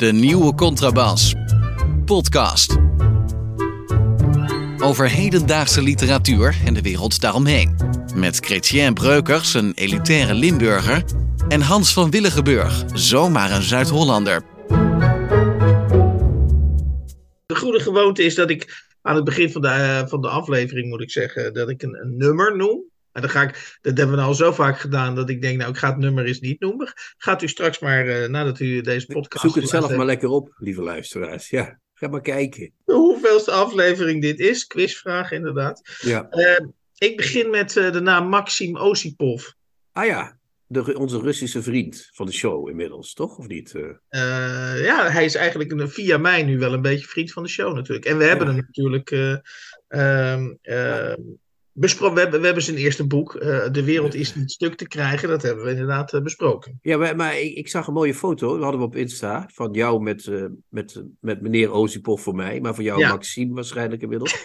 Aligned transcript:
De 0.00 0.12
nieuwe 0.12 0.54
contrabas. 0.54 1.34
Podcast. 2.04 2.76
Over 4.78 5.10
hedendaagse 5.10 5.82
literatuur 5.82 6.56
en 6.64 6.74
de 6.74 6.82
wereld 6.82 7.20
daaromheen. 7.20 7.76
Met 8.14 8.36
Chrétien 8.36 8.94
Breukers, 8.94 9.54
een 9.54 9.72
elitaire 9.74 10.34
Limburger. 10.34 11.04
En 11.48 11.60
Hans 11.60 11.92
van 11.92 12.10
Willigenburg, 12.10 12.84
zomaar 12.92 13.50
een 13.50 13.62
Zuid-Hollander. 13.62 14.42
De 17.46 17.56
goede 17.56 17.80
gewoonte 17.80 18.22
is 18.22 18.34
dat 18.34 18.50
ik 18.50 18.86
aan 19.02 19.14
het 19.14 19.24
begin 19.24 19.50
van 19.50 19.60
de, 19.60 19.68
eh, 19.68 20.06
van 20.06 20.20
de 20.20 20.28
aflevering, 20.28 20.88
moet 20.88 21.02
ik 21.02 21.10
zeggen, 21.10 21.54
dat 21.54 21.68
ik 21.68 21.82
een, 21.82 21.98
een 22.00 22.16
nummer 22.16 22.56
noem. 22.56 22.89
En 23.12 23.20
dan 23.20 23.30
ga 23.30 23.42
ik, 23.42 23.78
dat 23.80 23.96
hebben 23.98 24.16
we 24.16 24.22
al 24.22 24.34
zo 24.34 24.52
vaak 24.52 24.78
gedaan 24.78 25.14
dat 25.14 25.30
ik 25.30 25.42
denk, 25.42 25.58
nou, 25.58 25.70
ik 25.70 25.76
ga 25.76 25.88
het 25.88 25.98
nummer 25.98 26.24
eens 26.24 26.40
niet 26.40 26.60
noemen. 26.60 26.92
Gaat 27.16 27.42
u 27.42 27.48
straks 27.48 27.78
maar, 27.78 28.06
eh, 28.06 28.28
nadat 28.28 28.60
u 28.60 28.80
deze 28.80 29.06
podcast... 29.06 29.44
Zoek 29.44 29.54
het 29.54 29.68
zelf 29.68 29.96
maar 29.96 30.06
lekker 30.06 30.28
op, 30.28 30.52
lieve 30.56 30.82
luisteraars. 30.82 31.50
Ja, 31.50 31.78
ga 31.94 32.08
maar 32.08 32.20
kijken. 32.20 32.72
Hoeveelste 32.84 33.50
aflevering 33.50 34.22
dit 34.22 34.38
is, 34.38 34.66
quizvraag 34.66 35.30
inderdaad. 35.32 35.98
Ja. 36.00 36.28
Eh, 36.28 36.66
ik 36.98 37.16
begin 37.16 37.50
met 37.50 37.76
eh, 37.76 37.92
de 37.92 38.00
naam 38.00 38.28
Maxim 38.28 38.76
Osipov. 38.76 39.48
Ah 39.92 40.06
ja, 40.06 40.38
de, 40.66 40.98
onze 40.98 41.20
Russische 41.20 41.62
vriend 41.62 42.08
van 42.12 42.26
de 42.26 42.32
show 42.32 42.68
inmiddels, 42.68 43.12
toch? 43.12 43.38
Of 43.38 43.46
niet? 43.46 43.74
Eh, 44.08 44.84
ja, 44.84 45.10
hij 45.10 45.24
is 45.24 45.34
eigenlijk 45.34 45.72
een, 45.72 45.90
via 45.90 46.18
mij 46.18 46.42
nu 46.42 46.58
wel 46.58 46.72
een 46.72 46.82
beetje 46.82 47.06
vriend 47.06 47.32
van 47.32 47.42
de 47.42 47.48
show 47.48 47.74
natuurlijk. 47.74 48.06
En 48.06 48.18
we 48.18 48.24
hebben 48.24 48.46
Ja. 48.46 48.52
hem 48.52 48.64
natuurlijk 48.66 49.10
ehm, 49.88 50.54
ehm, 50.62 51.20
besproken. 51.80 52.14
We 52.14 52.20
hebben, 52.20 52.40
we 52.40 52.46
hebben 52.46 52.64
zijn 52.64 52.76
eerste 52.76 53.06
boek, 53.06 53.34
eh, 53.34 53.70
De 53.72 53.84
wereld 53.84 54.14
is 54.14 54.34
niet 54.34 54.50
stuk 54.50 54.74
te 54.74 54.88
krijgen. 54.88 55.28
Dat 55.28 55.42
hebben 55.42 55.64
we 55.64 55.70
inderdaad 55.70 56.12
eh, 56.12 56.22
besproken. 56.22 56.78
Ja, 56.82 56.96
maar, 56.96 57.16
maar 57.16 57.40
ik, 57.40 57.54
ik 57.54 57.68
zag 57.68 57.86
een 57.86 57.94
mooie 57.94 58.14
foto, 58.14 58.52
dat 58.52 58.62
hadden 58.62 58.80
we 58.80 58.86
op 58.86 58.96
Insta, 58.96 59.50
van 59.52 59.72
jou 59.72 60.02
met, 60.02 60.26
eh, 60.26 60.44
met, 60.68 61.02
met 61.20 61.40
meneer 61.40 61.72
Ozipov 61.72 62.22
voor 62.22 62.34
mij, 62.34 62.60
maar 62.60 62.74
voor 62.74 62.84
jou 62.84 63.00
Ja. 63.00 63.08
Maxime 63.08 63.54
waarschijnlijk 63.54 64.02
inmiddels. 64.02 64.36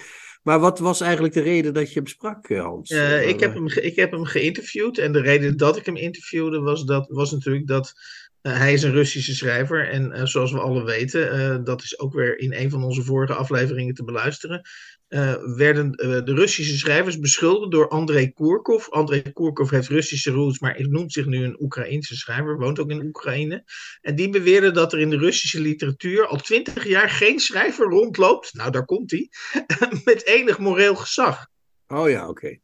Maar 0.44 0.60
wat 0.60 0.80
was 0.80 1.02
eigenlijk 1.02 1.34
de 1.34 1.42
reden 1.42 1.74
dat 1.74 1.88
je 1.88 2.00
hem 2.00 2.08
sprak, 2.08 2.48
Hans? 2.48 2.90
Ik, 2.90 3.40
heb 3.40 3.54
hem 3.54 3.68
ik 3.68 3.96
heb 3.96 4.12
hem 4.12 4.26
geïnterviewd. 4.26 4.98
En 4.98 5.12
de 5.12 5.22
reden 5.22 5.58
dat 5.58 5.78
ik 5.78 5.86
hem 5.86 5.96
interviewde 5.96 6.60
was, 6.60 6.84
dat, 6.84 7.08
was 7.10 7.32
natuurlijk 7.32 7.68
dat 7.68 7.94
hij 8.42 8.74
is 8.74 8.84
een 8.84 8.92
Russische 8.92 9.36
schrijver. 9.36 9.90
En 9.90 10.28
zoals 10.28 10.52
we 10.52 10.60
alle 10.60 10.84
weten, 10.84 11.64
dat 11.64 11.84
is 11.84 12.00
ook 12.00 12.14
weer 12.14 12.40
in 12.40 12.54
een 12.54 12.70
van 12.70 12.84
onze 12.84 13.04
vorige 13.04 13.34
afleveringen 13.34 13.94
te 13.94 14.04
beluisteren. 14.04 14.62
Eh, 15.08 15.34
werden 15.56 15.94
eh, 15.94 16.10
de 16.24 16.34
Russische 16.34 16.78
schrijvers 16.78 17.20
beschuldigd 17.20 17.72
door 17.72 17.88
Andrei 17.88 18.34
Koerkov. 18.34 18.90
Andrei 18.90 19.32
Koerkov 19.34 19.70
heeft 19.70 19.88
Russische 19.88 20.32
roots, 20.32 20.60
maar 20.60 20.88
noemt 20.90 21.12
zich 21.12 21.26
nu 21.26 21.44
een 21.44 21.62
Oekraïense 21.62 22.16
schrijver, 22.16 22.58
woont 22.58 22.80
ook 22.80 22.90
in 22.90 23.06
Oekraïne. 23.06 23.64
En 24.02 24.16
die 24.16 24.30
beweerde 24.30 24.72
dat 24.72 24.94
er 24.94 25.00
in 25.00 25.10
de 25.10 25.18
Russische 25.18 25.62
literatuur 25.62 26.28
al 26.28 26.38
twintig 26.38 26.88
jaar 26.88 27.10
geen 27.10 27.40
schrijver 27.40 27.86
rondloopt, 27.86 28.54
nou 28.54 28.72
daar 28.72 28.86
komt 28.86 29.12
hij, 29.12 29.30
met 30.06 30.26
enig 30.26 30.60
moreel 30.60 30.96
gezag. 30.96 31.48
Oh 31.88 32.10
ja, 32.10 32.30
oké. 32.30 32.58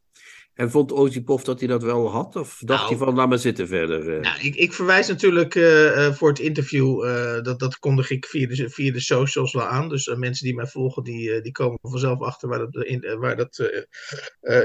En 0.54 0.72
vond 0.72 0.92
Ozipov 0.92 1.42
dat 1.42 1.60
hij 1.60 1.68
dat 1.68 1.84
wel 1.84 2.10
had? 2.10 2.36
Of 2.36 2.62
dacht 2.66 2.80
Nou. 2.82 2.96
hij 2.96 3.06
van, 3.06 3.16
laat 3.16 3.30
maar 3.30 3.40
zitten 3.40 3.68
verder? 3.68 4.16
eh? 4.16 4.22
Nou, 4.22 4.40
ik, 4.42 4.56
ik 4.56 4.74
verwijs 4.74 5.08
natuurlijk 5.08 5.56
eh, 5.56 6.06
eh, 6.06 6.14
voor 6.14 6.30
het 6.30 6.40
interview, 6.40 7.04
dat, 7.44 7.60
dat 7.60 7.80
kondig 7.80 8.10
ik 8.10 8.26
via 8.26 8.48
de, 8.48 8.70
via 8.70 8.92
de 8.92 9.00
socials 9.00 9.54
wel 9.54 9.66
aan. 9.66 9.90
Dus 9.90 10.16
mensen 10.16 10.46
die 10.46 10.56
mij 10.56 10.68
volgen, 10.68 11.04
die, 11.04 11.42
die 11.42 11.52
komen 11.52 11.80
vanzelf 11.82 12.22
achter 12.22 12.50
waar 12.50 12.60
dat, 12.60 12.86
in, 12.86 13.18
waar 13.20 13.36
dat 13.36 13.72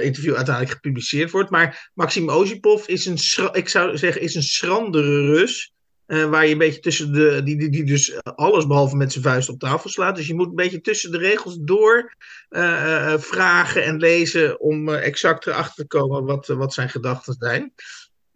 interview 0.00 0.34
uiteindelijk 0.34 0.74
gepubliceerd 0.74 1.30
wordt. 1.30 1.50
Maar 1.50 1.90
Maxim 1.94 2.30
Ozipov 2.30 2.86
is 2.86 3.06
een, 3.06 3.52
ik 3.52 3.68
zou 3.68 3.98
zeggen, 3.98 4.20
is 4.22 4.34
een 4.34 4.42
schrandere 4.42 5.26
Rus. 5.26 5.74
Eh, 6.06 6.24
waar 6.24 6.46
je 6.46 6.52
een 6.52 6.58
beetje 6.58 6.80
tussen 6.80 7.12
de. 7.12 7.42
Die, 7.44 7.56
die, 7.56 7.70
die 7.70 7.84
dus 7.84 8.22
alles 8.22 8.66
behalve 8.66 8.96
met 8.96 9.12
zijn 9.12 9.24
vuist 9.24 9.48
op 9.48 9.58
tafel 9.58 9.90
slaat. 9.90 10.16
Dus 10.16 10.26
je 10.26 10.34
moet 10.34 10.48
een 10.48 10.54
beetje 10.54 10.80
tussen 10.80 11.10
de 11.10 11.18
regels 11.18 11.56
door 11.60 12.14
eh, 12.48 13.12
eh, 13.12 13.20
vragen 13.20 13.84
en 13.84 13.96
lezen. 13.96 14.60
om 14.60 14.88
exact 14.88 15.46
erachter 15.46 15.74
te 15.74 15.86
komen 15.86 16.24
wat, 16.24 16.46
wat 16.46 16.74
zijn 16.74 16.88
gedachten 16.88 17.36
zijn. 17.38 17.72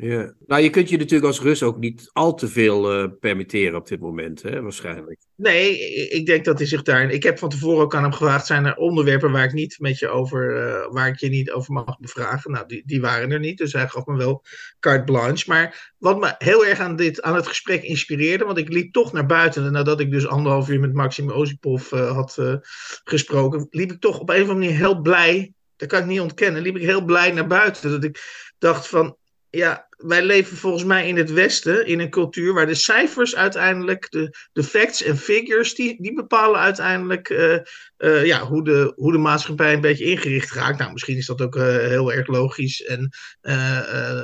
Ja. 0.03 0.35
Nou, 0.47 0.63
je 0.63 0.71
kunt 0.71 0.89
je 0.89 0.97
natuurlijk 0.97 1.27
als 1.27 1.41
Rus 1.41 1.63
ook 1.63 1.79
niet 1.79 2.11
al 2.13 2.35
te 2.35 2.49
veel 2.49 2.93
eh, 2.93 3.09
permitteren 3.21 3.79
op 3.79 3.89
dit 3.89 4.01
moment, 4.01 4.43
hè, 4.43 4.63
waarschijnlijk. 4.63 5.19
Nee, 5.37 5.79
ik- 6.09 6.27
denk 6.27 6.45
dat 6.45 6.59
hij 6.59 6.67
zich 6.67 6.83
daar. 6.83 7.11
Ik 7.11 7.23
heb 7.23 7.39
van 7.39 7.49
tevoren 7.49 7.83
ook 7.83 7.95
aan 7.95 8.03
hem 8.03 8.13
gevraagd: 8.13 8.47
zijn 8.47 8.65
er 8.65 8.77
onderwerpen 8.77 9.31
waar 9.33 9.45
ik 9.45 9.53
niet 9.53 9.77
met 9.79 9.99
je 9.99 10.09
over, 10.09 10.57
eh, 10.57 10.93
waar 10.93 11.09
ik 11.09 11.19
je 11.19 11.29
niet 11.29 11.51
over 11.51 11.73
mag 11.73 11.99
bevragen? 11.99 12.51
Nou, 12.51 12.67
die, 12.67 12.83
die 12.87 13.01
waren 13.01 13.31
er 13.31 13.39
niet, 13.39 13.59
dus 13.59 13.73
hij 13.73 13.89
gaf 13.89 14.07
me 14.07 14.17
wel 14.17 14.45
carte 14.81 15.05
blanche. 15.05 15.45
Maar 15.49 15.93
wat 15.99 16.21
me 16.21 16.35
heel 16.39 16.67
erg 16.67 16.79
aan, 16.79 16.97
dit, 16.97 17.23
aan 17.23 17.35
het 17.35 17.47
gesprek 17.47 17.83
inspireerde, 17.83 18.45
want 18.45 18.59
ik 18.59 18.73
liep 18.73 18.93
toch 18.93 19.13
naar 19.13 19.27
buiten 19.27 19.73
nadat 19.73 20.01
ik 20.01 20.11
dus 20.11 20.27
anderhalf 20.27 20.69
uur 20.69 20.81
met 20.81 20.95
Maxim 20.95 21.31
Ozipov 21.31 21.93
eh, 21.93 22.13
had 22.13 22.59
gesproken, 23.05 23.67
liep 23.71 23.93
ik 23.93 24.01
toch 24.01 24.19
op 24.19 24.29
een 24.29 24.43
of 24.43 24.49
andere 24.49 24.59
manier 24.59 24.77
heel 24.77 25.01
blij. 25.01 25.53
Dat 25.77 25.89
kan 25.89 26.01
ik 26.01 26.07
niet 26.07 26.21
ontkennen. 26.21 26.63
Liep 26.63 26.77
ik 26.77 26.83
heel 26.83 27.05
blij 27.05 27.31
naar 27.33 27.47
buiten. 27.47 27.91
Dat 27.91 28.05
ik 28.05 28.21
dacht 28.59 28.89
van. 28.89 29.19
Ja, 29.51 29.89
wij 29.97 30.23
leven 30.23 30.57
volgens 30.57 30.85
mij 30.85 31.09
in 31.09 31.17
het 31.17 31.33
Westen 31.33 31.87
in 31.87 32.01
een 32.01 32.11
cultuur 32.11 32.55
waar 32.55 32.67
de 32.67 32.75
cijfers 32.75 33.37
uiteindelijk, 33.37 34.11
de, 34.11 34.37
de 34.53 34.63
facts 34.63 35.03
en 35.03 35.17
figures, 35.17 35.75
die, 35.75 36.03
die 36.03 36.15
bepalen 36.15 36.61
uiteindelijk 36.61 37.29
eh, 37.29 37.55
eh, 37.97 38.25
ja, 38.25 38.47
hoe, 38.47 38.65
de, 38.65 38.93
hoe 38.97 39.13
de 39.13 39.19
maatschappij 39.19 39.73
een 39.73 39.81
beetje 39.81 40.05
ingericht 40.05 40.53
raakt. 40.53 40.79
Nou, 40.79 40.93
misschien 40.93 41.17
is 41.17 41.27
dat 41.27 41.41
ook 41.41 41.57
eh, 41.57 41.65
heel 41.65 42.13
erg 42.13 42.27
logisch. 42.27 42.85
En 42.85 43.11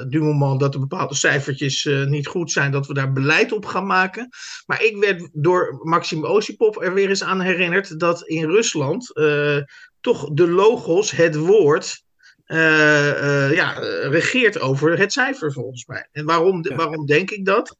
du 0.08 0.20
moment 0.20 0.60
dat 0.60 0.74
er 0.74 0.80
bepaalde 0.80 1.14
cijfertjes 1.14 1.88
niet 2.06 2.26
goed 2.26 2.52
zijn, 2.52 2.72
dat 2.72 2.86
we 2.86 2.94
daar 2.94 3.12
beleid 3.12 3.52
op 3.52 3.66
gaan 3.66 3.86
maken. 3.86 4.28
Maar 4.66 4.82
ik 4.82 4.96
werd 4.96 5.28
door 5.32 5.80
Maxim 5.82 6.24
Osipov 6.24 6.76
er 6.76 6.94
weer 6.94 7.08
eens 7.08 7.24
aan 7.24 7.40
herinnerd 7.40 8.00
dat 8.00 8.22
in 8.22 8.44
Rusland 8.44 9.12
toch 10.00 10.30
de 10.32 10.48
logos, 10.48 11.10
het 11.10 11.36
woord, 11.36 12.04
ja, 13.54 13.80
eh, 13.80 14.10
regeert 14.10 14.60
over 14.60 14.98
het 14.98 15.12
cijfer 15.12 15.52
volgens 15.52 15.86
mij. 15.86 16.08
En 16.12 16.24
waarom, 16.24 16.64
Ja. 16.68 16.74
waarom 16.76 17.06
denk 17.06 17.30
ik 17.30 17.44
dat? 17.44 17.76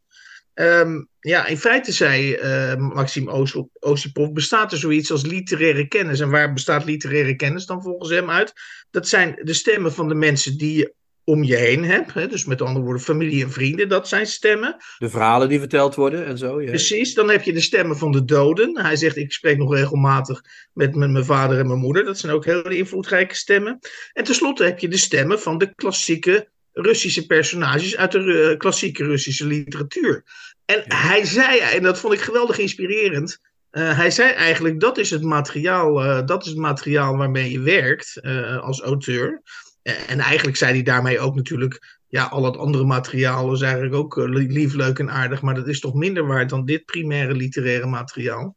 Ehm, 0.55 1.05
ja, 1.21 1.47
in 1.47 1.59
feite 1.59 1.93
zei 1.93 2.35
eh, 2.35 2.77
Maxim 2.77 3.29
Os- 3.29 3.63
Osipov, 3.81 4.31
bestaat 4.33 4.73
er 4.73 4.79
zoiets 4.79 5.11
als 5.11 5.23
literaire 5.23 5.89
kennis. 5.89 6.21
En 6.21 6.31
waar 6.31 6.53
bestaat 6.53 6.85
literaire 6.85 7.37
kennis 7.37 7.67
dan 7.67 7.83
volgens 7.83 8.11
hem 8.11 8.31
uit? 8.31 8.53
Dat 8.91 9.09
zijn 9.09 9.39
de 9.43 9.55
stemmen 9.55 9.93
van 9.93 10.09
de 10.09 10.15
mensen 10.15 10.59
die 10.59 10.77
je 10.77 10.95
om 11.29 11.43
je 11.45 11.57
heen 11.57 11.85
hebt. 11.85 12.15
Hè? 12.15 12.27
Dus 12.27 12.45
met 12.45 12.63
andere 12.63 12.85
woorden, 12.85 13.03
familie 13.03 13.45
en 13.45 13.51
vrienden, 13.53 13.89
dat 13.89 14.09
zijn 14.09 14.27
stemmen. 14.27 14.77
De 14.99 15.09
verhalen 15.09 15.49
die 15.49 15.59
verteld 15.59 15.95
worden 15.95 16.27
en 16.27 16.39
zo. 16.39 16.61
Ja. 16.63 16.69
Precies, 16.69 17.15
dan 17.15 17.31
heb 17.31 17.43
je 17.43 17.53
de 17.53 17.61
stemmen 17.61 17.99
van 17.99 18.13
de 18.13 18.25
doden. 18.25 18.81
Hij 18.81 18.97
zegt, 18.97 19.17
ik 19.17 19.33
spreek 19.33 19.59
nog 19.59 19.75
regelmatig 19.75 20.43
met 20.73 20.95
mijn, 20.95 21.13
mijn 21.13 21.25
vader 21.25 21.59
en 21.59 21.67
mijn 21.67 21.79
moeder. 21.79 22.05
Dat 22.05 22.19
zijn 22.19 22.33
ook 22.33 22.45
hele 22.45 22.77
invloedrijke 22.77 23.35
stemmen. 23.35 23.79
En 24.13 24.25
tenslotte 24.25 24.65
heb 24.65 24.79
je 24.79 24.89
de 24.89 24.97
stemmen 24.97 25.41
van 25.41 25.59
de 25.59 25.75
klassieke 25.75 26.49
Russische 26.73 27.27
personages 27.27 27.97
uit 27.97 28.13
de 28.13 28.19
Ru- 28.19 28.57
klassieke 28.57 29.05
Russische 29.05 29.47
literatuur. 29.47 30.25
En 30.65 30.83
hij 30.87 31.25
zei, 31.25 31.59
en 31.59 31.83
dat 31.83 31.99
vond 31.99 32.13
ik 32.13 32.21
geweldig 32.21 32.59
inspirerend. 32.59 33.39
eh, 33.71 33.97
hij 33.97 34.11
zei 34.11 34.31
eigenlijk, 34.31 34.81
dat 34.81 34.99
is 34.99 35.11
het 35.11 35.23
materiaal, 35.23 36.03
eh, 36.05 36.27
dat 36.27 36.43
is 36.45 36.49
het 36.51 36.59
materiaal 36.59 37.17
waarmee 37.17 37.51
je 37.51 37.61
werkt 37.61 38.17
eh, 38.21 38.63
als 38.63 38.81
auteur. 38.81 39.43
Eh, 39.87 40.11
en 40.11 40.19
eigenlijk 40.21 40.57
zei 40.57 40.73
hij 40.73 40.83
daarmee 40.83 41.21
ook 41.21 41.35
natuurlijk 41.35 41.99
ja, 42.09 42.25
al 42.25 42.45
het 42.45 42.57
andere 42.57 42.85
materiaal 42.85 43.53
is 43.53 43.61
eigenlijk 43.61 43.95
ook 43.95 44.19
eh, 44.19 44.25
li- 44.29 44.53
lief, 44.53 44.75
leuk 44.75 44.99
en 44.99 45.11
aardig, 45.11 45.43
maar 45.43 45.55
dat 45.55 45.69
is 45.69 45.81
toch 45.81 45.95
minder 45.95 46.27
waard 46.27 46.49
dan 46.49 46.65
dit 46.65 46.85
primaire 46.85 47.35
literaire 47.35 47.87
materiaal. 47.87 48.57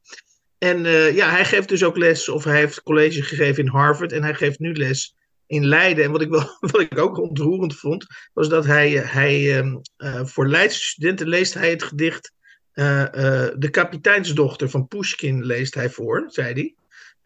En 0.58 0.86
eh, 0.86 1.16
ja, 1.16 1.30
hij 1.30 1.46
geeft 1.46 1.70
dus 1.70 1.84
ook 1.84 1.98
les, 1.98 2.30
of 2.30 2.44
hij 2.44 2.56
heeft 2.56 2.84
college 2.84 3.22
gegeven 3.22 3.64
in 3.64 3.70
Harvard 3.70 4.12
en 4.12 4.24
hij 4.24 4.34
geeft 4.34 4.60
nu 4.60 4.74
les 4.74 5.16
in 5.48 5.66
Leiden. 5.66 6.04
En 6.04 6.12
wat 6.12 6.22
ik, 6.22 6.30
wel, 6.30 6.58
wat 6.72 6.82
ik 6.82 6.98
ook 6.98 7.18
ontroerend 7.18 7.76
vond, 7.76 8.06
was 8.34 8.50
dat 8.50 8.66
hij, 8.66 8.90
hij 8.92 9.58
ehm, 9.58 9.76
eh, 9.98 10.26
voor 10.26 10.48
Leidse 10.48 10.84
studenten 10.84 11.28
leest 11.28 11.54
hij 11.54 11.70
het 11.70 11.84
gedicht 11.84 12.32
eh, 12.72 13.04
De 13.58 13.70
kapiteinsdochter 13.72 14.70
van 14.70 14.88
Pushkin 14.88 15.46
leest 15.46 15.74
hij 15.74 15.90
voor, 15.90 16.26
zei 16.28 16.54
hij. 16.54 16.74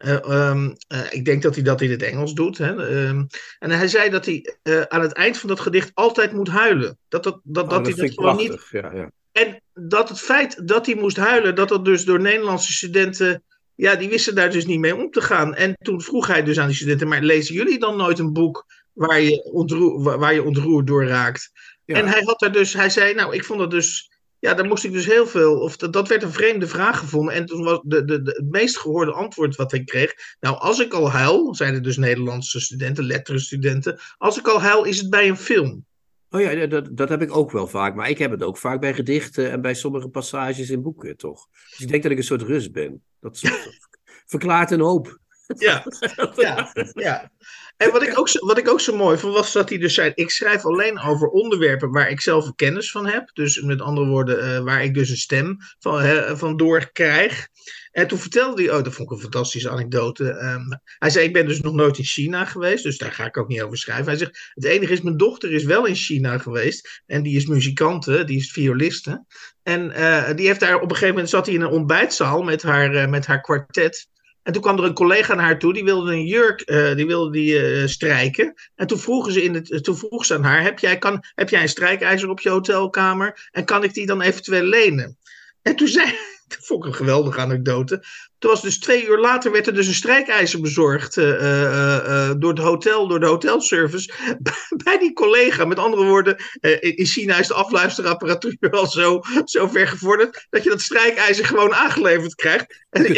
Eh, 0.04 0.48
ehm, 0.48 0.70
eh, 0.86 1.00
ik 1.10 1.24
denk 1.24 1.42
dat 1.42 1.54
hij 1.54 1.64
dat 1.64 1.80
in 1.80 1.90
het 1.90 2.02
Engels 2.02 2.34
doet. 2.34 2.58
Hè? 2.58 2.88
Ehm, 2.88 3.24
en 3.58 3.70
hij 3.70 3.88
zei 3.88 4.10
dat 4.10 4.24
hij 4.24 4.56
eh, 4.62 4.80
aan 4.80 5.00
het 5.00 5.12
eind 5.12 5.38
van 5.38 5.48
dat 5.48 5.60
gedicht 5.60 5.90
altijd 5.94 6.32
moet 6.32 6.48
huilen. 6.48 6.98
Dat, 7.08 7.24
dat, 7.24 7.40
dat, 7.42 7.64
Oh, 7.64 7.70
dat 7.70 7.86
hij 7.86 7.94
dat 7.94 8.14
gewoon 8.14 8.36
niet. 8.36 8.66
Ja, 8.70 8.92
ja. 8.94 9.10
En 9.32 9.60
dat 9.72 10.08
het 10.08 10.20
feit 10.20 10.68
dat 10.68 10.86
hij 10.86 10.94
moest 10.94 11.16
huilen, 11.16 11.54
dat 11.54 11.68
dat 11.68 11.84
dus 11.84 12.04
door 12.04 12.20
Nederlandse 12.20 12.72
studenten. 12.72 13.42
Ja, 13.74 13.94
die 13.94 14.08
wisten 14.08 14.34
daar 14.34 14.50
dus 14.50 14.66
niet 14.66 14.78
mee 14.78 14.96
om 14.96 15.10
te 15.10 15.20
gaan. 15.20 15.54
En 15.54 15.76
toen 15.82 16.00
vroeg 16.00 16.26
hij 16.26 16.42
dus 16.42 16.58
aan 16.58 16.66
die 16.66 16.76
studenten: 16.76 17.08
maar 17.08 17.22
lezen 17.22 17.54
jullie 17.54 17.78
dan 17.78 17.96
nooit 17.96 18.18
een 18.18 18.32
boek 18.32 18.66
waar 18.92 19.20
je, 19.20 19.42
ontroer, 19.42 20.18
waar 20.18 20.34
je 20.34 20.42
ontroerd 20.42 20.86
door 20.86 21.06
raakt? 21.06 21.50
Ja. 21.84 21.96
En 21.96 22.06
hij 22.06 22.22
had 22.24 22.42
er 22.42 22.52
dus, 22.52 22.72
hij 22.72 22.90
zei, 22.90 23.14
nou, 23.14 23.34
ik 23.34 23.44
vond 23.44 23.60
het 23.60 23.70
dus, 23.70 24.10
ja, 24.44 24.54
daar 24.54 24.66
moest 24.66 24.84
ik 24.84 24.92
dus 24.92 25.06
heel 25.06 25.26
veel, 25.26 25.60
of 25.60 25.76
dat, 25.76 25.92
dat 25.92 26.08
werd 26.08 26.22
een 26.22 26.32
vreemde 26.32 26.66
vraag 26.66 26.98
gevonden. 26.98 27.34
En 27.34 27.46
toen 27.46 27.64
was 27.64 27.80
de, 27.84 28.04
de, 28.04 28.22
de, 28.22 28.30
het 28.30 28.50
meest 28.50 28.78
gehoorde 28.78 29.12
antwoord 29.12 29.56
wat 29.56 29.70
hij 29.70 29.84
kreeg, 29.84 30.14
nou, 30.40 30.58
als 30.58 30.80
ik 30.80 30.92
al 30.92 31.10
huil, 31.10 31.54
zeiden 31.54 31.82
dus 31.82 31.96
Nederlandse 31.96 32.60
studenten, 32.60 33.04
letterenstudenten, 33.04 33.98
als 34.16 34.38
ik 34.38 34.48
al 34.48 34.60
huil, 34.60 34.84
is 34.84 35.00
het 35.00 35.10
bij 35.10 35.28
een 35.28 35.36
film. 35.36 35.84
Oh 36.30 36.40
ja, 36.40 36.66
dat, 36.66 36.88
dat 36.96 37.08
heb 37.08 37.22
ik 37.22 37.36
ook 37.36 37.50
wel 37.50 37.66
vaak. 37.66 37.94
Maar 37.94 38.08
ik 38.08 38.18
heb 38.18 38.30
het 38.30 38.42
ook 38.42 38.58
vaak 38.58 38.80
bij 38.80 38.94
gedichten 38.94 39.50
en 39.50 39.60
bij 39.60 39.74
sommige 39.74 40.08
passages 40.08 40.70
in 40.70 40.82
boeken, 40.82 41.16
toch? 41.16 41.46
Dus 41.70 41.80
ik 41.80 41.88
denk 41.88 42.02
dat 42.02 42.12
ik 42.12 42.18
een 42.18 42.24
soort 42.24 42.42
rust 42.42 42.72
ben. 42.72 43.02
Dat 43.20 43.40
verklaart 44.26 44.70
een 44.70 44.80
hoop. 44.80 45.18
Ja, 45.46 45.86
ja, 46.36 46.72
ja. 46.92 47.30
En 47.76 47.92
wat 47.92 48.02
ik, 48.02 48.18
ook 48.18 48.28
zo, 48.28 48.46
wat 48.46 48.58
ik 48.58 48.68
ook 48.68 48.80
zo 48.80 48.96
mooi 48.96 49.18
vond, 49.18 49.34
was 49.34 49.52
dat 49.52 49.68
hij 49.68 49.78
dus 49.78 49.94
zei: 49.94 50.12
Ik 50.14 50.30
schrijf 50.30 50.64
alleen 50.64 51.00
over 51.00 51.28
onderwerpen 51.28 51.90
waar 51.90 52.10
ik 52.10 52.20
zelf 52.20 52.54
kennis 52.54 52.90
van 52.90 53.06
heb. 53.06 53.30
Dus 53.32 53.60
met 53.60 53.80
andere 53.80 54.06
woorden, 54.06 54.44
uh, 54.44 54.58
waar 54.58 54.84
ik 54.84 54.94
dus 54.94 55.10
een 55.10 55.16
stem 55.16 55.56
van, 55.78 56.02
van 56.36 56.56
door 56.56 56.92
krijg. 56.92 57.48
En 57.90 58.06
toen 58.06 58.18
vertelde 58.18 58.62
hij, 58.62 58.76
oh, 58.76 58.84
dat 58.84 58.94
vond 58.94 59.10
ik 59.10 59.16
een 59.16 59.22
fantastische 59.22 59.70
anekdote. 59.70 60.24
Um, 60.24 60.80
hij 60.98 61.10
zei: 61.10 61.26
Ik 61.26 61.32
ben 61.32 61.46
dus 61.46 61.60
nog 61.60 61.74
nooit 61.74 61.98
in 61.98 62.04
China 62.04 62.44
geweest, 62.44 62.82
dus 62.82 62.98
daar 62.98 63.12
ga 63.12 63.24
ik 63.24 63.36
ook 63.36 63.48
niet 63.48 63.62
over 63.62 63.78
schrijven. 63.78 64.06
Hij 64.06 64.16
zegt: 64.16 64.52
Het 64.54 64.64
enige 64.64 64.92
is, 64.92 65.00
mijn 65.00 65.16
dochter 65.16 65.52
is 65.52 65.64
wel 65.64 65.86
in 65.86 65.94
China 65.94 66.38
geweest. 66.38 67.02
En 67.06 67.22
die 67.22 67.36
is 67.36 67.46
muzikante, 67.46 68.24
die 68.24 68.38
is 68.38 68.52
violiste. 68.52 69.24
En 69.62 69.90
uh, 69.90 70.34
die 70.34 70.46
heeft 70.46 70.60
daar 70.60 70.74
op 70.74 70.82
een 70.82 70.88
gegeven 70.88 71.08
moment 71.08 71.30
zat 71.30 71.46
hij 71.46 71.54
in 71.54 71.60
een 71.60 71.70
ontbijtzaal 71.70 72.42
met 72.42 72.62
haar, 72.62 73.08
met 73.08 73.26
haar 73.26 73.40
kwartet. 73.40 74.08
En 74.44 74.52
toen 74.52 74.62
kwam 74.62 74.78
er 74.78 74.84
een 74.84 74.94
collega 74.94 75.34
naar 75.34 75.44
haar 75.44 75.58
toe, 75.58 75.72
die 75.72 75.84
wilde 75.84 76.12
een 76.12 76.26
jurk, 76.26 76.70
uh, 76.70 76.94
die 76.94 77.06
wilde 77.06 77.30
die 77.30 77.80
uh, 77.80 77.86
strijken. 77.86 78.54
En 78.74 78.86
toen 78.86 78.98
vroegen 78.98 79.32
ze, 79.32 79.42
in 79.42 79.54
het, 79.54 79.84
toen 79.84 79.96
vroeg 79.96 80.24
ze 80.24 80.34
aan 80.34 80.44
haar, 80.44 80.62
heb 80.62 80.78
jij, 80.78 80.98
kan, 80.98 81.24
heb 81.34 81.48
jij 81.48 81.62
een 81.62 81.68
strijkijzer 81.68 82.28
op 82.28 82.40
je 82.40 82.48
hotelkamer? 82.48 83.48
En 83.50 83.64
kan 83.64 83.84
ik 83.84 83.94
die 83.94 84.06
dan 84.06 84.20
eventueel 84.20 84.62
lenen? 84.62 85.18
En 85.62 85.76
toen 85.76 85.88
zei, 85.88 86.14
vond 86.66 86.84
ik 86.84 86.90
een 86.90 86.96
geweldige 86.96 87.40
anekdote. 87.40 88.04
Toen 88.38 88.50
was 88.50 88.62
dus 88.62 88.78
twee 88.78 89.06
uur 89.06 89.18
later 89.18 89.52
werd 89.52 89.66
er 89.66 89.74
dus 89.74 89.86
een 89.86 89.94
strijkijzer 89.94 90.60
bezorgd 90.60 91.16
uh, 91.16 91.40
uh, 91.40 92.30
door 92.38 92.50
het 92.50 92.58
hotel, 92.58 93.08
door 93.08 93.20
de 93.20 93.26
hotelservice, 93.26 94.12
bij 94.84 94.98
die 94.98 95.12
collega. 95.12 95.64
Met 95.64 95.78
andere 95.78 96.04
woorden, 96.04 96.36
in 96.80 97.06
China 97.06 97.38
is 97.38 97.46
de 97.46 97.54
afluisterapparatuur 97.54 98.70
al 98.70 98.86
zo, 98.86 99.20
zo 99.44 99.66
ver 99.66 99.88
gevorderd 99.88 100.46
dat 100.50 100.64
je 100.64 100.70
dat 100.70 100.80
strijkijzer 100.80 101.44
gewoon 101.44 101.74
aangeleverd 101.74 102.34
krijgt. 102.34 102.84
En, 102.90 103.04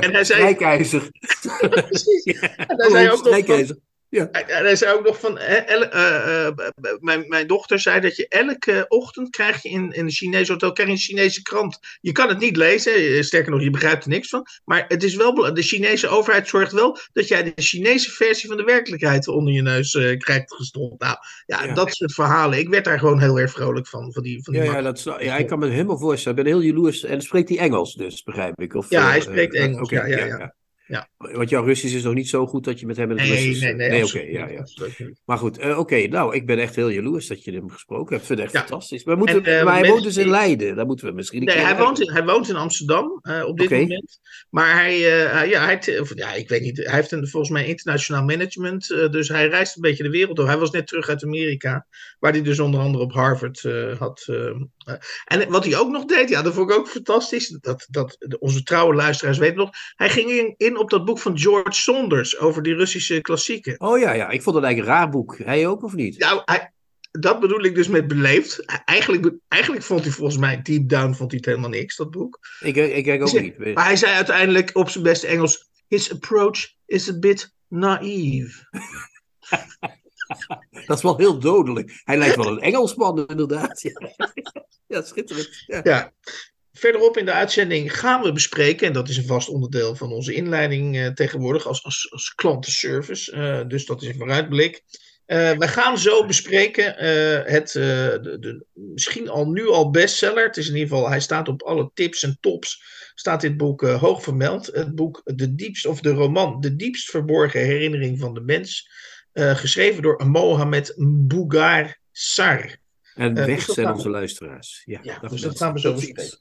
en 0.00 0.12
hij 0.12 0.24
zei, 0.24 0.24
strijkijzer. 0.24 1.10
Precies. 1.70 2.24
En 2.24 2.76
hij 2.76 2.90
zei 2.90 3.10
ook 3.10 3.24
nog 3.24 3.76
ja. 4.08 4.30
En 4.30 4.64
hij 4.64 4.76
zei 4.76 4.94
ook 4.94 5.04
nog 5.04 5.20
van, 5.20 5.38
hè, 5.38 5.94
uh, 5.94 6.46
uh, 6.46 6.66
mijn, 7.00 7.28
mijn 7.28 7.46
dochter 7.46 7.80
zei 7.80 8.00
dat 8.00 8.16
je 8.16 8.28
elke 8.28 8.84
ochtend 8.88 9.30
krijg 9.30 9.62
je 9.62 9.68
in, 9.68 9.92
in 9.92 10.04
een 10.04 10.10
Chinese 10.10 10.52
hotel 10.52 10.72
krijg 10.72 10.88
je 10.88 10.94
een 10.94 11.00
Chinese 11.00 11.42
krant. 11.42 11.78
Je 12.00 12.12
kan 12.12 12.28
het 12.28 12.38
niet 12.38 12.56
lezen, 12.56 13.24
sterker 13.24 13.50
nog, 13.50 13.62
je 13.62 13.70
begrijpt 13.70 14.04
er 14.04 14.10
niks 14.10 14.28
van. 14.28 14.46
Maar 14.64 14.84
het 14.88 15.02
is 15.02 15.14
wel, 15.14 15.54
de 15.54 15.62
Chinese 15.62 16.08
overheid 16.08 16.48
zorgt 16.48 16.72
wel 16.72 16.98
dat 17.12 17.28
jij 17.28 17.42
de 17.42 17.62
Chinese 17.62 18.10
versie 18.10 18.48
van 18.48 18.56
de 18.56 18.64
werkelijkheid 18.64 19.28
onder 19.28 19.54
je 19.54 19.62
neus 19.62 19.94
uh, 19.94 20.18
krijgt 20.18 20.54
gestopt. 20.54 21.00
Nou, 21.00 21.16
ja, 21.46 21.64
ja, 21.64 21.74
dat 21.74 21.94
soort 21.94 22.14
verhalen. 22.14 22.58
Ik 22.58 22.68
werd 22.68 22.84
daar 22.84 22.98
gewoon 22.98 23.20
heel 23.20 23.38
erg 23.38 23.50
vrolijk 23.50 23.86
van. 23.86 24.12
van, 24.12 24.22
die, 24.22 24.42
van 24.42 24.52
die 24.52 24.62
ja, 24.62 24.72
ja, 24.72 24.82
dat, 24.82 25.02
ja, 25.02 25.36
ik 25.36 25.46
kan 25.46 25.58
me 25.58 25.68
helemaal 25.68 25.98
voorstellen. 25.98 26.38
Ik 26.38 26.44
ben 26.44 26.52
heel 26.52 26.62
jaloers. 26.62 27.04
En 27.04 27.20
spreekt 27.20 27.48
hij 27.48 27.58
Engels 27.58 27.94
dus, 27.94 28.22
begrijp 28.22 28.60
ik? 28.60 28.74
Of, 28.74 28.90
ja, 28.90 29.08
hij 29.08 29.20
spreekt 29.20 29.54
Engels. 29.54 29.80
Okay, 29.80 30.10
ja, 30.10 30.18
ja, 30.18 30.26
ja. 30.26 30.54
Ja. 30.88 31.08
Want 31.16 31.48
jouw 31.48 31.64
Russisch 31.64 31.94
is 31.94 32.02
nog 32.02 32.14
niet 32.14 32.28
zo 32.28 32.46
goed 32.46 32.64
dat 32.64 32.80
je 32.80 32.86
met 32.86 32.96
hem 32.96 33.10
in 33.10 33.16
het 33.18 33.28
nee, 33.28 33.36
Russisch... 33.36 33.62
Nee, 33.62 33.74
nee, 33.74 33.88
nee 33.88 34.04
oké, 34.04 34.16
okay, 34.16 34.30
ja, 34.30 34.48
ja. 34.48 34.64
Maar 35.24 35.38
goed, 35.38 35.58
uh, 35.58 35.68
oké, 35.68 35.78
okay, 35.78 36.04
nou, 36.04 36.34
ik 36.34 36.46
ben 36.46 36.58
echt 36.58 36.76
heel 36.76 36.88
jaloers 36.88 37.26
dat 37.26 37.44
je 37.44 37.52
hem 37.52 37.70
gesproken 37.70 38.16
hebt. 38.16 38.20
Ik 38.20 38.26
vind 38.26 38.38
het 38.38 38.48
echt 38.48 38.52
ja. 38.52 38.60
fantastisch. 38.60 39.04
Maar, 39.04 39.16
moeten, 39.16 39.44
en, 39.44 39.58
uh, 39.58 39.64
maar 39.64 39.78
hij 39.78 39.88
woont 39.88 40.02
dus 40.02 40.16
in 40.16 40.28
Leiden, 40.28 40.76
daar 40.76 40.86
moeten 40.86 41.06
we 41.06 41.12
misschien... 41.12 41.44
Nee, 41.44 41.56
hij 41.56 41.76
woont, 41.76 42.00
in, 42.00 42.12
hij 42.12 42.24
woont 42.24 42.48
in 42.48 42.56
Amsterdam 42.56 43.20
uh, 43.22 43.44
op 43.46 43.56
dit 43.56 43.66
okay. 43.66 43.80
moment. 43.80 44.18
Maar 44.50 44.74
hij, 44.74 44.98
ja, 45.48 45.64
hij, 45.64 46.00
of, 46.00 46.14
ja, 46.14 46.32
ik 46.34 46.48
weet 46.48 46.62
niet, 46.62 46.76
hij 46.76 46.94
heeft 46.94 47.12
een, 47.12 47.28
volgens 47.28 47.52
mij 47.52 47.66
internationaal 47.66 48.24
management, 48.24 48.86
dus 48.88 49.28
hij 49.28 49.48
reist 49.48 49.76
een 49.76 49.82
beetje 49.82 50.02
de 50.02 50.10
wereld 50.10 50.36
door. 50.36 50.46
Hij 50.46 50.58
was 50.58 50.70
net 50.70 50.86
terug 50.86 51.08
uit 51.08 51.24
Amerika, 51.24 51.86
waar 52.18 52.32
hij 52.32 52.42
dus 52.42 52.60
onder 52.60 52.80
andere 52.80 53.04
op 53.04 53.12
Harvard 53.12 53.62
had... 53.98 54.26
en 55.24 55.50
wat 55.50 55.64
hij 55.64 55.78
ook 55.78 55.90
nog 55.90 56.04
deed, 56.04 56.28
ja, 56.28 56.42
dat 56.42 56.54
vond 56.54 56.70
ik 56.70 56.76
ook 56.76 56.88
fantastisch, 56.88 57.58
dat, 57.60 57.86
dat 57.90 58.16
onze 58.38 58.62
trouwe 58.62 58.94
luisteraars 58.94 59.38
weten 59.38 59.56
nog, 59.56 59.70
hij 59.94 60.08
ging 60.08 60.30
in, 60.30 60.54
in 60.56 60.77
op 60.78 60.90
dat 60.90 61.04
boek 61.04 61.18
van 61.18 61.38
George 61.38 61.80
Saunders 61.80 62.38
over 62.38 62.62
die 62.62 62.74
Russische 62.74 63.20
klassieken. 63.20 63.80
Oh 63.80 63.98
ja, 63.98 64.12
ja. 64.12 64.28
Ik 64.28 64.42
vond 64.42 64.56
het 64.56 64.64
eigenlijk 64.64 64.94
een 64.94 65.00
raar 65.00 65.10
boek. 65.10 65.38
Hij 65.38 65.66
ook 65.66 65.82
of 65.82 65.94
niet? 65.94 66.18
Nou, 66.18 66.42
hij, 66.44 66.72
dat 67.10 67.40
bedoel 67.40 67.64
ik 67.64 67.74
dus 67.74 67.88
met 67.88 68.08
beleefd. 68.08 68.64
Eigenlijk, 68.84 69.34
eigenlijk 69.48 69.84
vond 69.84 70.02
hij 70.02 70.12
volgens 70.12 70.38
mij, 70.38 70.62
deep 70.62 70.88
down, 70.88 71.12
vond 71.12 71.30
hij 71.30 71.36
het 71.36 71.46
helemaal 71.46 71.70
niks, 71.70 71.96
dat 71.96 72.10
boek. 72.10 72.38
Ik, 72.60 72.76
ik 72.76 73.04
kijk 73.04 73.22
ook 73.22 73.40
niet. 73.40 73.74
Maar 73.74 73.84
hij 73.84 73.96
zei 73.96 74.12
uiteindelijk 74.12 74.76
op 74.76 74.90
zijn 74.90 75.04
beste 75.04 75.26
Engels: 75.26 75.70
His 75.86 76.12
approach 76.12 76.58
is 76.86 77.08
a 77.08 77.18
bit 77.18 77.54
naive. 77.68 78.66
dat 80.86 80.96
is 80.96 81.02
wel 81.02 81.16
heel 81.16 81.38
dodelijk. 81.38 82.00
Hij 82.04 82.18
lijkt 82.18 82.36
wel 82.36 82.46
een 82.46 82.60
Engelsman, 82.60 83.26
inderdaad. 83.26 83.80
Ja, 83.80 84.12
ja 84.96 85.02
schitterend. 85.02 85.64
Ja. 85.66 85.80
ja. 85.82 86.12
Verderop 86.78 87.16
in 87.16 87.24
de 87.24 87.32
uitzending 87.32 87.98
gaan 87.98 88.22
we 88.22 88.32
bespreken, 88.32 88.86
en 88.86 88.92
dat 88.92 89.08
is 89.08 89.16
een 89.16 89.26
vast 89.26 89.48
onderdeel 89.48 89.96
van 89.96 90.12
onze 90.12 90.34
inleiding 90.34 90.96
uh, 90.96 91.06
tegenwoordig 91.06 91.66
als, 91.66 91.84
als, 91.84 92.12
als 92.12 92.34
klantenservice, 92.34 93.32
uh, 93.32 93.68
dus 93.68 93.86
dat 93.86 94.02
is 94.02 94.08
een 94.08 94.14
vooruitblik. 94.18 94.82
Uh, 95.26 95.50
we 95.50 95.68
gaan 95.68 95.98
zo 95.98 96.26
bespreken 96.26 96.94
het 97.44 97.72
de, 97.72 98.36
de, 98.40 98.64
misschien 98.72 99.28
al 99.28 99.50
nu 99.50 99.68
al 99.68 99.90
bestseller. 99.90 100.46
Het 100.46 100.56
is 100.56 100.68
in 100.68 100.74
ieder 100.74 100.88
geval, 100.88 101.08
hij 101.08 101.20
staat 101.20 101.48
op 101.48 101.62
alle 101.62 101.90
tips 101.94 102.22
en 102.22 102.38
tops, 102.40 102.82
staat 103.14 103.40
dit 103.40 103.56
boek 103.56 103.82
hoog 103.82 104.22
vermeld. 104.22 104.66
Het 104.66 104.94
boek 104.94 105.22
De 105.24 105.54
Diepst, 105.54 105.86
of 105.86 106.00
de 106.00 106.10
roman 106.10 106.60
De 106.60 106.76
Diepst 106.76 107.10
Verborgen 107.10 107.60
Herinnering 107.60 108.18
van 108.18 108.34
de 108.34 108.40
Mens, 108.40 108.90
geschreven 109.32 110.02
door 110.02 110.26
Mohamed 110.26 110.94
Bougar 110.96 111.98
Sar. 112.12 112.76
En 113.14 113.34
weg 113.34 113.60
uh, 113.60 113.66
dus 113.66 113.74
zijn 113.74 113.92
onze 113.92 114.10
luisteraars. 114.10 114.82
Ja, 114.84 114.98
ja 115.02 115.18
dus 115.18 115.40
dat 115.40 115.56
gaan 115.56 115.72
we 115.72 115.80
zo 115.80 115.92
bespreken. 115.92 116.38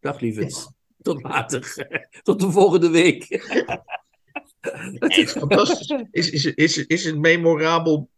Dag 0.00 0.20
lieverd. 0.20 0.74
Tot 1.02 1.22
later. 1.22 1.74
Tot 2.22 2.40
de 2.40 2.50
volgende 2.50 2.90
week. 2.90 3.28
Nee, 4.90 5.08
is 5.08 5.32
fantastisch. 5.32 6.04
Is, 6.10 6.30
is, 6.30 6.44
is, 6.54 6.86
is 6.86 7.04
het 7.04 7.18
memorabel 7.18 8.08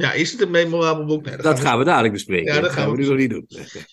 ja, 0.00 0.12
is 0.12 0.32
het 0.32 0.40
een 0.40 0.50
memorabel 0.50 1.04
boek? 1.04 1.24
Nee, 1.24 1.36
dat, 1.36 1.44
dat 1.44 1.54
gaan, 1.54 1.62
we... 1.62 1.68
gaan 1.68 1.78
we 1.78 1.84
dadelijk 1.84 2.12
bespreken. 2.12 2.54
Ja, 2.54 2.60
dat, 2.60 2.70
gaan, 2.70 2.90
we, 2.90 2.96
nu 2.96 3.06
nog 3.06 3.16
niet 3.16 3.30
doen. 3.30 3.46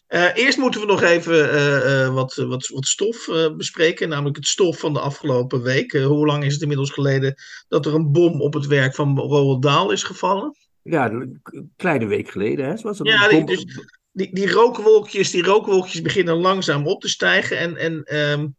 Uh, 0.10 0.36
eerst 0.36 0.58
moeten 0.58 0.82
we 0.82 0.88
nog 0.88 1.02
even 1.02 1.36
uh, 1.36 2.06
uh, 2.06 2.14
wat, 2.14 2.36
wat, 2.36 2.68
wat 2.68 2.86
stof 2.86 3.30
bespreken, 3.58 4.10
namelijk 4.10 4.36
het 4.36 4.48
stof 4.48 4.80
van 4.80 4.94
de 4.94 5.00
afgelopen 5.00 5.62
week. 5.62 5.92
hoe 5.92 6.26
lang 6.26 6.44
is 6.44 6.54
het 6.54 6.62
inmiddels 6.62 6.92
geleden 6.92 7.36
dat 7.68 7.86
er 7.86 7.94
een 7.94 8.12
bom 8.12 8.42
op 8.42 8.54
het 8.54 8.68
werk 8.68 8.96
van 8.96 9.20
Roald 9.20 9.62
Dahl 9.62 9.92
is 9.92 10.04
gevallen? 10.04 10.56
Ja, 10.82 11.10
een 11.10 11.42
kleine 11.76 12.06
week 12.06 12.30
geleden. 12.30 12.66
Hè? 12.66 12.76
Was 12.82 13.00
ja, 13.04 13.28
die, 13.28 13.46
dus, 13.46 13.66
die, 14.18 14.30
die, 14.32 14.52
rookwolkjes, 14.52 15.32
die 15.32 15.44
rookwolkjes 15.44 16.02
beginnen 16.02 16.36
langzaam 16.36 16.88
op 16.88 17.02
te 17.02 17.10
stijgen. 17.10 17.58
En, 17.58 17.78
en 17.78 18.18
um, 18.32 18.56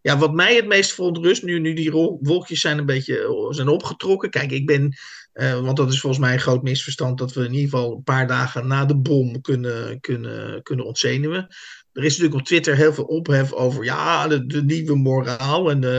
ja, 0.00 0.18
wat 0.18 0.34
mij 0.34 0.54
het 0.54 0.66
meest 0.66 0.92
verontrust, 0.92 1.42
nu, 1.42 1.58
nu 1.58 1.74
die 1.74 1.90
wolkjes 2.20 2.60
zijn 2.60 2.78
een 2.78 2.86
beetje 2.86 3.46
zijn 3.50 3.68
opgetrokken. 3.68 4.30
Kijk, 4.30 4.50
ik 4.50 4.66
ben, 4.66 4.96
uh, 5.34 5.60
want 5.60 5.76
dat 5.76 5.92
is 5.92 6.00
volgens 6.00 6.22
mij 6.22 6.32
een 6.32 6.40
groot 6.40 6.62
misverstand, 6.62 7.18
dat 7.18 7.32
we 7.32 7.44
in 7.44 7.52
ieder 7.54 7.70
geval 7.70 7.92
een 7.92 8.02
paar 8.02 8.26
dagen 8.26 8.66
na 8.66 8.84
de 8.84 8.96
bom 8.96 9.40
kunnen, 9.40 10.00
kunnen, 10.00 10.62
kunnen 10.62 10.86
ontzenuwen. 10.86 11.46
Er 11.92 12.04
is 12.04 12.10
natuurlijk 12.10 12.40
op 12.40 12.46
Twitter 12.46 12.76
heel 12.76 12.92
veel 12.92 13.04
ophef 13.04 13.52
over 13.52 13.84
ja, 13.84 14.28
de, 14.28 14.62
nieuwe 14.62 14.96
moraal 14.96 15.70
en 15.70 15.76
uh, 15.76 15.90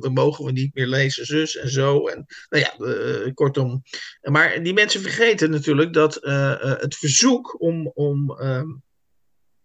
we 0.00 0.10
mogen 0.12 0.44
we 0.44 0.52
niet 0.52 0.74
meer 0.74 0.86
lezen 0.86 1.26
zus 1.26 1.56
en 1.56 1.70
zo. 1.70 2.06
En, 2.08 2.26
nou 2.48 2.64
ja, 2.64 2.86
uh, 2.86 3.34
kortom. 3.34 3.82
Maar 4.20 4.62
die 4.62 4.72
mensen 4.72 5.00
vergeten 5.00 5.50
natuurlijk 5.50 5.92
dat 5.92 6.14
het 6.80 6.96
verzoek 6.96 7.60
om, 7.60 7.90
om, 7.94 8.36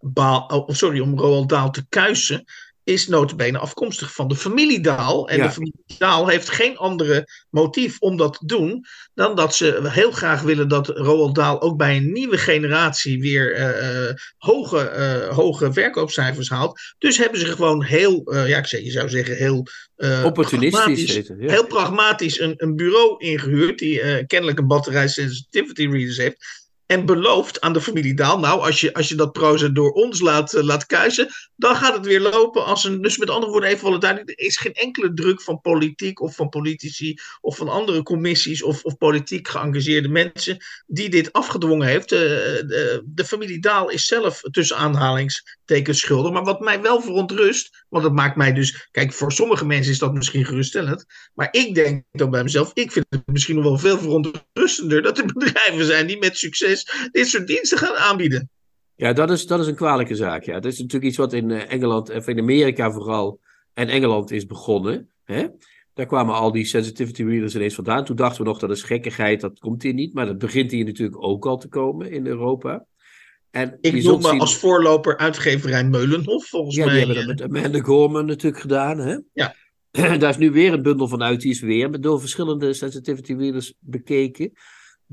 Baal, 0.06 0.46
oh, 0.46 0.70
sorry, 0.70 1.00
om 1.00 1.20
Roald 1.20 1.50
Dahl 1.50 1.70
te 1.70 1.86
kuisen 1.90 2.44
is 2.84 3.08
notabene 3.08 3.58
afkomstig 3.58 4.14
van 4.14 4.28
de 4.28 4.36
familie 4.36 4.80
Daal. 4.80 5.30
En 5.30 5.38
ja. 5.38 5.44
de 5.44 5.52
familie 5.52 5.74
Daal 5.98 6.28
heeft 6.28 6.50
geen 6.50 6.78
andere 6.78 7.28
motief 7.50 8.00
om 8.00 8.18
dat 8.18 8.34
te 8.34 8.46
doen 8.46 8.86
dan 9.14 9.36
dat 9.36 9.56
ze 9.56 9.80
heel 9.84 10.12
graag 10.12 10.42
willen 10.42 10.68
dat 10.68 10.88
Roald 10.88 11.36
Daal 11.36 11.62
ook 11.62 11.78
bij 11.78 11.98
een 11.98 12.12
nieuwe 12.12 12.38
generatie 12.38 13.22
weer 13.22 13.60
uh, 13.60 14.14
hoge, 14.38 14.94
uh, 14.98 15.36
hoge 15.36 15.74
verkoopcijfers 15.74 16.50
haalt. 16.50 16.80
Dus 16.98 17.18
hebben 17.18 17.40
ze 17.40 17.46
gewoon 17.46 17.84
heel, 17.84 18.34
uh, 18.34 18.48
ja, 18.48 18.58
ik 18.58 18.66
zeg, 18.66 18.82
je 18.82 18.92
zou 18.92 19.10
zeggen 19.10 19.36
heel 19.36 19.68
opportunistisch, 20.24 21.14
ja. 21.14 21.34
heel 21.38 21.68
pragmatisch 21.68 22.40
een, 22.40 22.54
een 22.58 22.76
bureau 22.76 23.16
ingehuurd 23.18 23.80
die 23.80 24.26
kennelijk 24.26 24.60
een 24.60 24.68
batterij 24.68 25.08
sensitivity 25.08 25.88
readers 25.88 26.18
heeft 26.18 26.63
en 26.94 27.06
belooft 27.06 27.62
aan 27.62 27.74
de 27.74 27.82
familie 27.82 28.14
Daal, 28.14 28.40
nou, 28.40 28.62
als 28.62 28.82
je, 28.82 28.94
als 28.94 29.10
je 29.10 29.16
dat 29.16 29.32
proza 29.32 29.68
door 29.68 29.92
ons 29.92 30.20
laat, 30.20 30.54
uh, 30.54 30.64
laat 30.64 30.86
kuisen, 30.86 31.28
dan 31.56 31.76
gaat 31.76 31.94
het 31.94 32.06
weer 32.06 32.20
lopen 32.20 32.66
als 32.66 32.84
een, 32.84 33.02
dus 33.02 33.18
met 33.18 33.30
andere 33.30 33.52
woorden 33.52 33.70
even 33.70 33.90
wel 33.90 34.00
duidelijk, 34.00 34.30
er 34.30 34.46
is 34.46 34.58
geen 34.58 34.74
enkele 34.74 35.14
druk 35.14 35.42
van 35.42 35.62
politiek 35.62 36.22
of 36.22 36.36
van 36.36 36.50
politici 36.50 37.18
of 37.42 37.58
van 37.58 37.70
andere 37.70 38.04
commissies 38.04 38.64
of, 38.64 38.84
of 38.84 38.98
politiek 38.98 39.48
geëngageerde 39.48 40.08
mensen 40.08 40.58
die 40.88 41.10
dit 41.10 41.34
afgedwongen 41.34 41.88
heeft. 41.88 42.12
Uh, 42.12 42.20
de, 42.20 43.04
de, 43.06 43.26
familie 43.26 43.60
Daal 43.60 43.90
is 43.90 44.06
zelf 44.06 44.42
tussen 44.42 44.78
aanhalingstekens 44.78 46.00
schuldig, 46.00 46.32
maar 46.32 46.44
wat 46.44 46.60
mij 46.60 46.82
wel 46.82 47.02
verontrust, 47.02 47.86
want 47.90 48.04
dat 48.04 48.14
maakt 48.14 48.36
mij 48.36 48.54
dus, 48.54 48.88
kijk, 48.92 49.14
voor 49.14 49.32
sommige 49.32 49.66
mensen 49.66 49.92
is 49.92 50.00
dat 50.00 50.14
misschien 50.14 50.46
geruststellend, 50.46 51.06
maar 51.34 51.48
ik 51.52 51.76
denk 51.76 52.04
dan 52.12 52.30
bij 52.30 52.44
mezelf, 52.44 52.72
ik 52.74 52.92
vind 52.92 53.06
het 53.10 53.22
misschien 53.26 53.56
nog 53.56 53.64
wel 53.64 53.78
veel 53.78 54.00
verontrustender 54.00 55.02
dat 55.02 55.18
er 55.18 55.26
bedrijven 55.26 55.86
zijn 55.86 56.08
die 56.08 56.18
met 56.18 56.38
succes 56.38 56.83
dus 56.84 57.10
dit 57.12 57.28
soort 57.28 57.48
diensten 57.48 57.78
gaan 57.78 57.96
aanbieden. 57.96 58.50
Ja, 58.96 59.14
dat 59.14 59.32
is, 59.32 59.48
dat 59.48 59.60
is 59.60 59.68
een 59.68 59.76
kwalijke 59.76 60.16
zaak. 60.16 60.44
Ja. 60.44 60.60
Dat 60.60 60.72
is 60.72 60.80
natuurlijk 60.80 61.06
iets 61.06 61.18
wat 61.18 61.34
in 61.34 61.52
eh, 61.52 61.72
Engeland, 61.72 62.10
of 62.10 62.28
in 62.28 62.40
Amerika 62.40 62.92
vooral, 62.92 63.40
en 63.74 63.88
Engeland 63.88 64.32
is 64.32 64.46
begonnen. 64.46 65.10
Hè? 65.24 65.48
Daar 65.94 66.06
kwamen 66.06 66.36
al 66.36 66.52
die 66.52 66.66
sensitivity 66.66 67.24
readers 67.24 67.56
ineens 67.56 67.76
vandaan. 67.76 68.06
Toen 68.06 68.16
dachten 68.16 68.44
we 68.44 68.48
nog, 68.48 68.60
dat 68.60 68.72
is 68.72 68.84
gekkigheid, 68.84 69.42
dat 69.42 69.60
komt 69.60 69.84
hier 69.84 69.94
niet. 69.94 70.14
Maar 70.14 70.26
dat 70.26 70.38
begint 70.38 70.72
hier 70.72 70.86
natuurlijk 70.86 71.24
ook 71.24 71.46
al 71.46 71.58
te 71.58 71.68
komen 71.68 72.12
in 72.12 72.28
Europa. 72.28 72.86
En 73.52 73.78
ik 73.82 74.04
noem 74.04 74.22
me 74.22 74.28
zien... 74.28 74.40
als 74.40 74.58
voorloper 74.58 75.18
uitgeverij 75.18 75.84
Meulenhof, 75.84 76.46
volgens 76.46 76.76
ja, 76.76 76.86
mij. 76.86 77.00
Ja, 77.00 77.06
die 77.06 77.16
hebben 77.16 77.36
dat 77.36 77.50
met 77.50 77.64
Amanda 77.64 77.86
Gorman 77.86 78.26
natuurlijk 78.26 78.62
gedaan. 78.62 79.00
Hè? 79.00 79.18
Ja. 79.34 79.56
Daar 80.20 80.30
is 80.30 80.38
nu 80.38 80.52
weer 80.52 80.74
een 80.74 80.82
bundel 80.82 81.08
van 81.08 81.24
uit, 81.24 81.42
die 81.42 81.52
is 81.52 81.60
weer 81.60 82.02
door 82.02 82.20
verschillende 82.20 82.74
sensitivity 82.74 83.34
readers 83.34 83.74
bekeken. 83.80 84.52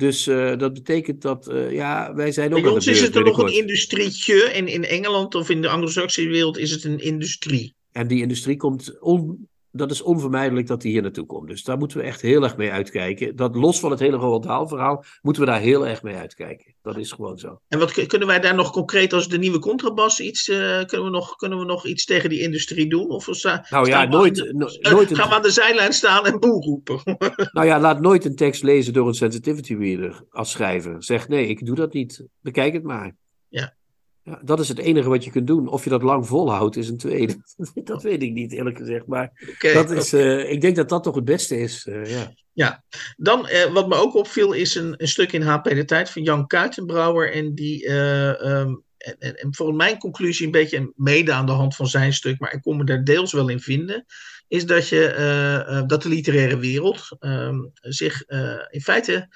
Dus 0.00 0.26
uh, 0.26 0.56
dat 0.56 0.72
betekent 0.72 1.22
dat, 1.22 1.48
uh, 1.50 1.72
ja, 1.72 2.14
wij 2.14 2.32
zijn 2.32 2.54
ook. 2.54 2.62
Bij 2.62 2.70
ons 2.70 2.86
is 2.86 3.00
het 3.00 3.14
er 3.14 3.24
nog 3.24 3.38
een 3.38 3.54
industrietje. 3.54 4.42
En 4.44 4.68
in 4.68 4.84
Engeland 4.84 5.34
of 5.34 5.50
in 5.50 5.62
de 5.62 5.68
Anglo-Saxische 5.68 6.30
wereld 6.30 6.58
is 6.58 6.70
het 6.70 6.84
een 6.84 6.98
industrie. 6.98 7.74
En 7.92 8.06
die 8.06 8.22
industrie 8.22 8.56
komt 8.56 9.00
on, 9.00 9.48
dat 9.72 9.90
is 9.90 10.02
onvermijdelijk 10.02 10.66
dat 10.66 10.80
die 10.80 10.92
hier 10.92 11.02
naartoe 11.02 11.26
komt. 11.26 11.48
Dus 11.48 11.64
daar 11.64 11.78
moeten 11.78 11.98
we 11.98 12.04
echt 12.04 12.20
heel 12.20 12.42
erg 12.42 12.56
mee 12.56 12.70
uitkijken. 12.70 13.36
Dat 13.36 13.56
los 13.56 13.80
van 13.80 13.90
het 13.90 14.00
hele 14.00 14.16
Roald 14.16 14.42
Dahl 14.42 14.66
verhaal, 14.66 15.04
moeten 15.22 15.42
we 15.42 15.48
daar 15.48 15.60
heel 15.60 15.86
erg 15.86 16.02
mee 16.02 16.14
uitkijken. 16.14 16.74
Dat 16.82 16.96
is 16.96 17.12
gewoon 17.12 17.38
zo. 17.38 17.60
En 17.68 17.78
wat 17.78 18.06
kunnen 18.06 18.28
wij 18.28 18.40
daar 18.40 18.54
nog 18.54 18.70
concreet 18.70 19.12
als 19.12 19.28
de 19.28 19.38
nieuwe 19.38 19.58
contrabas 19.58 20.20
iets, 20.20 20.48
uh, 20.48 20.56
kunnen, 20.84 21.06
we 21.06 21.10
nog, 21.10 21.36
kunnen 21.36 21.58
we 21.58 21.64
nog 21.64 21.86
iets 21.86 22.04
tegen 22.04 22.28
die 22.28 22.40
industrie 22.40 22.88
doen? 22.88 23.10
Of 23.10 23.28
sta, 23.30 23.66
nou 23.70 23.88
ja, 23.88 24.04
nooit, 24.04 24.34
de, 24.34 24.54
no, 24.54 24.66
uh, 24.66 24.92
nooit 24.92 25.14
gaan 25.16 25.28
we 25.28 25.34
aan 25.34 25.42
de 25.42 25.50
zijlijn 25.50 25.92
staan 25.92 26.26
en 26.26 26.40
boel 26.40 26.62
roepen. 26.62 27.00
nou 27.52 27.66
ja, 27.66 27.80
laat 27.80 28.00
nooit 28.00 28.24
een 28.24 28.36
tekst 28.36 28.62
lezen 28.62 28.92
door 28.92 29.08
een 29.08 29.14
sensitivity 29.14 29.74
reader 29.74 30.24
als 30.30 30.50
schrijver. 30.50 31.02
Zeg 31.02 31.28
nee, 31.28 31.46
ik 31.46 31.66
doe 31.66 31.76
dat 31.76 31.92
niet. 31.92 32.24
Bekijk 32.40 32.72
het 32.72 32.82
maar. 32.82 33.16
Ja. 33.48 33.78
Ja, 34.22 34.40
dat 34.44 34.60
is 34.60 34.68
het 34.68 34.78
enige 34.78 35.08
wat 35.08 35.24
je 35.24 35.30
kunt 35.30 35.46
doen. 35.46 35.68
Of 35.68 35.84
je 35.84 35.90
dat 35.90 36.02
lang 36.02 36.26
volhoudt, 36.26 36.76
is 36.76 36.88
een 36.88 36.96
tweede. 36.96 37.36
dat 37.84 38.02
weet 38.02 38.22
ik 38.22 38.32
niet, 38.32 38.52
eerlijk 38.52 38.78
gezegd. 38.78 39.06
Maar 39.06 39.48
okay, 39.54 39.72
dat 39.72 39.90
is, 39.90 40.14
okay. 40.14 40.26
uh, 40.26 40.50
ik 40.50 40.60
denk 40.60 40.76
dat 40.76 40.88
dat 40.88 41.02
toch 41.02 41.14
het 41.14 41.24
beste 41.24 41.58
is. 41.58 41.86
Uh, 41.86 42.10
ja. 42.10 42.32
ja, 42.52 42.84
dan 43.16 43.48
uh, 43.48 43.72
wat 43.72 43.88
me 43.88 43.94
ook 43.94 44.14
opviel 44.14 44.52
is 44.52 44.74
een, 44.74 44.94
een, 44.96 45.08
stuk 45.08 45.32
in 45.32 45.42
HP 45.42 45.64
de 45.64 45.84
Tijd 45.84 46.10
van 46.10 46.22
Jan 46.22 46.46
Kuitenbrouwer. 46.46 47.32
En 47.32 47.54
die, 47.54 47.88
um, 47.88 48.82
en, 48.98 49.16
en, 49.18 49.36
en 49.36 49.54
volgens 49.54 49.78
mijn 49.78 49.98
conclusie 49.98 50.46
een 50.46 50.52
beetje 50.52 50.92
mede 50.96 51.32
aan 51.32 51.46
de 51.46 51.52
hand 51.52 51.76
van 51.76 51.86
zijn 51.86 52.12
stuk, 52.12 52.40
maar 52.40 52.52
ik 52.52 52.62
kon 52.62 52.76
me 52.76 52.84
daar 52.84 53.04
deels 53.04 53.32
wel 53.32 53.48
in 53.48 53.60
vinden. 53.60 54.04
Is 54.48 54.66
dat, 54.66 54.88
je, 54.88 55.84
dat 55.86 56.02
de 56.02 56.08
literaire 56.08 56.58
wereld 56.58 57.16
um, 57.20 57.70
zich 57.72 58.22
in 58.70 58.80
feite 58.80 59.28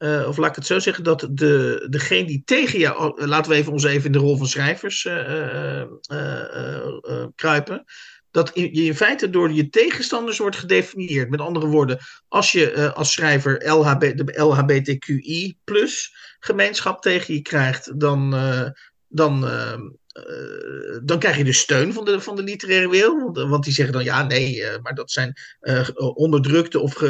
uh, 0.00 0.28
of 0.28 0.36
laat 0.36 0.50
ik 0.50 0.56
het 0.56 0.66
zo 0.66 0.78
zeggen, 0.78 1.04
dat 1.04 1.28
de, 1.30 1.86
degene 1.90 2.26
die 2.26 2.42
tegen 2.44 2.78
jou, 2.78 3.26
laten 3.26 3.50
we 3.50 3.56
even 3.56 3.72
ons 3.72 3.84
even 3.84 4.06
in 4.06 4.12
de 4.12 4.18
rol 4.18 4.36
van 4.36 4.46
schrijvers 4.46 5.04
uh, 5.04 5.82
kruipen, 7.34 7.84
dat 8.30 8.50
je 8.54 8.70
in 8.70 8.94
feite 8.94 9.30
door 9.30 9.52
je 9.52 9.68
tegenstanders 9.68 10.38
wordt 10.38 10.56
gedefinieerd. 10.56 11.30
Met 11.30 11.40
andere 11.40 11.66
woorden, 11.66 11.98
als 12.28 12.52
je 12.52 12.92
als 12.94 13.12
schrijver 13.12 13.68
LHB, 13.68 14.00
de 14.00 14.40
LHBTQI 14.40 15.58
gemeenschap 16.38 17.02
tegen 17.02 17.34
je 17.34 17.42
krijgt, 17.42 18.00
dan, 18.00 18.34
dan 19.08 19.44
uh, 20.12 20.98
dan 21.02 21.18
krijg 21.18 21.36
je 21.36 21.44
de 21.44 21.52
steun 21.52 21.92
van 21.92 22.04
de, 22.04 22.20
van 22.20 22.36
de 22.36 22.42
literaire 22.42 22.88
wereld. 22.88 23.38
Want 23.38 23.64
die 23.64 23.72
zeggen 23.72 23.94
dan 23.94 24.04
ja, 24.04 24.22
nee, 24.22 24.56
uh, 24.56 24.66
maar 24.82 24.94
dat 24.94 25.10
zijn 25.10 25.34
onderdrukte 26.14 26.78
of 26.78 27.02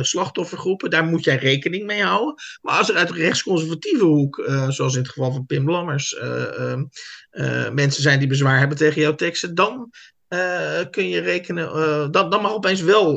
slachtoffergroepen. 0.00 0.90
Daar 0.90 1.04
moet 1.04 1.24
jij 1.24 1.36
rekening 1.36 1.86
mee 1.86 2.02
houden. 2.02 2.34
Maar 2.62 2.78
als 2.78 2.90
er 2.90 2.96
uit 2.96 3.08
de 3.08 3.14
rechtsconservatieve 3.14 4.04
hoek, 4.04 4.44
zoals 4.68 4.94
in 4.94 5.02
het 5.02 5.10
geval 5.10 5.32
van 5.32 5.46
Pim 5.46 5.70
Lammers, 5.70 6.16
ehm, 6.16 6.84
mensen 7.74 8.02
zijn 8.02 8.18
die 8.18 8.28
bezwaar 8.28 8.58
hebben 8.58 8.76
tegen 8.76 9.00
jouw 9.00 9.14
teksten, 9.14 9.54
dan. 9.54 9.90
kun 10.90 11.08
je 11.08 11.20
rekenen, 11.20 11.68
dan, 12.12 12.30
dan 12.30 12.42
mag 12.42 12.52
opeens 12.52 12.80
wel, 12.80 13.14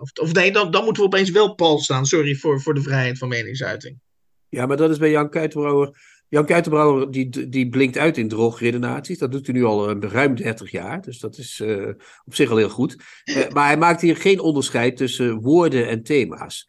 of, 0.00 0.10
of, 0.20 0.32
nee, 0.32 0.52
dan, 0.52 0.70
dan 0.70 0.84
moeten 0.84 1.02
we 1.02 1.08
opeens 1.08 1.30
wel 1.30 1.54
pal 1.54 1.78
staan, 1.78 2.06
sorry, 2.06 2.34
voor, 2.34 2.60
voor 2.60 2.74
de 2.74 2.82
vrijheid 2.82 3.18
van 3.18 3.28
meningsuiting. 3.28 4.00
Ja, 4.48 4.66
maar 4.66 4.76
dat 4.76 4.90
is 4.90 4.98
bij 4.98 5.10
Jan 5.10 5.30
Kuitenbrouwer 5.30 6.17
Jan 6.28 6.46
Kuitenbrouwer 6.46 7.10
die, 7.10 7.48
die 7.48 7.68
blinkt 7.68 7.98
uit 7.98 8.16
in 8.18 8.28
droogredenaties. 8.28 9.18
Dat 9.18 9.32
doet 9.32 9.46
hij 9.46 9.54
nu 9.54 9.64
al 9.64 9.96
uh, 9.96 10.10
ruim 10.10 10.34
30 10.34 10.70
jaar. 10.70 11.00
Dus 11.00 11.18
dat 11.18 11.38
is 11.38 11.60
uh, 11.60 11.88
op 12.24 12.34
zich 12.34 12.50
al 12.50 12.56
heel 12.56 12.68
goed. 12.68 12.96
Uh, 13.24 13.48
maar 13.54 13.66
hij 13.66 13.78
maakt 13.78 14.00
hier 14.00 14.16
geen 14.16 14.40
onderscheid 14.40 14.96
tussen 14.96 15.40
woorden 15.40 15.88
en 15.88 16.02
thema's. 16.02 16.68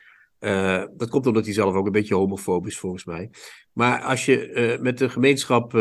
dat 0.96 1.10
komt 1.10 1.28
omdat 1.28 1.46
hij 1.46 1.54
zelf 1.54 1.76
ook 1.76 1.86
een 1.86 1.92
beetje 1.92 2.16
homofoob 2.16 2.68
is, 2.68 2.78
volgens 2.78 3.06
mij. 3.06 3.30
Maar 3.74 4.02
als 4.02 4.26
je 4.26 4.78
met 4.82 4.98
de 4.98 5.10
gemeenschap 5.10 5.72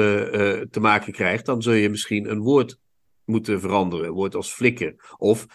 te 0.71 0.79
maken 0.81 1.13
krijgt, 1.13 1.47
dan 1.47 1.63
zul 1.63 1.73
je 1.73 1.89
misschien 1.89 2.31
een 2.31 2.41
woord 2.41 2.79
moeten 3.25 3.61
veranderen. 3.61 4.07
Een 4.07 4.13
woord 4.13 4.35
als 4.35 4.53
flikker. 4.53 5.15
Of 5.17 5.47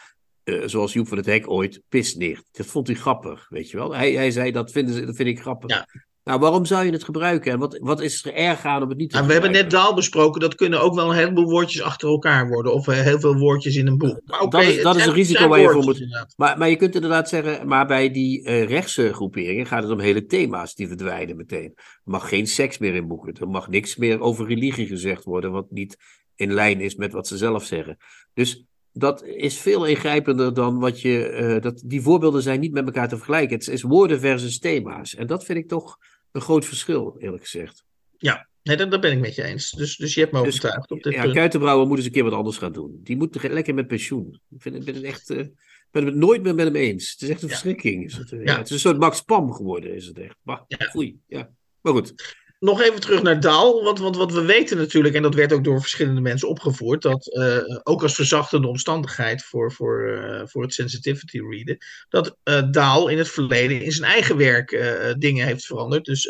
zoals 0.65 0.94
Joep 0.94 1.08
van 1.08 1.18
het 1.18 1.25
Hek 1.25 1.50
ooit 1.50 1.82
pisnicht. 1.89 2.48
Dat 2.51 2.65
vond 2.65 2.88
hij 2.88 2.96
grappig, 2.96 3.50
weet 3.50 3.70
je 3.70 3.77
wel. 3.77 3.96
Hij, 3.96 4.12
hij 4.12 4.32
zei, 4.32 4.51
dat, 4.51 4.72
vinden, 4.72 5.06
dat 5.06 5.15
vind 5.15 5.30
ik 5.30 5.39
grappig. 5.39 5.70
Ja. 5.70 5.88
Nou, 6.24 6.39
waarom 6.39 6.65
zou 6.65 6.86
je 6.86 6.92
het 6.92 7.03
gebruiken? 7.03 7.51
En 7.51 7.60
wat, 7.60 7.77
wat 7.82 8.01
is 8.01 8.25
er 8.25 8.34
erg 8.34 8.65
aan 8.65 8.84
om 8.84 8.89
het 8.89 8.98
niet 8.98 9.10
te 9.10 9.15
nou, 9.15 9.27
gebruiken? 9.27 9.51
We 9.51 9.58
hebben 9.58 9.72
net 9.72 9.82
daal 9.82 9.96
besproken, 9.96 10.42
dat 10.42 10.56
kunnen 10.56 10.82
ook 10.82 10.96
wel 10.96 11.10
een 11.10 11.18
heleboel 11.18 11.50
woordjes 11.50 11.82
achter 11.82 12.10
elkaar 12.10 12.48
worden. 12.50 12.74
Of 12.74 12.86
heel 12.86 13.20
veel 13.20 13.36
woordjes 13.36 13.75
in 13.75 13.88
een 13.88 13.98
boek. 13.98 14.22
Maar 14.25 14.42
okay, 14.42 14.65
dat 14.65 14.74
is, 14.74 14.84
dat 14.84 14.96
is 14.96 15.06
een 15.06 15.13
risico 15.13 15.48
waar 15.48 15.60
je 15.60 15.70
voor 15.70 15.84
moet... 15.84 16.32
Maar, 16.36 16.58
maar 16.58 16.70
je 16.70 16.75
kunt 16.75 16.96
inderdaad 16.96 17.30
zeggen, 17.30 17.68
maar 17.68 17.88
bij 17.88 18.12
die 18.12 18.48
uh, 18.48 18.68
rechtse 18.68 19.13
groeperingen 19.13 19.65
gaat 19.65 19.84
het 19.84 19.92
om 19.92 20.00
hele 20.00 20.25
thema's 20.25 20.75
die 20.75 20.88
verdwijnen 20.88 21.36
meteen. 21.36 21.72
Er 21.75 22.01
mag 22.03 22.30
geen 22.30 22.48
seks 22.48 22.77
meer 22.77 22.96
in 22.96 23.08
boeken. 23.08 23.34
Er 23.34 23.50
mag 23.50 23.70
niks 23.70 23.96
meer 23.96 24.20
over 24.20 24.48
religie 24.48 24.88
gezegd 24.88 25.24
worden, 25.24 25.51
wat 25.51 25.72
niet 25.72 25.98
in 26.36 26.53
lijn 26.53 26.82
is 26.82 26.96
met 26.96 27.13
wat 27.13 27.27
ze 27.27 27.38
zelf 27.38 27.65
zeggen. 27.65 27.98
Dus 28.34 28.65
dat 28.92 29.24
is 29.24 29.58
veel 29.58 29.86
ingrijpender 29.86 30.53
dan 30.53 30.80
wat 30.80 31.01
je. 31.01 31.38
Uh, 31.42 31.62
dat, 31.62 31.84
die 31.86 32.01
voorbeelden 32.01 32.42
zijn 32.42 32.60
niet 32.60 32.74
met 32.74 32.86
elkaar 32.86 33.08
te 33.08 33.15
vergelijken. 33.15 33.58
Het 33.58 33.68
is 33.68 33.82
woorden 33.82 34.20
versus 34.20 34.60
thema's. 34.60 35.15
En 35.15 35.27
dat 35.27 35.46
vind 35.46 35.58
ik 35.58 35.68
toch 35.68 35.98
een 36.34 36.42
groot 36.42 36.66
verschil, 36.66 37.16
eerlijk 37.20 37.44
gezegd. 37.44 37.86
Ja, 38.18 38.48
nee, 38.63 38.78
dat, 38.78 38.92
dat 38.92 39.02
ben 39.02 39.12
ik 39.12 39.20
met 39.20 39.36
je 39.36 39.44
eens. 39.44 39.72
Dus, 39.72 39.96
dus 39.96 40.13
je 40.13 40.20
hebt 40.20 40.32
me 40.32 40.44
dus, 40.44 40.48
overtuigd 40.48 40.92
op 40.92 41.04
dit 41.04 41.13
ja, 41.13 41.22
punt. 41.22 41.34
Kuitenbrouwer 41.34 41.88
moet 41.88 41.98
eens 41.98 42.06
een 42.06 42.12
keer 42.12 42.24
wat 42.24 42.34
anders 42.34 42.58
gaan 42.58 42.72
doen. 42.72 43.00
Die 43.04 43.18
moet 43.18 43.44
lekker 43.44 43.74
met 43.74 43.88
pensioen. 43.88 44.40
Ik 44.50 44.62
vind, 44.62 44.75
ik 44.75 44.84
ben 44.84 44.96
het 44.96 45.04
echt. 45.04 45.30
Uh, 45.30 45.48
ben 45.92 46.06
het 46.06 46.16
nooit 46.16 46.44
meer 46.44 46.56
met 46.56 46.66
hem 46.66 46.75
eens. 46.75 47.12
Het 47.12 47.22
is 47.22 47.30
echt 47.30 47.42
een 47.42 47.48
ja. 47.48 47.54
verschrikking. 47.54 48.06
Is 48.06 48.18
het, 48.18 48.32
uh, 48.32 48.46
ja. 48.46 48.58
het 48.58 48.66
is 48.66 48.72
een 48.72 48.80
soort 48.80 48.98
Max 48.98 49.22
Pam 49.22 49.54
geworden, 49.54 49.96
is 49.96 50.06
het 50.06 50.20
echt. 50.20 50.36
Maar, 50.42 50.63
ja. 50.68 50.78
Foei, 50.78 51.20
ja. 51.28 51.50
Maar 51.82 51.94
goed 51.94 52.42
nog 52.63 52.82
even 52.82 53.00
terug 53.00 53.22
naar 53.22 53.39
Daal. 53.39 53.84
Want, 53.84 54.00
want 54.00 54.17
wat 54.17 54.32
we 54.32 54.41
weten 54.41 54.77
natuurlijk, 54.77 55.15
en 55.15 55.22
dat 55.22 55.36
werd 55.36 55.53
ook 55.53 55.63
door 55.63 55.82
verschillende 55.82 56.22
mensen 56.22 56.50
opgevoerd, 56.50 57.01
dat 57.01 57.27
uh, 57.27 57.58
ook 57.84 58.01
als 58.01 58.15
verzachtende 58.15 58.67
omstandigheid 58.67 59.43
voor, 59.43 59.72
voor, 59.72 60.08
uh, 60.08 60.41
voor 60.46 60.62
het 60.62 60.74
sensitivity 60.74 61.39
readen, 61.39 61.77
dat 62.10 62.38
uh, 62.43 62.72
Daal 62.72 63.08
in 63.08 63.17
het 63.17 63.29
verleden 63.29 63.82
in 63.82 63.91
zijn 63.91 64.12
eigen 64.12 64.38
werk 64.38 64.96
dingen 65.17 65.46
heeft 65.46 65.65
veranderd. 65.65 66.05
Dus 66.05 66.24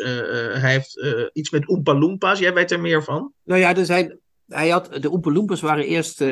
hij 0.52 0.72
heeft 0.72 1.04
iets 1.32 1.50
met 1.50 1.68
Oompa 1.68 1.94
Loompas. 1.94 2.38
Jij 2.38 2.54
weet 2.54 2.70
er 2.70 2.80
meer 2.80 3.04
van? 3.04 3.32
Nou 3.44 3.60
ja, 3.60 3.76
er 3.76 3.84
zijn. 3.84 4.18
Hij 4.46 4.68
had, 4.68 4.92
de 5.00 5.10
Oompa 5.10 5.30
Loompas 5.30 5.60
waren 5.60 5.86
eerst 5.86 6.24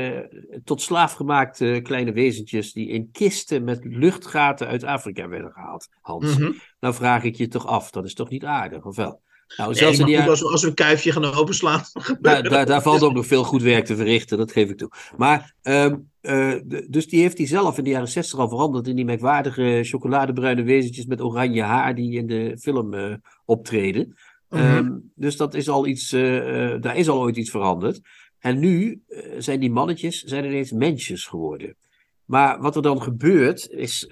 tot 0.64 0.82
slaaf 0.82 1.12
gemaakte 1.12 1.80
kleine 1.82 2.12
wezentjes 2.12 2.72
die 2.72 2.88
in 2.88 3.10
kisten 3.12 3.64
met 3.64 3.84
luchtgaten 3.84 4.66
uit 4.66 4.84
Afrika 4.84 5.28
werden 5.28 5.52
gehaald. 5.52 5.88
Hans, 6.00 6.36
mm 6.36 6.42
-hmm. 6.42 6.60
nou 6.80 6.94
vraag 6.94 7.24
ik 7.24 7.36
je 7.36 7.48
toch 7.48 7.66
af, 7.66 7.90
dat 7.90 8.04
is 8.04 8.14
toch 8.14 8.28
niet 8.28 8.44
aardig, 8.44 8.84
of 8.84 8.96
wel? 8.96 9.20
Nou, 9.56 9.74
zelfs 9.74 9.98
nee, 9.98 10.20
als, 10.20 10.40
we, 10.40 10.48
als 10.48 10.62
we 10.62 10.68
een 10.68 10.74
kuifje 10.74 11.12
gaan 11.12 11.24
openslaan. 11.24 11.82
Daar, 12.20 12.42
daar, 12.42 12.66
daar 12.66 12.82
valt 12.82 13.02
ook 13.02 13.14
nog 13.14 13.26
veel 13.26 13.44
goed 13.44 13.62
werk 13.62 13.84
te 13.84 13.96
verrichten, 13.96 14.38
dat 14.38 14.52
geef 14.52 14.70
ik 14.70 14.76
toe. 14.76 14.90
Maar, 15.16 15.54
um, 15.62 16.10
uh, 16.22 16.54
dus 16.88 17.08
die 17.08 17.20
heeft 17.20 17.38
hij 17.38 17.46
zelf 17.46 17.78
in 17.78 17.84
de 17.84 17.90
jaren 17.90 18.08
zestig 18.08 18.38
al 18.38 18.48
veranderd 18.48 18.88
in 18.88 18.96
die 18.96 19.04
merkwaardige 19.04 19.80
chocoladebruine 19.82 20.62
wezentjes 20.62 21.06
met 21.06 21.20
oranje 21.20 21.62
haar 21.62 21.94
die 21.94 22.16
in 22.18 22.26
de 22.26 22.58
film 22.58 22.94
uh, 22.94 23.14
optreden. 23.44 24.16
Mm 24.48 24.58
-hmm. 24.58 24.76
um, 24.76 25.12
dus 25.14 25.36
dat 25.36 25.54
is 25.54 25.68
al 25.68 25.86
iets, 25.86 26.12
uh, 26.12 26.74
daar 26.80 26.96
is 26.96 27.08
al 27.08 27.20
ooit 27.20 27.36
iets 27.36 27.50
veranderd. 27.50 28.00
En 28.38 28.58
nu 28.58 29.02
zijn 29.38 29.60
die 29.60 29.70
mannetjes 29.70 30.22
zijn 30.22 30.44
ineens 30.44 30.72
mensjes 30.72 31.26
geworden. 31.26 31.76
Maar 32.24 32.60
wat 32.60 32.76
er 32.76 32.82
dan 32.82 33.02
gebeurt 33.02 33.68
is, 33.70 34.08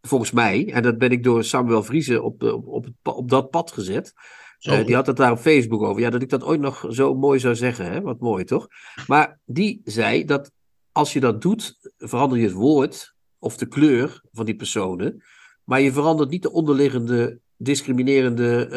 volgens 0.00 0.30
mij, 0.30 0.72
en 0.72 0.82
dat 0.82 0.98
ben 0.98 1.10
ik 1.10 1.22
door 1.22 1.44
Samuel 1.44 1.82
Vriezen 1.82 2.24
op, 2.24 2.42
op, 2.42 2.66
op, 2.66 2.86
op 3.02 3.28
dat 3.28 3.50
pad 3.50 3.72
gezet. 3.72 4.14
Uh, 4.62 4.84
die 4.86 4.94
had 4.94 5.06
het 5.06 5.16
daar 5.16 5.32
op 5.32 5.38
Facebook 5.38 5.82
over. 5.82 6.02
Ja, 6.02 6.10
dat 6.10 6.22
ik 6.22 6.28
dat 6.28 6.44
ooit 6.44 6.60
nog 6.60 6.86
zo 6.88 7.14
mooi 7.14 7.38
zou 7.38 7.54
zeggen. 7.54 7.92
Hè? 7.92 8.00
Wat 8.00 8.20
mooi, 8.20 8.44
toch? 8.44 8.68
Maar 9.06 9.38
die 9.44 9.80
zei 9.84 10.24
dat 10.24 10.50
als 10.92 11.12
je 11.12 11.20
dat 11.20 11.42
doet, 11.42 11.78
verander 11.98 12.38
je 12.38 12.44
het 12.44 12.52
woord 12.52 13.14
of 13.38 13.56
de 13.56 13.66
kleur 13.66 14.22
van 14.32 14.44
die 14.44 14.56
personen. 14.56 15.22
Maar 15.64 15.80
je 15.80 15.92
verandert 15.92 16.30
niet 16.30 16.42
de 16.42 16.52
onderliggende 16.52 17.38
discriminerende 17.56 18.68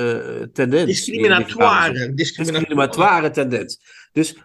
uh, 0.42 0.48
tendens. 0.54 0.86
Discriminatoire. 0.86 2.13
Discriminatoire 2.13 3.30
tendens. 3.30 3.80
Dus 4.12 4.38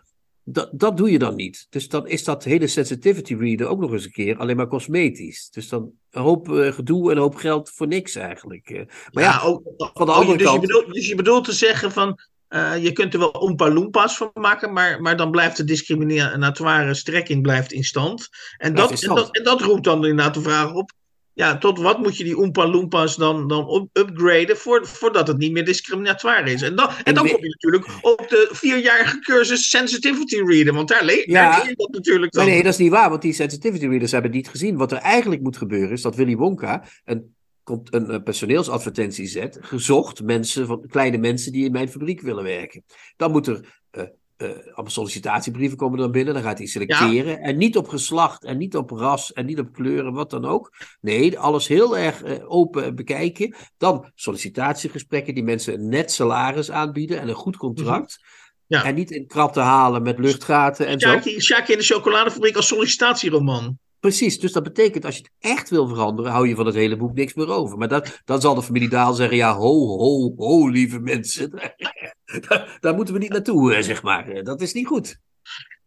dat, 0.52 0.70
dat 0.72 0.96
doe 0.96 1.10
je 1.10 1.18
dan 1.18 1.34
niet. 1.34 1.66
Dus 1.70 1.88
dan 1.88 2.06
is 2.06 2.24
dat 2.24 2.44
hele 2.44 2.66
sensitivity 2.66 3.34
reader 3.34 3.66
ook 3.66 3.80
nog 3.80 3.92
eens 3.92 4.04
een 4.04 4.10
keer 4.10 4.36
alleen 4.36 4.56
maar 4.56 4.68
cosmetisch. 4.68 5.50
Dus 5.50 5.68
dan 5.68 5.90
een 6.10 6.22
hoop 6.22 6.48
uh, 6.48 6.72
gedoe 6.72 7.10
en 7.10 7.16
een 7.16 7.22
hoop 7.22 7.34
geld 7.34 7.70
voor 7.70 7.86
niks 7.86 8.14
eigenlijk. 8.14 8.70
Uh, 8.70 8.82
maar 9.12 9.22
ja, 9.22 9.30
ja 9.30 9.40
ook, 9.42 9.62
van 9.76 10.06
de 10.06 10.12
andere 10.12 10.38
dus 10.38 10.46
kant... 10.46 10.60
Je 10.60 10.66
bedoelt, 10.66 10.94
dus 10.94 11.08
je 11.08 11.14
bedoelt 11.14 11.44
te 11.44 11.52
zeggen 11.52 11.92
van... 11.92 12.18
Uh, 12.48 12.82
je 12.82 12.92
kunt 12.92 13.12
er 13.12 13.18
wel 13.18 13.34
Oompa 13.34 13.70
Loompas 13.70 14.16
van 14.16 14.30
maken, 14.34 14.72
maar, 14.72 15.00
maar 15.02 15.16
dan 15.16 15.30
blijft 15.30 15.56
de 15.56 15.64
discriminatoire 15.64 16.94
strekking 16.94 17.42
blijft 17.42 17.72
in 17.72 17.84
stand. 17.84 18.28
En 18.56 18.74
dat, 18.74 18.90
in 18.90 18.96
stand. 18.96 19.18
En, 19.18 19.24
dat, 19.24 19.36
en 19.36 19.44
dat 19.44 19.60
roept 19.60 19.84
dan 19.84 20.06
inderdaad 20.06 20.34
de 20.34 20.40
vraag 20.40 20.72
op 20.72 20.92
ja, 21.38 21.58
tot 21.58 21.78
wat 21.78 21.98
moet 21.98 22.16
je 22.16 22.24
die 22.24 22.36
Oompa 22.36 22.66
Loompas 22.66 23.16
dan, 23.16 23.48
dan 23.48 23.88
upgraden 23.92 24.56
voor, 24.56 24.86
voordat 24.86 25.28
het 25.28 25.38
niet 25.38 25.52
meer 25.52 25.64
discriminatoire 25.64 26.52
is? 26.52 26.62
En 26.62 26.76
dan, 26.76 26.90
en 27.04 27.14
dan 27.14 27.28
kom 27.28 27.42
je 27.42 27.48
natuurlijk 27.48 27.86
op 28.00 28.26
de 28.28 28.48
vierjarige 28.52 29.18
cursus 29.18 29.70
Sensitivity 29.70 30.36
Reader, 30.36 30.74
want 30.74 30.88
daar, 30.88 31.04
leer, 31.04 31.30
ja, 31.30 31.64
je 31.66 31.74
dat 31.76 31.90
natuurlijk 31.90 32.32
dan. 32.32 32.46
Nee, 32.46 32.62
dat 32.62 32.72
is 32.72 32.78
niet 32.78 32.90
waar, 32.90 33.10
want 33.10 33.22
die 33.22 33.32
Sensitivity 33.32 33.86
Readers 33.86 34.12
hebben 34.12 34.30
niet 34.30 34.48
gezien. 34.48 34.76
Wat 34.76 34.92
er 34.92 34.98
eigenlijk 34.98 35.42
moet 35.42 35.56
gebeuren 35.56 35.90
is 35.90 36.02
dat 36.02 36.16
Willy 36.16 36.36
Wonka 36.36 36.84
een, 37.04 37.34
een, 37.64 38.14
een 38.14 38.22
personeelsadvertentie 38.22 39.26
zet, 39.26 39.58
gezocht 39.60 40.22
mensen, 40.22 40.66
van, 40.66 40.86
kleine 40.88 41.18
mensen 41.18 41.52
die 41.52 41.64
in 41.64 41.72
mijn 41.72 41.88
fabriek 41.88 42.20
willen 42.20 42.44
werken. 42.44 42.84
Dan 43.16 43.30
moet 43.30 43.46
er 43.46 43.80
uh, 43.98 44.04
uh, 44.38 44.48
allemaal 44.48 44.90
sollicitatiebrieven 44.90 45.76
komen 45.76 45.98
dan 45.98 46.10
binnen. 46.10 46.34
Dan 46.34 46.42
gaat 46.42 46.58
hij 46.58 46.66
selecteren. 46.66 47.40
En 47.40 47.56
niet 47.56 47.76
op 47.76 47.88
geslacht 47.88 48.44
en 48.44 48.56
niet 48.56 48.76
op 48.76 48.90
ras 48.90 49.32
en 49.32 49.46
niet 49.46 49.58
op 49.58 49.72
kleuren, 49.72 50.12
wat 50.12 50.30
dan 50.30 50.44
ook. 50.44 50.72
Nee, 51.00 51.38
alles 51.38 51.68
heel 51.68 51.98
erg 51.98 52.24
uh, 52.24 52.34
open 52.46 52.94
bekijken. 52.94 53.54
Dan 53.76 54.10
sollicitatiegesprekken 54.14 55.34
die 55.34 55.44
mensen 55.44 55.88
net 55.88 56.12
salaris 56.12 56.70
aanbieden 56.70 57.20
en 57.20 57.28
een 57.28 57.34
goed 57.34 57.56
contract. 57.56 58.18
Mhm. 58.20 58.36
Ja. 58.66 58.84
En 58.84 58.94
niet 58.94 59.10
in 59.10 59.26
krap 59.26 59.52
te 59.52 59.60
halen 59.60 60.02
met 60.02 60.18
luchtgaten 60.18 60.86
en 60.86 61.00
Sjaki, 61.00 61.30
zo. 61.30 61.38
Sjaki 61.38 61.72
in 61.72 61.78
de 61.78 61.84
chocoladefabriek 61.84 62.56
als 62.56 62.66
sollicitatieroman. 62.66 63.78
Precies, 64.00 64.40
dus 64.40 64.52
dat 64.52 64.62
betekent 64.62 65.04
als 65.04 65.16
je 65.16 65.22
het 65.22 65.52
echt 65.52 65.70
wil 65.70 65.88
veranderen, 65.88 66.32
hou 66.32 66.48
je 66.48 66.54
van 66.54 66.66
het 66.66 66.74
hele 66.74 66.96
boek 66.96 67.14
niks 67.14 67.34
meer 67.34 67.48
over. 67.48 67.78
Maar 67.78 67.88
dat, 67.88 68.20
dan 68.24 68.40
zal 68.40 68.54
de 68.54 68.62
familie 68.62 68.88
Daal 68.88 69.12
zeggen: 69.12 69.36
ja, 69.36 69.54
ho, 69.54 69.86
ho, 69.86 70.34
ho, 70.36 70.68
lieve 70.68 70.98
mensen. 70.98 71.50
daar, 72.48 72.78
daar, 72.80 72.94
moeten 72.94 73.14
we 73.14 73.20
niet 73.20 73.32
naartoe, 73.32 73.74
eh, 73.74 73.82
zeg 73.82 74.02
maar. 74.02 74.28
Eh, 74.28 74.44
dat 74.44 74.60
is 74.60 74.72
niet 74.72 74.86
goed. 74.86 75.18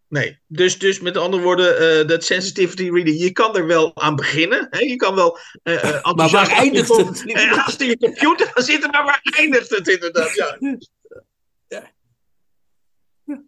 Nee, 0.07 0.39
dus, 0.47 0.79
dus 0.79 0.99
met 0.99 1.17
andere 1.17 1.43
woorden, 1.43 1.99
uh, 2.01 2.07
dat 2.07 2.23
sensitivity 2.23 2.89
reading, 2.89 3.19
je 3.19 3.31
kan 3.31 3.55
er 3.55 3.67
wel 3.67 3.95
aan 3.95 4.15
beginnen. 4.15 4.67
Hè? 4.69 4.79
Je 4.79 4.95
kan 4.95 5.15
wel 5.15 5.37
uh, 5.63 6.13
Maar 6.13 6.29
waar 6.29 6.49
eindigt 6.49 6.97
het? 6.97 7.07
Als 7.65 7.75
in 7.75 7.87
je 7.87 7.97
computer 7.97 8.47
gaan 8.53 8.63
zitten, 8.63 8.89
maar 8.89 9.03
waar 9.03 9.19
eindigt 9.37 9.69
het 9.69 9.87
inderdaad? 9.87 10.33
Ja. 10.33 10.57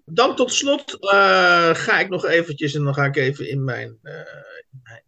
Dan 0.06 0.36
tot 0.36 0.52
slot 0.52 0.98
ga 1.78 2.00
ik 2.00 2.10
nog 2.10 2.26
eventjes, 2.26 2.74
en 2.74 2.84
dan 2.84 2.94
ga 2.94 3.06
ik 3.06 3.16
even 3.16 3.50
in 3.50 3.64
mijn, 3.64 4.00
mijn 4.02 5.04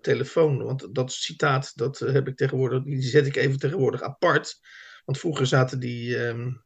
telefoon, 0.00 0.62
want 0.62 0.94
dat 0.94 1.12
citaat, 1.12 1.72
dat 1.76 1.98
heb 1.98 2.28
ik 2.28 2.36
tegenwoordig, 2.36 2.82
die 2.82 3.02
zet 3.02 3.26
ik 3.26 3.36
even 3.36 3.58
tegenwoordig 3.58 4.02
apart. 4.02 4.60
Want 5.04 5.18
vroeger 5.18 5.46
zaten 5.46 5.80
die... 5.80 6.18
Um, 6.18 6.62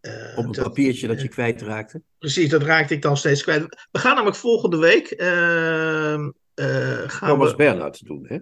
uh, 0.00 0.38
Op 0.38 0.44
een 0.44 0.62
papiertje 0.62 1.06
dat 1.06 1.20
je 1.20 1.28
kwijtraakte? 1.28 2.02
Precies, 2.18 2.48
dat 2.48 2.62
raakte 2.62 2.94
ik 2.94 3.02
dan 3.02 3.16
steeds 3.16 3.42
kwijt. 3.42 3.86
We 3.90 3.98
gaan 3.98 4.14
namelijk 4.14 4.36
volgende 4.36 4.76
week. 4.76 5.10
Uh, 5.10 6.28
gaan 7.06 7.28
Thomas 7.28 7.50
we, 7.50 7.56
Bernhard 7.56 8.06
doen, 8.06 8.26
hè? 8.28 8.38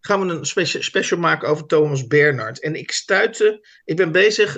Gaan 0.00 0.26
we 0.26 0.34
een 0.34 0.82
special, 0.82 1.18
maken 1.18 1.48
over 1.48 1.66
Thomas 1.66 2.06
Bernhard. 2.06 2.60
En 2.60 2.74
ik 2.74 2.90
stuitte. 2.90 3.68
Ik 3.84 3.96
ben 3.96 4.12
bezig 4.12 4.54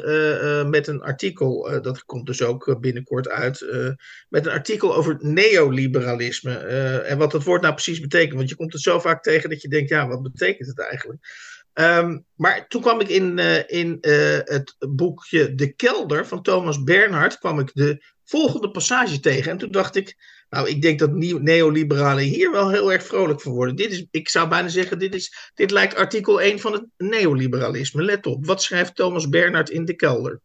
met 0.66 0.86
een 0.86 1.02
artikel. 1.02 1.80
dat 1.82 2.04
komt 2.04 2.26
dus 2.26 2.42
ook 2.42 2.80
binnenkort 2.80 3.28
uit. 3.28 3.66
met 4.28 4.46
een 4.46 4.52
artikel 4.52 4.94
over 4.94 5.16
neoliberalisme. 5.20 6.56
en 6.98 7.18
wat 7.18 7.30
dat 7.30 7.44
woord 7.44 7.62
nou 7.62 7.74
precies 7.74 8.00
betekent. 8.00 8.34
Want 8.34 8.48
je 8.48 8.56
komt 8.56 8.72
het 8.72 8.82
zo 8.82 8.98
vaak 8.98 9.22
tegen 9.22 9.50
dat 9.50 9.62
je 9.62 9.68
denkt: 9.68 9.88
ja, 9.88 10.08
wat 10.08 10.22
betekent 10.22 10.68
het 10.68 10.80
eigenlijk? 10.80 11.20
Um, 11.74 12.24
maar 12.34 12.68
toen 12.68 12.82
kwam 12.82 13.00
ik 13.00 13.08
in, 13.08 13.38
in 13.68 13.98
het 14.44 14.76
boekje 14.78 15.54
De 15.54 15.72
Kelder 15.74 16.26
van 16.26 16.42
Thomas 16.42 16.82
Bernhard, 16.82 17.38
kwam 17.38 17.58
ik 17.58 17.70
de 17.74 18.04
volgende 18.24 18.70
passage 18.70 19.20
tegen. 19.20 19.50
En 19.50 19.58
toen 19.58 19.70
dacht 19.70 19.96
ik, 19.96 20.16
nou, 20.52 20.68
ik 20.68 20.82
denk 20.82 20.98
dat 20.98 21.12
neoliberalen 21.12 22.24
hier 22.24 22.50
wel 22.50 22.70
heel 22.70 22.92
erg 22.92 23.06
vrolijk 23.06 23.40
van 23.40 23.52
worden. 23.52 23.76
Dit 23.76 23.90
is, 23.90 24.06
ik 24.10 24.28
zou 24.28 24.48
bijna 24.48 24.68
zeggen, 24.68 24.98
dit, 24.98 25.14
is, 25.14 25.50
dit 25.54 25.70
lijkt 25.70 25.94
artikel 25.94 26.40
1 26.40 26.58
van 26.58 26.72
het 26.72 26.84
neoliberalisme. 26.96 28.02
Let 28.02 28.26
op, 28.26 28.46
wat 28.46 28.62
schrijft 28.62 28.96
Thomas 28.96 29.28
Bernhard 29.28 29.70
in 29.70 29.84
De 29.84 29.94
Kelder? 29.94 30.40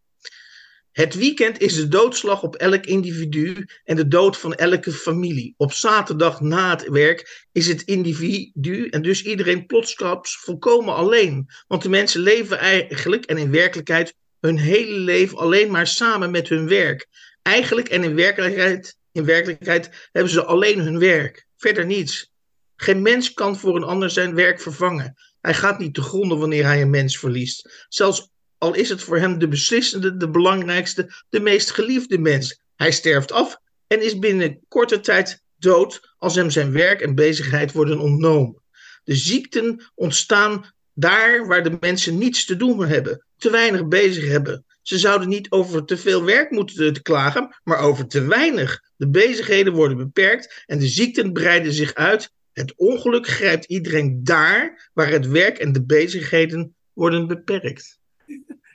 Het 0.91 1.15
weekend 1.15 1.61
is 1.61 1.75
de 1.75 1.87
doodslag 1.87 2.43
op 2.43 2.55
elk 2.55 2.85
individu 2.85 3.67
en 3.83 3.95
de 3.95 4.07
dood 4.07 4.37
van 4.37 4.53
elke 4.53 4.91
familie. 4.91 5.53
Op 5.57 5.73
zaterdag 5.73 6.41
na 6.41 6.69
het 6.69 6.87
werk 6.89 7.45
is 7.51 7.67
het 7.67 7.81
individu 7.81 8.87
en 8.89 9.01
dus 9.01 9.23
iedereen 9.23 9.65
plotsklaps 9.65 10.37
volkomen 10.37 10.95
alleen. 10.95 11.47
Want 11.67 11.81
de 11.81 11.89
mensen 11.89 12.21
leven 12.21 12.59
eigenlijk 12.59 13.25
en 13.25 13.37
in 13.37 13.51
werkelijkheid 13.51 14.15
hun 14.39 14.57
hele 14.57 14.97
leven 14.99 15.37
alleen 15.37 15.71
maar 15.71 15.87
samen 15.87 16.31
met 16.31 16.49
hun 16.49 16.67
werk. 16.67 17.07
Eigenlijk 17.41 17.89
en 17.89 18.03
in 18.03 18.15
werkelijkheid, 18.15 18.97
in 19.17 19.25
werkelijkheid 19.25 20.09
hebben 20.11 20.31
ze 20.31 20.43
alleen 20.43 20.79
hun 20.79 20.99
werk. 20.99 21.47
Verder 21.55 21.85
niets. 21.85 22.31
Geen 22.75 23.01
mens 23.01 23.33
kan 23.33 23.57
voor 23.57 23.75
een 23.75 23.83
ander 23.83 24.09
zijn 24.09 24.35
werk 24.35 24.61
vervangen. 24.61 25.15
Hij 25.41 25.53
gaat 25.53 25.79
niet 25.79 25.93
te 25.93 26.01
gronden 26.01 26.39
wanneer 26.39 26.65
hij 26.65 26.81
een 26.81 26.89
mens 26.89 27.19
verliest. 27.19 27.85
Zelfs 27.89 28.29
al 28.57 28.73
is 28.73 28.89
het 28.89 29.01
voor 29.01 29.17
hem 29.17 29.39
de 29.39 29.47
beslissende, 29.47 30.17
de 30.17 30.29
belangrijkste, 30.29 31.13
de 31.29 31.39
meest 31.39 31.71
geliefde 31.71 32.17
mens. 32.17 32.61
Hij 32.75 32.91
sterft 32.91 33.31
af 33.31 33.57
en 33.87 34.03
is 34.03 34.19
binnen 34.19 34.59
korte 34.67 34.99
tijd 34.99 35.43
dood 35.57 36.15
als 36.17 36.35
hem 36.35 36.49
zijn 36.49 36.71
werk 36.71 37.01
en 37.01 37.15
bezigheid 37.15 37.71
worden 37.71 37.99
ontnomen. 37.99 38.61
De 39.03 39.15
ziekten 39.15 39.91
ontstaan 39.95 40.73
daar 40.93 41.47
waar 41.47 41.63
de 41.63 41.77
mensen 41.79 42.17
niets 42.17 42.45
te 42.45 42.55
doen 42.55 42.85
hebben, 42.85 43.25
te 43.37 43.49
weinig 43.49 43.87
bezig 43.87 44.27
hebben. 44.27 44.65
Ze 44.87 44.97
zouden 44.97 45.27
niet 45.27 45.51
over 45.51 45.85
te 45.85 45.97
veel 45.97 46.23
werk 46.23 46.51
moeten 46.51 46.93
te 46.93 47.01
klagen, 47.01 47.55
maar 47.63 47.79
over 47.79 48.07
te 48.07 48.21
weinig. 48.21 48.83
De 48.95 49.09
bezigheden 49.09 49.73
worden 49.73 49.97
beperkt 49.97 50.63
en 50.65 50.79
de 50.79 50.87
ziekten 50.87 51.33
breiden 51.33 51.73
zich 51.73 51.93
uit. 51.93 52.31
Het 52.53 52.73
ongeluk 52.75 53.27
grijpt 53.27 53.65
iedereen 53.65 54.23
daar 54.23 54.89
waar 54.93 55.09
het 55.09 55.27
werk 55.27 55.57
en 55.57 55.71
de 55.71 55.85
bezigheden 55.85 56.75
worden 56.93 57.27
beperkt. 57.27 57.99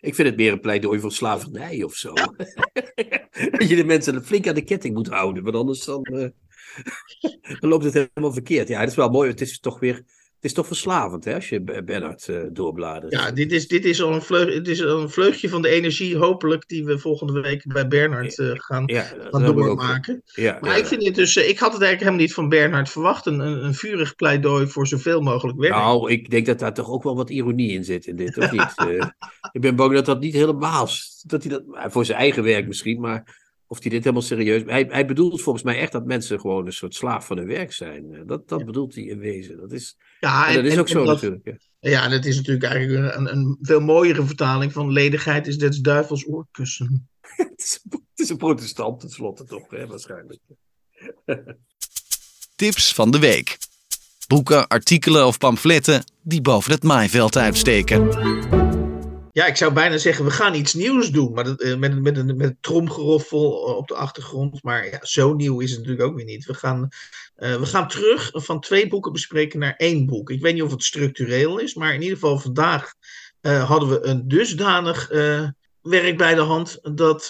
Ik 0.01 0.15
vind 0.15 0.29
het 0.29 0.37
meer 0.37 0.53
een 0.53 0.61
pleidooi 0.61 1.01
voor 1.01 1.13
slavernij 1.13 1.83
of 1.83 1.95
zo. 1.95 2.13
dat 3.59 3.69
je 3.69 3.77
de 3.77 3.85
mensen 3.85 4.25
flink 4.25 4.49
aan 4.49 4.55
de 4.55 4.65
ketting 4.65 4.95
moet 4.95 5.09
houden, 5.09 5.43
want 5.43 5.57
anders 5.57 5.85
dan, 5.85 6.09
uh, 6.13 6.29
dan 7.61 7.71
loopt 7.71 7.85
het 7.85 7.95
helemaal 7.95 8.33
verkeerd. 8.33 8.69
Ja, 8.69 8.81
dat 8.81 8.89
is 8.89 8.97
wel 8.97 9.11
mooi. 9.11 9.31
Het 9.31 9.41
is 9.41 9.61
toch 9.61 9.81
weer 9.81 10.03
het 10.43 10.51
is 10.51 10.57
toch 10.57 10.67
verslavend 10.67 11.25
hè, 11.25 11.35
als 11.35 11.49
je 11.49 11.83
Bernhard 11.85 12.29
uh, 12.29 12.41
doorbladert. 12.53 13.13
Ja, 13.13 13.31
dit 13.31 13.53
is, 13.53 13.69
dit 13.69 13.85
is 13.85 14.03
al 14.03 14.13
een, 14.13 14.23
vleug, 14.23 14.55
het 14.55 14.69
is 14.69 14.79
een 14.79 15.11
vleugje 15.11 15.49
van 15.49 15.63
de 15.63 15.69
energie, 15.69 16.17
hopelijk, 16.17 16.69
die 16.69 16.85
we 16.85 16.99
volgende 16.99 17.41
week 17.41 17.65
bij 17.67 17.89
Bernhard 17.89 18.39
uh, 18.39 18.51
gaan, 18.55 18.83
ja, 18.87 19.03
gaan 19.31 19.45
doormaken. 19.45 20.23
Ja, 20.25 20.59
maar 20.61 20.79
ik 20.79 20.87
vind 20.87 21.05
het 21.05 21.15
dus, 21.15 21.37
uh, 21.37 21.49
ik 21.49 21.59
had 21.59 21.73
het 21.73 21.83
eigenlijk 21.83 21.99
helemaal 22.01 22.21
niet 22.21 22.35
van 22.35 22.49
Bernhard 22.49 22.91
verwacht. 22.91 23.27
Een, 23.27 23.41
een, 23.41 23.65
een, 23.65 23.75
vurig 23.75 24.15
pleidooi 24.15 24.67
voor 24.67 24.87
zoveel 24.87 25.21
mogelijk 25.21 25.59
werk. 25.59 25.73
Nou, 25.73 26.11
ik 26.11 26.31
denk 26.31 26.47
dat 26.47 26.59
daar 26.59 26.75
toch 26.75 26.91
ook 26.91 27.03
wel 27.03 27.17
wat 27.17 27.31
ironie 27.31 27.71
in 27.71 27.85
zit 27.85 28.07
in 28.07 28.17
dit, 28.17 28.39
of 28.39 28.53
niet? 28.53 28.75
ik 29.53 29.61
ben 29.61 29.77
bang 29.77 29.95
dat 29.95 30.07
dat 30.07 30.21
niet 30.21 30.35
helemaal, 30.35 30.89
dat 31.23 31.43
hij 31.43 31.53
dat, 31.53 31.93
voor 31.93 32.05
zijn 32.05 32.19
eigen 32.19 32.43
werk 32.43 32.67
misschien, 32.67 33.01
maar 33.01 33.42
of 33.73 33.83
hij 33.83 33.91
dit 33.91 34.05
helemaal 34.05 34.23
serieus... 34.23 34.63
Hij, 34.67 34.87
hij 34.89 35.07
bedoelt 35.07 35.43
volgens 35.43 35.65
mij 35.65 35.79
echt 35.79 35.93
dat 35.93 36.05
mensen 36.05 36.41
gewoon 36.41 36.67
een 36.67 36.73
soort 36.73 36.95
slaaf 36.95 37.27
van 37.27 37.37
hun 37.37 37.47
werk 37.47 37.73
zijn. 37.73 38.15
Eh, 38.15 38.21
dat, 38.27 38.49
dat 38.49 38.65
bedoelt 38.65 38.95
hij 38.95 39.05
in 39.05 39.19
wezen. 39.19 39.57
Dat 39.57 39.73
is, 39.73 39.97
ja, 40.21 40.49
en, 40.49 40.55
dat 40.55 40.65
is 40.65 40.79
ook 40.79 40.89
zo 40.89 41.05
natuurlijk. 41.05 41.45
Ja. 41.45 41.91
ja, 41.91 42.05
en 42.05 42.11
het 42.11 42.27
is 42.27 42.37
natuurlijk 42.37 42.65
eigenlijk 42.65 43.15
een, 43.15 43.33
een 43.33 43.59
veel 43.61 43.81
mooiere 43.81 44.25
vertaling 44.25 44.73
van 44.73 44.93
ledigheid 44.93 45.47
is 45.47 45.59
des 45.59 45.79
duivels 45.79 46.27
oorkussen. 46.29 47.09
het, 47.21 47.53
is, 47.57 47.81
het 47.91 48.01
is 48.15 48.29
een 48.29 48.37
protestant 48.37 49.01
tenslotte 49.01 49.45
toch, 49.45 49.71
hè, 49.71 49.87
waarschijnlijk. 49.87 50.41
Tips 52.57 52.95
van 52.95 53.11
de 53.11 53.19
week. 53.19 53.59
Boeken, 54.27 54.69
artikelen 54.69 55.27
of 55.27 55.39
pamfletten 55.39 56.05
die 56.23 56.41
boven 56.41 56.73
het 56.73 56.83
maaiveld 56.83 57.37
uitsteken. 57.37 58.72
Ja, 59.35 59.47
ik 59.47 59.57
zou 59.57 59.73
bijna 59.73 59.99
zeggen, 59.99 60.25
we 60.25 60.31
gaan 60.31 60.55
iets 60.55 60.75
nieuws 60.75 61.11
doen. 61.11 61.33
Maar 61.33 61.45
dat, 61.45 61.61
eh, 61.61 61.77
met, 61.77 62.03
met, 62.03 62.27
met, 62.27 62.37
met 62.37 62.57
tromgeroffel 62.61 63.51
op 63.53 63.89
de 63.89 63.95
achtergrond. 63.95 64.63
Maar 64.63 64.87
ja, 64.91 64.99
zo 65.03 65.35
nieuw 65.35 65.61
is 65.61 65.71
het 65.71 65.79
natuurlijk 65.79 66.09
ook 66.09 66.17
weer 66.17 66.25
niet. 66.25 66.45
We 66.45 66.55
gaan, 66.55 66.89
uh, 67.37 67.57
we 67.57 67.67
gaan 67.67 67.89
terug 67.89 68.31
van 68.33 68.61
twee 68.61 68.89
boeken 68.89 69.13
bespreken 69.13 69.59
naar 69.59 69.75
één 69.77 70.07
boek. 70.07 70.31
Ik 70.31 70.41
weet 70.41 70.55
niet 70.55 70.63
of 70.63 70.71
het 70.71 70.83
structureel 70.83 71.59
is, 71.59 71.75
maar 71.75 71.95
in 71.95 72.03
ieder 72.03 72.19
geval 72.19 72.39
vandaag 72.39 72.95
uh, 73.43 73.69
hadden 73.69 73.89
we 73.89 74.05
een 74.07 74.29
dusdanig 74.29 75.09
werk 75.83 76.17
bij 76.17 76.35
de 76.35 76.41
hand. 76.41 76.79
Dat, 76.83 77.27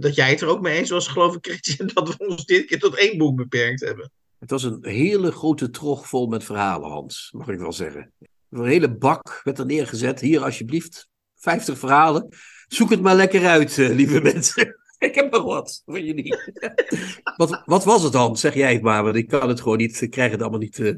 dat 0.00 0.14
jij 0.14 0.30
het 0.30 0.40
er 0.40 0.48
ook 0.48 0.60
mee 0.60 0.78
eens 0.78 0.90
was, 0.90 1.08
geloof 1.08 1.34
ik, 1.34 1.46
Christian, 1.46 1.90
dat 1.94 2.08
we 2.08 2.26
ons 2.26 2.44
dit 2.44 2.64
keer 2.64 2.78
tot 2.78 2.96
één 2.96 3.18
boek 3.18 3.36
beperkt 3.36 3.80
hebben. 3.80 4.10
Het 4.38 4.50
was 4.50 4.62
een 4.62 4.78
hele 4.80 5.32
grote 5.32 5.70
trog 5.70 6.08
vol 6.08 6.26
met 6.26 6.44
verhalen, 6.44 6.90
Hans, 6.90 7.28
mag 7.32 7.48
ik 7.48 7.58
wel 7.58 7.72
zeggen. 7.72 8.12
Een 8.52 8.66
hele 8.66 8.96
bak 8.96 9.40
werd 9.44 9.58
er 9.58 9.66
neergezet. 9.66 10.20
Hier 10.20 10.44
alsjeblieft, 10.44 11.08
50 11.34 11.78
verhalen. 11.78 12.28
Zoek 12.68 12.90
het 12.90 13.00
maar 13.00 13.14
lekker 13.14 13.46
uit, 13.46 13.76
uh, 13.76 13.88
lieve 13.88 14.20
mensen. 14.32 14.76
Ik 14.98 15.14
heb 15.14 15.32
nog 15.32 15.44
wat 15.44 15.82
voor 15.84 16.00
jullie. 16.00 16.36
wat, 17.36 17.62
wat 17.64 17.84
was 17.84 18.02
het 18.02 18.12
dan? 18.12 18.36
Zeg 18.36 18.54
jij 18.54 18.72
het 18.72 18.82
maar, 18.82 19.02
want 19.02 19.16
ik 19.16 19.28
kan 19.28 19.48
het 19.48 19.60
gewoon 19.60 19.78
niet. 19.78 20.00
Ik 20.00 20.10
krijg 20.10 20.30
het 20.30 20.40
allemaal 20.40 20.58
niet. 20.58 20.78
Uh, 20.78 20.94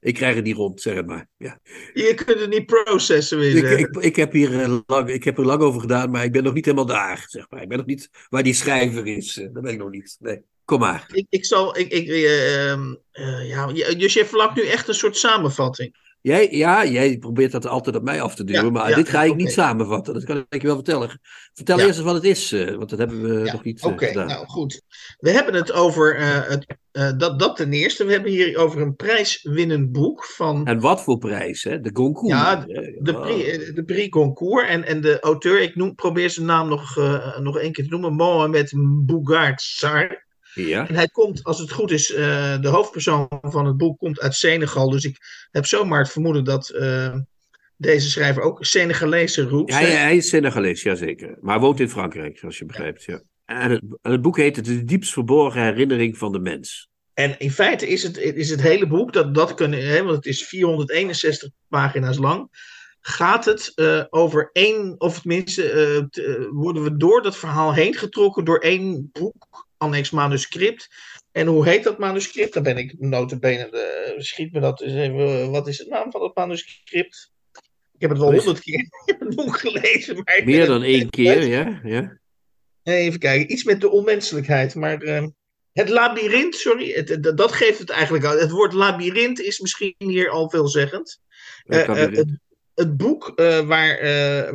ik 0.00 0.14
krijg 0.14 0.34
het 0.34 0.44
niet 0.44 0.56
rond, 0.56 0.80
zeg 0.80 0.94
het 0.94 1.06
maar. 1.06 1.28
Ja. 1.36 1.60
Je 1.92 2.14
kunt 2.14 2.40
het 2.40 2.50
niet 2.50 2.66
processen, 2.66 3.56
ik, 3.56 3.78
ik, 3.78 3.96
ik, 3.96 4.16
heb 4.16 4.32
hier 4.32 4.50
uh, 4.50 4.78
lang, 4.86 5.08
ik 5.08 5.24
heb 5.24 5.38
er 5.38 5.44
lang 5.44 5.62
over 5.62 5.80
gedaan, 5.80 6.10
maar 6.10 6.24
ik 6.24 6.32
ben 6.32 6.42
nog 6.42 6.54
niet 6.54 6.64
helemaal 6.64 6.86
daar, 6.86 7.24
zeg 7.28 7.50
maar. 7.50 7.62
Ik 7.62 7.68
ben 7.68 7.78
nog 7.78 7.86
niet 7.86 8.10
waar 8.28 8.42
die 8.42 8.54
schrijver 8.54 9.06
is. 9.06 9.36
Uh, 9.36 9.48
dat 9.52 9.62
ben 9.62 9.72
ik 9.72 9.78
nog 9.78 9.90
niet. 9.90 10.16
Nee. 10.20 10.42
Kom 10.64 10.80
maar. 10.80 11.06
Ik, 11.12 11.26
ik 11.28 11.44
zal. 11.44 11.78
Ik, 11.78 11.92
ik, 11.92 12.08
ehm, 12.08 12.94
ja, 13.46 13.72
dus 13.72 14.12
je 14.12 14.26
verlangt 14.26 14.56
nu 14.56 14.66
echt 14.66 14.88
een 14.88 14.94
soort 14.94 15.16
samenvatting. 15.16 16.05
Jij, 16.26 16.48
ja, 16.50 16.86
jij 16.86 17.18
probeert 17.18 17.52
dat 17.52 17.66
altijd 17.66 17.96
op 17.96 18.02
mij 18.02 18.22
af 18.22 18.34
te 18.34 18.44
duwen, 18.44 18.72
maar 18.72 18.94
dit 18.94 19.08
ga 19.08 19.22
ik 19.22 19.36
niet 19.36 19.52
samenvatten. 19.52 20.14
Dat 20.14 20.24
kan 20.24 20.46
ik 20.48 20.60
je 20.60 20.66
wel 20.66 20.76
vertellen. 20.76 21.20
Vertel 21.52 21.78
eerst 21.78 21.96
eens 21.96 22.06
wat 22.06 22.14
het 22.14 22.24
is, 22.24 22.52
uh, 22.52 22.74
want 22.74 22.90
dat 22.90 22.98
hebben 22.98 23.22
we 23.22 23.50
nog 23.50 23.64
niet 23.64 23.84
uh, 23.84 23.92
Oké, 23.92 24.06
gedaan. 24.06 24.26
nou 24.26 24.46
goed. 24.46 24.82
We 25.18 25.30
hebben 25.30 25.54
het 25.54 25.72
over, 25.72 26.18
uh, 26.18 26.48
het, 26.48 26.76
dat, 27.18 27.38
dat 27.38 27.56
ten 27.56 27.72
eerste, 27.72 28.04
we 28.04 28.12
hebben 28.12 28.30
hier 28.30 28.58
over 28.58 28.80
een 28.80 28.94
prijswinnend 28.94 29.92
boek 29.92 30.24
van... 30.24 30.66
En 30.66 30.80
wat 30.80 31.02
voor 31.02 31.18
prijs, 31.18 31.64
hè? 31.64 31.80
De 31.80 31.90
Goncourt. 31.92 32.32
Ja, 32.32 32.64
de, 32.98 33.14
oh. 33.14 33.20
prix, 33.20 33.72
de 33.74 33.84
prix 33.84 34.08
Goncourt. 34.10 34.68
En, 34.68 34.84
en 34.84 35.00
de 35.00 35.20
auteur, 35.20 35.60
ik 35.60 35.76
noem, 35.76 35.94
probeer 35.94 36.30
zijn 36.30 36.46
naam 36.46 36.68
nog, 36.68 36.96
nog 37.40 37.58
één 37.58 37.72
keer 37.72 37.84
te 37.84 37.90
noemen, 37.90 38.14
Mohamed 38.14 38.72
Bougaard 39.06 39.60
Sar. 39.60 40.25
Ja. 40.64 40.88
En 40.88 40.94
hij 40.94 41.08
komt, 41.08 41.44
als 41.44 41.58
het 41.58 41.70
goed 41.70 41.90
is, 41.90 42.10
uh, 42.10 42.60
de 42.60 42.68
hoofdpersoon 42.68 43.28
van 43.40 43.66
het 43.66 43.76
boek 43.76 43.98
komt 43.98 44.20
uit 44.20 44.34
Senegal. 44.34 44.90
Dus 44.90 45.04
ik 45.04 45.18
heb 45.50 45.66
zomaar 45.66 45.98
het 45.98 46.10
vermoeden 46.10 46.44
dat 46.44 46.72
uh, 46.74 47.14
deze 47.76 48.10
schrijver 48.10 48.42
ook 48.42 48.64
Senegalese 48.64 49.42
roots 49.42 49.72
ja, 49.72 49.80
ja, 49.80 49.86
hij 49.86 50.16
is 50.16 50.28
Senegalees, 50.28 50.82
jazeker. 50.82 51.38
Maar 51.40 51.60
woont 51.60 51.80
in 51.80 51.88
Frankrijk, 51.88 52.38
zoals 52.38 52.58
je 52.58 52.64
begrijpt. 52.64 53.04
Ja. 53.04 53.22
En 53.44 53.70
het, 53.70 53.82
het, 54.02 54.22
boek 54.22 54.36
heet 54.36 54.64
De 54.64 54.84
diepst 54.84 55.12
verborgen 55.12 55.62
herinnering 55.62 56.18
van 56.18 56.32
de 56.32 56.38
mens. 56.38 56.88
En 57.14 57.38
in 57.38 57.50
feite 57.50 57.88
is 57.88 58.02
het, 58.02 58.16
is 58.16 58.50
het 58.50 58.62
hele 58.62 58.86
boek, 58.86 59.12
dat, 59.12 59.34
dat 59.34 59.54
kunnen, 59.54 59.86
hè, 59.86 60.02
want 60.02 60.16
het 60.16 60.26
is 60.26 60.44
461 60.44 61.50
pagina's 61.68 62.18
lang, 62.18 62.48
gaat 63.00 63.44
het 63.44 63.72
uh, 63.76 64.04
over 64.10 64.50
één, 64.52 64.94
of 64.98 65.20
tenminste, 65.20 66.08
uh, 66.12 66.46
worden 66.50 66.82
we 66.82 66.96
door 66.96 67.22
dat 67.22 67.36
verhaal 67.36 67.74
heen 67.74 67.94
getrokken 67.94 68.44
door 68.44 68.58
één 68.58 69.10
boek 69.12 69.65
annex 69.78 70.10
manuscript. 70.10 70.88
En 71.32 71.46
hoe 71.46 71.68
heet 71.68 71.84
dat 71.84 71.98
manuscript? 71.98 72.52
Dan 72.54 72.62
ben 72.62 72.76
ik 72.76 72.94
notabene, 72.98 73.68
de, 73.70 74.14
schiet 74.18 74.52
me 74.52 74.60
dat 74.60 74.80
eens 74.80 74.94
even, 74.94 75.50
wat 75.50 75.68
is 75.68 75.76
de 75.76 75.86
naam 75.88 76.10
van 76.10 76.20
dat 76.20 76.36
manuscript? 76.36 77.32
Ik 77.92 78.00
heb 78.00 78.10
het 78.10 78.18
wel 78.18 78.32
honderd 78.32 78.60
keer 78.60 78.88
in 79.04 79.16
het 79.18 79.34
boek 79.34 79.58
gelezen. 79.58 80.14
Maar 80.14 80.42
Meer 80.44 80.66
dan 80.66 80.82
één 80.82 81.10
keer, 81.10 81.42
ja, 81.42 81.80
ja. 81.84 82.18
Even 82.82 83.18
kijken, 83.18 83.52
iets 83.52 83.64
met 83.64 83.80
de 83.80 83.90
onmenselijkheid, 83.90 84.74
maar... 84.74 85.02
Uh, 85.02 85.26
het 85.72 85.88
labyrint, 85.88 86.54
sorry, 86.54 86.92
het, 86.92 87.36
dat 87.36 87.52
geeft 87.52 87.78
het 87.78 87.90
eigenlijk 87.90 88.24
al. 88.24 88.38
Het 88.38 88.50
woord 88.50 88.72
labyrint 88.72 89.40
is 89.40 89.60
misschien 89.60 89.94
hier 89.98 90.30
al 90.30 90.50
veelzeggend. 90.50 91.20
Uh, 91.66 91.86
het, 91.86 92.24
het, 92.74 92.96
boek 92.96 93.32
uh, 93.36 93.60
waar, 93.60 93.98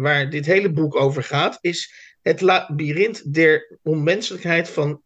waar 0.01 0.29
dit 0.29 0.45
hele 0.45 0.71
boek 0.71 0.95
over 0.95 1.23
gaat, 1.23 1.57
is 1.61 1.93
Het 2.21 2.41
labyrint 2.41 3.33
der 3.33 3.77
onmenselijkheid 3.83 4.69
van 4.69 5.01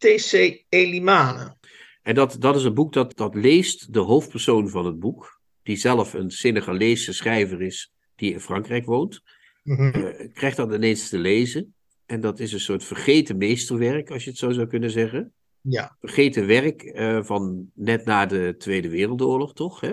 T.C. 0.00 0.64
Elimane. 0.68 1.56
En 2.02 2.14
dat, 2.14 2.36
dat 2.38 2.56
is 2.56 2.64
een 2.64 2.74
boek 2.74 2.92
dat, 2.92 3.16
dat 3.16 3.34
leest 3.34 3.92
de 3.92 3.98
hoofdpersoon 3.98 4.68
van 4.68 4.86
het 4.86 4.98
boek, 4.98 5.40
die 5.62 5.76
zelf 5.76 6.14
een 6.14 6.30
Senegalese 6.30 7.12
schrijver 7.12 7.62
is, 7.62 7.92
die 8.16 8.32
in 8.32 8.40
Frankrijk 8.40 8.84
woont, 8.84 9.20
mm-hmm. 9.62 9.92
uh, 9.94 10.32
krijgt 10.32 10.56
dat 10.56 10.72
ineens 10.72 11.08
te 11.08 11.18
lezen. 11.18 11.74
En 12.06 12.20
dat 12.20 12.40
is 12.40 12.52
een 12.52 12.60
soort 12.60 12.84
vergeten 12.84 13.36
meesterwerk, 13.36 14.10
als 14.10 14.24
je 14.24 14.30
het 14.30 14.38
zo 14.38 14.50
zou 14.50 14.66
kunnen 14.66 14.90
zeggen. 14.90 15.32
Ja. 15.60 15.96
Vergeten 16.00 16.46
werk 16.46 16.82
uh, 16.82 17.22
van 17.22 17.70
net 17.74 18.04
na 18.04 18.26
de 18.26 18.54
Tweede 18.58 18.88
Wereldoorlog, 18.88 19.54
toch? 19.54 19.80
Hè? 19.80 19.92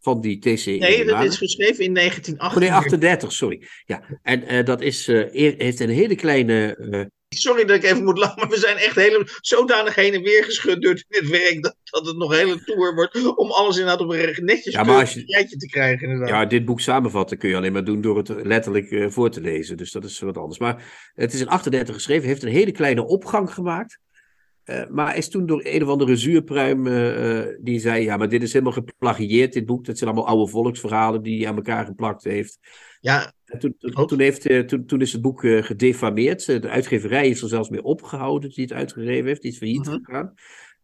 Van 0.00 0.20
die 0.20 0.38
TC. 0.38 0.66
Nee, 0.66 1.04
dat 1.04 1.24
is 1.24 1.36
geschreven 1.36 1.84
in 1.84 1.94
1938. 1.94 2.52
Oh, 2.52 2.56
nee, 2.56 2.72
38, 2.72 3.32
sorry. 3.32 3.68
Ja, 3.84 4.20
en 4.22 4.54
uh, 4.54 4.64
dat 4.64 4.80
is, 4.80 5.06
heeft 5.06 5.80
een 5.80 5.88
hele 5.88 6.14
kleine 6.14 7.10
Sorry 7.40 7.64
dat 7.64 7.76
ik 7.76 7.84
even 7.84 8.04
moet 8.04 8.18
lachen, 8.18 8.38
maar 8.38 8.48
we 8.48 8.58
zijn 8.58 8.76
echt 8.76 8.94
hele, 8.94 9.28
zodanig 9.40 9.94
heen 9.94 10.14
en 10.14 10.22
weer 10.22 10.44
geschud 10.44 10.82
door 10.82 10.94
dit 11.08 11.28
werk. 11.28 11.62
Dat, 11.62 11.76
dat 11.84 12.06
het 12.06 12.16
nog 12.16 12.30
een 12.30 12.38
hele 12.38 12.64
tour 12.64 12.94
wordt 12.94 13.36
om 13.36 13.50
alles 13.50 13.78
inderdaad 13.78 14.00
op 14.00 14.10
een 14.10 14.44
netjes 14.44 14.74
ja, 14.74 14.82
maar 14.82 15.00
als 15.00 15.14
je, 15.14 15.22
rijtje 15.26 15.56
te 15.56 15.66
krijgen. 15.66 16.08
Inderdaad. 16.08 16.28
Ja, 16.28 16.46
dit 16.46 16.64
boek 16.64 16.80
samenvatten 16.80 17.38
kun 17.38 17.48
je 17.48 17.56
alleen 17.56 17.72
maar 17.72 17.84
doen 17.84 18.00
door 18.00 18.16
het 18.16 18.28
letterlijk 18.28 18.90
uh, 18.90 19.08
voor 19.08 19.30
te 19.30 19.40
lezen. 19.40 19.76
Dus 19.76 19.92
dat 19.92 20.04
is 20.04 20.18
wat 20.18 20.36
anders. 20.36 20.58
Maar 20.58 21.10
het 21.14 21.32
is 21.32 21.40
in 21.40 21.48
38 21.48 21.94
geschreven, 21.94 22.28
heeft 22.28 22.42
een 22.42 22.48
hele 22.48 22.72
kleine 22.72 23.06
opgang 23.06 23.54
gemaakt. 23.54 23.98
Uh, 24.64 24.86
maar 24.88 25.16
is 25.16 25.28
toen 25.28 25.46
door 25.46 25.60
een 25.64 25.82
of 25.82 25.88
andere 25.88 26.16
zuurpruim 26.16 26.86
uh, 26.86 27.42
die 27.60 27.80
zei: 27.80 28.04
Ja, 28.04 28.16
maar 28.16 28.28
dit 28.28 28.42
is 28.42 28.52
helemaal 28.52 28.72
geplagieerd, 28.72 29.52
dit 29.52 29.66
boek. 29.66 29.84
Dat 29.84 29.98
zijn 29.98 30.10
allemaal 30.10 30.28
oude 30.28 30.50
volksverhalen 30.50 31.22
die 31.22 31.38
hij 31.38 31.48
aan 31.48 31.56
elkaar 31.56 31.84
geplakt 31.84 32.24
heeft. 32.24 32.58
Ja, 33.00 33.32
toen, 33.58 33.74
toen, 33.78 34.06
toen, 34.06 34.20
heeft, 34.20 34.68
toen, 34.68 34.86
toen 34.86 35.00
is 35.00 35.12
het 35.12 35.22
boek 35.22 35.40
gedefameerd. 35.40 36.46
De 36.46 36.68
uitgeverij 36.68 37.28
is 37.28 37.42
er 37.42 37.48
zelfs 37.48 37.68
mee 37.68 37.82
opgehouden 37.82 38.50
die 38.50 38.64
het 38.64 38.72
uitgegeven 38.72 39.26
heeft. 39.26 39.42
Die 39.42 39.50
is 39.50 39.58
failliet 39.58 39.86
uh-huh. 39.86 40.04
gegaan. 40.04 40.34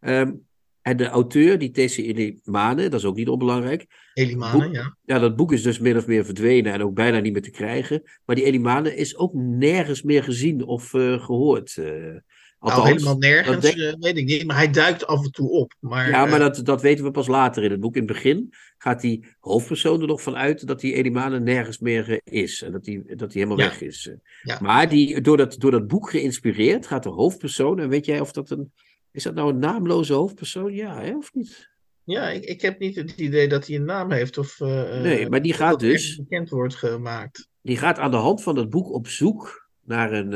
Um, 0.00 0.46
en 0.85 0.96
de 0.96 1.09
auteur, 1.09 1.59
die 1.59 1.70
T.C. 1.70 1.96
Elimane, 1.96 2.88
dat 2.88 3.00
is 3.00 3.07
ook 3.07 3.16
niet 3.16 3.29
onbelangrijk. 3.29 3.87
Elimane, 4.12 4.68
ja. 4.70 4.96
Ja, 5.05 5.18
dat 5.18 5.37
boek 5.37 5.53
is 5.53 5.62
dus 5.62 5.79
min 5.79 5.96
of 5.96 6.07
meer 6.07 6.24
verdwenen 6.24 6.72
en 6.72 6.83
ook 6.83 6.94
bijna 6.94 7.18
niet 7.18 7.33
meer 7.33 7.42
te 7.42 7.50
krijgen. 7.50 8.03
Maar 8.24 8.37
die 8.37 8.44
Elimane 8.44 8.96
is 8.96 9.16
ook 9.16 9.35
nergens 9.35 10.03
meer 10.03 10.22
gezien 10.22 10.64
of 10.64 10.92
uh, 10.92 11.24
gehoord. 11.24 11.77
Uh, 11.77 12.16
Althans, 12.64 12.85
nou, 12.85 12.94
helemaal 12.94 13.18
nergens, 13.18 13.61
denk... 13.61 13.77
uh, 13.77 13.92
weet 14.00 14.16
ik 14.16 14.24
niet. 14.24 14.46
Maar 14.46 14.57
hij 14.57 14.70
duikt 14.70 15.07
af 15.07 15.24
en 15.24 15.31
toe 15.31 15.50
op. 15.50 15.74
Maar, 15.81 16.11
ja, 16.11 16.24
maar 16.24 16.38
dat, 16.38 16.61
dat 16.64 16.83
weten 16.83 17.05
we 17.05 17.11
pas 17.11 17.27
later 17.27 17.64
in 17.64 17.70
het 17.70 17.81
boek. 17.81 17.94
In 17.94 18.03
het 18.03 18.12
begin 18.12 18.55
gaat 18.79 19.00
die 19.00 19.27
hoofdpersoon 19.38 20.00
er 20.00 20.07
nog 20.07 20.22
van 20.22 20.37
uit 20.37 20.66
dat 20.66 20.81
die 20.81 20.94
Elimane 20.94 21.40
nergens 21.40 21.79
meer 21.79 22.09
uh, 22.09 22.18
is. 22.24 22.62
En 22.62 22.72
dat 22.72 22.85
die, 22.85 23.16
dat 23.16 23.33
die 23.33 23.42
helemaal 23.42 23.64
ja. 23.64 23.70
weg 23.70 23.81
is. 23.81 24.11
Ja. 24.42 24.59
Maar 24.61 24.88
die, 24.88 25.20
door, 25.20 25.37
dat, 25.37 25.57
door 25.59 25.70
dat 25.70 25.87
boek 25.87 26.11
geïnspireerd 26.11 26.87
gaat 26.87 27.03
de 27.03 27.09
hoofdpersoon. 27.09 27.79
En 27.79 27.88
weet 27.88 28.07
jij 28.07 28.20
of 28.20 28.33
dat 28.33 28.50
een. 28.50 28.72
Is 29.12 29.22
dat 29.22 29.35
nou 29.35 29.50
een 29.50 29.59
naamloze 29.59 30.12
hoofdpersoon? 30.12 30.72
Ja, 30.72 31.00
hè, 31.00 31.16
of 31.16 31.35
niet? 31.35 31.70
Ja, 32.05 32.31
ik, 32.31 32.44
ik 32.44 32.61
heb 32.61 32.79
niet 32.79 32.96
het 32.96 33.11
idee 33.11 33.48
dat 33.48 33.66
hij 33.66 33.77
een 33.77 33.85
naam 33.85 34.11
heeft. 34.12 34.38
Of, 34.38 34.59
nee, 34.59 35.29
maar 35.29 35.42
die 35.42 35.53
gaat 35.53 35.81
dus. 35.81 36.16
bekend 36.16 36.48
wordt 36.48 36.74
gemaakt. 36.74 37.48
Die 37.62 37.77
gaat 37.77 37.98
aan 37.98 38.11
de 38.11 38.16
hand 38.16 38.42
van 38.42 38.57
het 38.57 38.70
boek 38.70 38.92
op 38.92 39.09
zoek 39.09 39.68
naar 39.85 40.12
een 40.12 40.33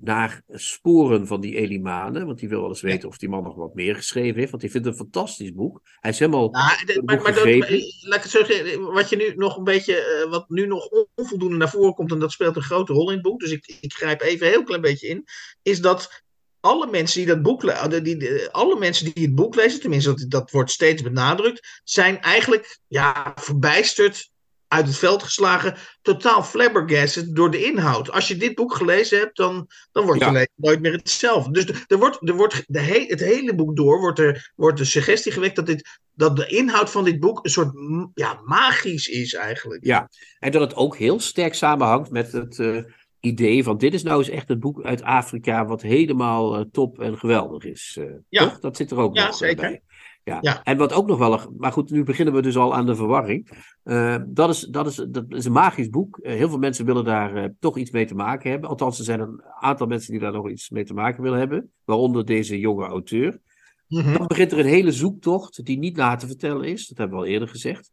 naar 0.00 0.42
sporen 0.48 1.26
van 1.26 1.40
die 1.40 1.56
Elimane. 1.56 2.24
Want 2.24 2.38
die 2.38 2.48
wil 2.48 2.60
wel 2.60 2.68
eens 2.68 2.80
weten 2.80 3.08
of 3.08 3.18
die 3.18 3.28
man 3.28 3.42
nog 3.42 3.54
wat 3.54 3.74
meer 3.74 3.94
geschreven 3.96 4.38
heeft. 4.38 4.50
Want 4.50 4.62
hij 4.62 4.70
vindt 4.70 4.86
het 4.86 4.96
een 4.96 5.02
fantastisch 5.02 5.52
boek. 5.52 5.80
Hij 6.00 6.10
is 6.10 6.18
helemaal. 6.18 6.50
Nou, 6.50 6.84
de, 6.86 7.02
maar, 7.04 7.22
maar 7.22 7.34
dat, 7.34 7.44
laat 7.44 8.16
ik 8.16 8.22
het 8.22 8.30
zo 8.30 8.44
zeggen. 8.44 8.92
Wat 8.92 9.08
je 9.08 9.16
nu 9.16 9.34
nog 9.34 9.56
een 9.56 9.64
beetje. 9.64 10.22
Uh, 10.24 10.30
wat 10.30 10.48
nu 10.48 10.66
nog 10.66 10.88
onvoldoende 11.14 11.56
naar 11.56 11.70
voren 11.70 11.94
komt. 11.94 12.12
En 12.12 12.18
dat 12.18 12.32
speelt 12.32 12.56
een 12.56 12.62
grote 12.62 12.92
rol 12.92 13.08
in 13.08 13.14
het 13.14 13.22
boek. 13.22 13.40
Dus 13.40 13.50
ik, 13.50 13.78
ik 13.80 13.92
grijp 13.92 14.20
even 14.20 14.46
een 14.46 14.52
heel 14.52 14.64
klein 14.64 14.80
beetje 14.80 15.08
in. 15.08 15.24
Is 15.62 15.80
dat. 15.80 16.28
Alle 16.62 16.86
mensen 16.90 17.18
die 17.18 17.28
dat 17.28 17.42
boek 17.42 17.62
lezen, 17.62 18.04
die, 18.04 18.16
die, 18.16 18.48
alle 18.48 18.78
mensen 18.78 19.14
die 19.14 19.24
het 19.24 19.34
boek 19.34 19.54
lezen, 19.54 19.80
tenminste 19.80 20.14
dat, 20.14 20.30
dat 20.30 20.50
wordt 20.50 20.70
steeds 20.70 21.02
benadrukt, 21.02 21.80
zijn 21.84 22.20
eigenlijk 22.20 22.78
ja, 22.86 23.32
verbijsterd 23.34 24.30
uit 24.70 24.86
het 24.86 24.96
veld 24.96 25.22
geslagen, 25.22 25.74
totaal 26.02 26.42
flabbergasted 26.42 27.36
door 27.36 27.50
de 27.50 27.64
inhoud. 27.64 28.10
Als 28.10 28.28
je 28.28 28.36
dit 28.36 28.54
boek 28.54 28.74
gelezen 28.74 29.18
hebt, 29.18 29.36
dan, 29.36 29.68
dan 29.92 30.04
wordt 30.04 30.20
je 30.20 30.48
nooit 30.54 30.80
meer 30.80 30.92
hetzelfde. 30.92 31.50
Dus 31.50 31.84
er 31.86 31.98
wordt, 31.98 32.28
er 32.28 32.34
wordt 32.34 32.64
de 32.66 32.80
he 32.80 33.04
het 33.06 33.20
hele 33.20 33.54
boek 33.54 33.76
door 33.76 34.00
wordt 34.00 34.18
er 34.18 34.52
wordt 34.56 34.78
de 34.78 34.84
suggestie 34.84 35.32
gewekt 35.32 35.56
dat, 35.56 35.66
dit, 35.66 36.00
dat 36.14 36.36
de 36.36 36.46
inhoud 36.46 36.90
van 36.90 37.04
dit 37.04 37.20
boek 37.20 37.44
een 37.44 37.50
soort 37.50 37.72
ja, 38.14 38.40
magisch 38.44 39.08
is 39.08 39.34
eigenlijk. 39.34 39.84
Ja, 39.84 40.08
en 40.38 40.50
dat 40.50 40.60
het 40.60 40.74
ook 40.74 40.96
heel 40.96 41.20
sterk 41.20 41.54
samenhangt 41.54 42.10
met 42.10 42.32
het 42.32 42.58
uh, 42.58 42.82
idee 43.20 43.62
van 43.62 43.78
dit 43.78 43.94
is 43.94 44.02
nou 44.02 44.18
eens 44.18 44.28
echt 44.28 44.48
het 44.48 44.60
boek 44.60 44.82
uit 44.82 45.02
Afrika 45.02 45.66
wat 45.66 45.82
helemaal 45.82 46.58
uh, 46.58 46.64
top 46.72 47.00
en 47.00 47.18
geweldig 47.18 47.64
is. 47.64 47.96
Uh, 48.00 48.12
ja. 48.28 48.42
Toch? 48.48 48.60
Dat 48.60 48.76
zit 48.76 48.90
er 48.90 48.98
ook 48.98 49.16
ja, 49.16 49.26
nog 49.26 49.36
zeker. 49.36 49.56
bij. 49.56 49.82
Ja. 50.30 50.38
Ja. 50.40 50.62
En 50.62 50.76
wat 50.76 50.92
ook 50.92 51.06
nog 51.06 51.18
wel. 51.18 51.40
Maar 51.58 51.72
goed, 51.72 51.90
nu 51.90 52.04
beginnen 52.04 52.34
we 52.34 52.42
dus 52.42 52.56
al 52.56 52.74
aan 52.74 52.86
de 52.86 52.94
verwarring. 52.94 53.48
Uh, 53.84 54.16
dat, 54.26 54.50
is, 54.50 54.60
dat, 54.60 54.86
is, 54.86 55.06
dat 55.08 55.24
is 55.28 55.44
een 55.44 55.52
magisch 55.52 55.90
boek. 55.90 56.18
Uh, 56.22 56.32
heel 56.32 56.48
veel 56.48 56.58
mensen 56.58 56.84
willen 56.84 57.04
daar 57.04 57.36
uh, 57.36 57.44
toch 57.60 57.76
iets 57.76 57.90
mee 57.90 58.06
te 58.06 58.14
maken 58.14 58.50
hebben. 58.50 58.70
Althans, 58.70 58.98
er 58.98 59.04
zijn 59.04 59.20
een 59.20 59.42
aantal 59.60 59.86
mensen 59.86 60.12
die 60.12 60.20
daar 60.20 60.32
nog 60.32 60.50
iets 60.50 60.70
mee 60.70 60.84
te 60.84 60.94
maken 60.94 61.22
willen 61.22 61.38
hebben. 61.38 61.70
Waaronder 61.84 62.24
deze 62.24 62.58
jonge 62.58 62.86
auteur. 62.86 63.40
Mhm. 63.88 64.12
Dan 64.12 64.26
begint 64.26 64.52
er 64.52 64.58
een 64.58 64.64
hele 64.64 64.92
zoektocht 64.92 65.64
die 65.64 65.78
niet 65.78 65.96
na 65.96 66.16
te 66.16 66.26
vertellen 66.26 66.64
is. 66.64 66.86
Dat 66.88 66.98
hebben 66.98 67.18
we 67.18 67.24
al 67.24 67.30
eerder 67.30 67.48
gezegd. 67.48 67.90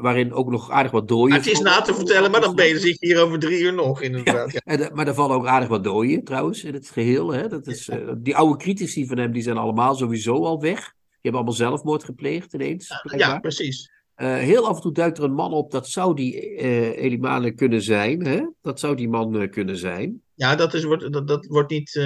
waarin 0.00 0.32
ook 0.32 0.50
nog 0.50 0.70
aardig 0.70 0.92
wat 0.92 1.08
dooien. 1.08 1.28
Maar 1.28 1.38
het 1.38 1.46
is 1.46 1.60
na 1.60 1.80
te 1.80 1.94
vertellen, 1.94 2.30
maar 2.30 2.40
dan 2.40 2.54
ben 2.54 2.66
je 2.66 2.78
zit 2.78 3.00
hier 3.00 3.22
over 3.22 3.38
drie 3.38 3.60
uur 3.60 3.74
nog, 3.74 4.02
inderdaad. 4.02 4.52
Ja, 4.52 4.60
en, 4.64 4.90
maar 4.94 5.06
er 5.06 5.14
vallen 5.14 5.36
ook 5.36 5.46
aardig 5.46 5.68
wat 5.68 5.84
dooien, 5.84 6.24
trouwens, 6.24 6.64
in 6.64 6.74
het 6.74 6.90
geheel. 6.90 7.32
Hè? 7.32 7.48
Dat 7.48 7.66
is, 7.66 7.90
die 8.18 8.36
oude 8.36 8.56
critici 8.56 9.06
van 9.06 9.18
hem, 9.18 9.32
die 9.32 9.42
zijn 9.42 9.56
allemaal 9.56 9.94
sowieso 9.94 10.44
al 10.44 10.60
weg. 10.60 10.94
Die 11.26 11.34
hebben 11.34 11.54
allemaal 11.56 11.70
zelfmoord 11.78 12.04
gepleegd 12.04 12.54
ineens. 12.54 13.02
Ja, 13.16 13.38
precies. 13.38 13.90
Eh, 14.14 14.34
heel 14.34 14.68
af 14.68 14.76
en 14.76 14.82
toe 14.82 14.92
duikt 14.92 15.18
er 15.18 15.24
een 15.24 15.34
man 15.34 15.52
op, 15.52 15.70
dat 15.70 15.88
zou 15.88 16.14
die 16.14 16.58
uh, 16.58 16.96
Elimane 16.96 17.52
kunnen 17.52 17.82
zijn. 17.82 18.26
Hè? 18.26 18.40
Dat 18.62 18.80
zou 18.80 18.96
die 18.96 19.08
man 19.08 19.42
uh, 19.42 19.50
kunnen 19.50 19.76
zijn. 19.76 20.22
Ja, 20.34 20.54
dat, 20.54 20.74
is, 20.74 20.84
wordt, 20.84 21.12
dat, 21.12 21.28
dat 21.28 21.46
wordt 21.46 21.70
niet. 21.70 22.00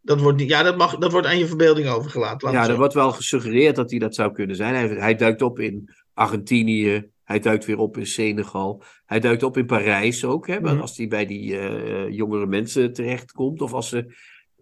dat 0.00 0.20
wordt 0.20 0.38
niet 0.38 0.48
ja, 0.48 0.62
dat, 0.62 0.76
mag, 0.76 0.98
dat 0.98 1.12
wordt 1.12 1.26
aan 1.26 1.38
je 1.38 1.46
verbeelding 1.46 1.88
overgelaten. 1.88 2.52
Ja, 2.52 2.68
er 2.68 2.76
wordt 2.76 2.94
wel 2.94 3.12
gesuggereerd 3.12 3.76
dat 3.76 3.90
hij 3.90 3.98
dat 3.98 4.14
zou 4.14 4.32
kunnen 4.32 4.56
zijn. 4.56 4.74
Hij, 4.74 4.88
hij 4.88 5.14
duikt 5.14 5.42
op 5.42 5.58
in 5.58 5.90
Argentinië. 6.14 7.10
Hij 7.24 7.38
duikt 7.38 7.64
weer 7.64 7.78
op 7.78 7.96
in 7.96 8.06
Senegal. 8.06 8.82
Hij 9.06 9.20
duikt 9.20 9.42
op 9.42 9.56
in 9.56 9.66
Parijs 9.66 10.24
ook. 10.24 10.46
Hè? 10.46 10.60
Mm. 10.60 10.80
Als 10.80 10.96
hij 10.96 11.08
bij 11.08 11.26
die 11.26 11.56
jongere 12.12 12.46
mensen 12.46 12.92
terechtkomt. 12.92 13.60
Of 13.60 13.72
als 13.72 13.88
ze 13.88 14.14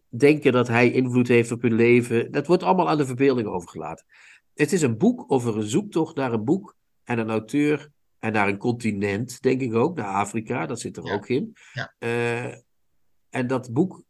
denken 0.09 0.53
dat 0.53 0.69
hij 0.69 0.91
invloed 0.91 1.29
heeft 1.29 1.53
op 1.53 1.63
hun 1.63 1.75
leven. 1.75 2.31
Dat 2.33 2.47
wordt 2.47 2.63
allemaal 2.63 2.89
aan 2.89 2.99
de 2.99 3.07
verbeelding 3.07 3.49
overgelaten. 3.49 4.07
Het 4.55 4.73
is 4.73 4.83
een 4.83 4.99
boek 4.99 5.25
over 5.27 5.57
een 5.57 5.69
zoektocht 5.69 6.17
naar 6.17 6.33
een 6.33 6.45
boek 6.45 6.77
en 7.05 7.19
een 7.19 7.31
auteur 7.31 7.91
en 8.19 8.33
naar 8.33 8.49
een 8.49 8.59
continent, 8.59 9.43
denk 9.43 9.61
ik 9.61 9.75
ook, 9.75 9.97
naar 9.97 10.15
Afrika, 10.15 10.67
dat 10.67 10.81
zit 10.81 10.97
er 10.97 11.13
ook 11.13 11.29
in. 11.29 11.57
Ja. 11.73 11.95
Uh, 11.99 12.55
en 13.31 13.47
dat 13.47 13.73
boek 13.73 14.03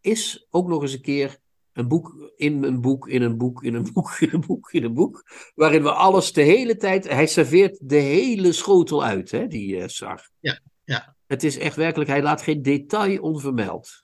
is 0.00 0.46
ook 0.50 0.68
nog 0.68 0.82
eens 0.82 0.92
een 0.92 1.00
keer 1.00 1.38
een 1.72 1.88
boek 1.88 2.32
in 2.36 2.62
een 2.62 2.80
boek, 2.80 3.08
in 3.08 3.22
een 3.22 3.36
boek, 3.36 3.62
in 3.62 3.74
een 3.74 3.88
boek, 3.92 4.16
in 4.20 4.28
een 4.32 4.40
boek, 4.46 4.72
in 4.72 4.84
een 4.84 4.94
boek, 4.94 5.24
waarin 5.54 5.82
we 5.82 5.92
alles 5.92 6.32
de 6.32 6.42
hele 6.42 6.76
tijd, 6.76 7.08
hij 7.08 7.26
serveert 7.26 7.78
de 7.82 7.96
hele 7.96 8.52
schotel 8.52 9.04
uit, 9.04 9.30
hè, 9.30 9.46
die 9.46 9.76
uh, 9.76 9.86
Sar. 9.86 10.30
Ja, 10.38 10.60
ja. 10.84 11.16
Het 11.26 11.44
is 11.44 11.58
echt 11.58 11.76
werkelijk, 11.76 12.10
hij 12.10 12.22
laat 12.22 12.42
geen 12.42 12.62
detail 12.62 13.20
onvermeld. 13.20 14.03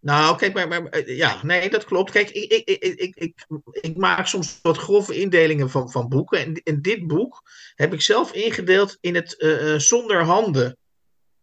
Nou, 0.00 0.36
kijk, 0.36 0.54
maar, 0.54 0.68
maar, 0.68 0.84
eh, 0.84 1.16
ja, 1.16 1.40
nee, 1.42 1.70
dat 1.70 1.84
klopt. 1.84 2.10
Kijk, 2.10 2.30
ik, 2.30 2.52
ik, 2.52 2.68
ik, 2.68 2.98
ik, 2.98 3.16
ik, 3.16 3.46
ik 3.70 3.96
maak 3.96 4.26
soms 4.26 4.58
wat 4.62 4.78
grove 4.78 5.14
indelingen 5.14 5.70
van, 5.70 5.90
van 5.90 6.08
boeken. 6.08 6.38
En 6.38 6.60
in 6.64 6.82
dit 6.82 7.06
boek 7.06 7.42
heb 7.74 7.92
ik 7.92 8.02
zelf 8.02 8.32
ingedeeld 8.32 8.98
in 9.00 9.14
het 9.14 9.34
uh, 9.38 9.78
zonder 9.78 10.24
handen 10.24 10.76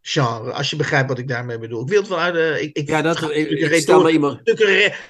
genre. 0.01 0.51
Als 0.51 0.69
je 0.69 0.75
begrijpt 0.75 1.09
wat 1.09 1.19
ik 1.19 1.27
daarmee 1.27 1.57
bedoel. 1.57 1.81
Ik 1.81 1.87
wil 1.89 1.99
het 1.99 2.09
wel 2.09 2.19
uit. 2.19 2.61
Ik, 2.61 2.75
ik, 2.77 2.87
ja, 2.87 3.01
dat 3.01 3.21
ik, 3.21 3.49
ik 3.49 3.81
stel 3.81 4.09
iemand. 4.09 4.39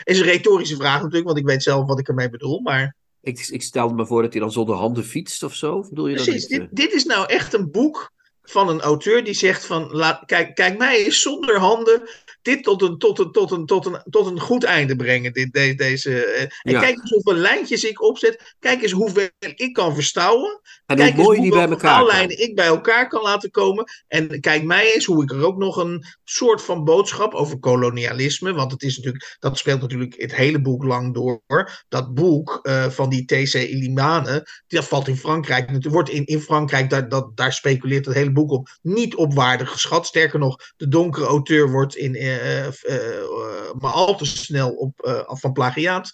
is 0.03 0.19
een 0.19 0.25
retorische 0.25 0.75
vraag 0.75 0.97
natuurlijk, 1.01 1.25
want 1.25 1.37
ik 1.37 1.45
weet 1.45 1.63
zelf 1.63 1.87
wat 1.87 1.99
ik 1.99 2.07
ermee 2.07 2.29
bedoel. 2.29 2.59
Maar. 2.59 2.95
Ik, 3.21 3.47
ik 3.47 3.61
stelde 3.61 3.93
me 3.93 4.05
voor 4.05 4.21
dat 4.21 4.31
hij 4.31 4.41
dan 4.41 4.51
zonder 4.51 4.75
handen 4.75 5.03
fietst 5.03 5.43
of 5.43 5.55
zo. 5.55 5.85
Bedoel 5.89 6.07
je 6.07 6.15
Precies, 6.15 6.47
dat 6.47 6.59
dit, 6.59 6.69
dit 6.71 6.93
is 6.93 7.03
nou 7.03 7.25
echt 7.27 7.53
een 7.53 7.71
boek 7.71 8.13
van 8.43 8.69
een 8.69 8.81
auteur 8.81 9.23
die 9.23 9.33
zegt 9.33 9.65
van 9.65 9.91
laat, 9.91 10.25
kijk, 10.25 10.55
kijk 10.55 10.77
mij 10.77 11.05
eens 11.05 11.21
zonder 11.21 11.59
handen 11.59 12.09
dit 12.45 12.63
tot 12.63 12.81
een, 12.81 12.97
tot 12.97 13.19
een, 13.19 13.31
tot 13.31 13.51
een, 13.51 13.65
tot 13.65 13.85
een, 13.85 14.01
tot 14.09 14.25
een 14.25 14.39
goed 14.39 14.63
einde 14.63 14.95
brengen. 14.95 15.33
Dit, 15.33 15.53
deze, 15.53 15.75
deze, 15.75 16.25
eh, 16.25 16.41
en 16.41 16.79
kijk 16.79 16.97
eens 16.97 17.11
hoeveel 17.11 17.33
lijntjes 17.33 17.83
ik 17.83 18.01
opzet. 18.01 18.55
Kijk 18.59 18.81
eens 18.81 18.91
hoeveel 18.91 19.29
ik 19.55 19.73
kan 19.73 19.93
verstouwen. 19.93 20.61
En 20.85 20.97
kijk 20.97 21.15
hoe 21.15 21.23
mooi 21.23 21.41
die 21.41 21.51
bij 21.51 21.67
elkaar 21.67 22.29
ik 22.29 22.55
bij 22.55 22.65
elkaar 22.65 23.07
kan 23.07 23.21
laten 23.21 23.51
komen. 23.51 23.85
En 24.07 24.39
kijk 24.39 24.63
mij 24.63 24.93
eens 24.93 25.05
hoe 25.05 25.23
ik 25.23 25.31
er 25.31 25.45
ook 25.45 25.57
nog 25.57 25.77
een 25.77 26.05
soort 26.23 26.61
van 26.61 26.83
boodschap 26.83 27.33
over 27.33 27.59
kolonialisme. 27.59 28.53
Want 28.53 28.71
het 28.71 28.83
is 28.83 28.97
natuurlijk, 28.97 29.37
dat 29.39 29.57
speelt 29.57 29.81
natuurlijk 29.81 30.15
het 30.17 30.35
hele 30.35 30.61
boek 30.61 30.83
lang 30.83 31.13
door. 31.13 31.41
Dat 31.89 32.13
boek 32.13 32.59
uh, 32.63 32.89
van 32.89 33.09
die 33.09 33.25
T.C. 33.25 33.53
Ilimane, 33.53 34.47
dat 34.67 34.87
valt 34.87 35.07
in 35.07 35.17
Frankrijk. 35.17 35.69
Het 35.69 35.85
wordt 35.85 36.09
in, 36.09 36.25
in 36.25 36.41
Frankrijk, 36.41 36.89
daar, 36.89 37.09
dat, 37.09 37.37
daar 37.37 37.53
speculeert 37.53 38.05
het 38.05 38.15
hele 38.15 38.31
boek 38.31 38.51
op, 38.51 38.69
niet 38.81 39.15
op 39.15 39.33
waarde 39.33 39.65
geschat. 39.65 40.05
Sterker 40.05 40.39
nog, 40.39 40.57
de 40.77 40.87
donkere 40.87 41.25
auteur 41.25 41.71
wordt 41.71 41.95
in, 41.95 42.15
uh, 42.15 42.34
maar 43.79 43.91
al 43.91 44.17
te 44.17 44.25
snel 44.25 44.69
op, 44.69 45.25
van 45.27 45.51
plagiaat 45.51 46.11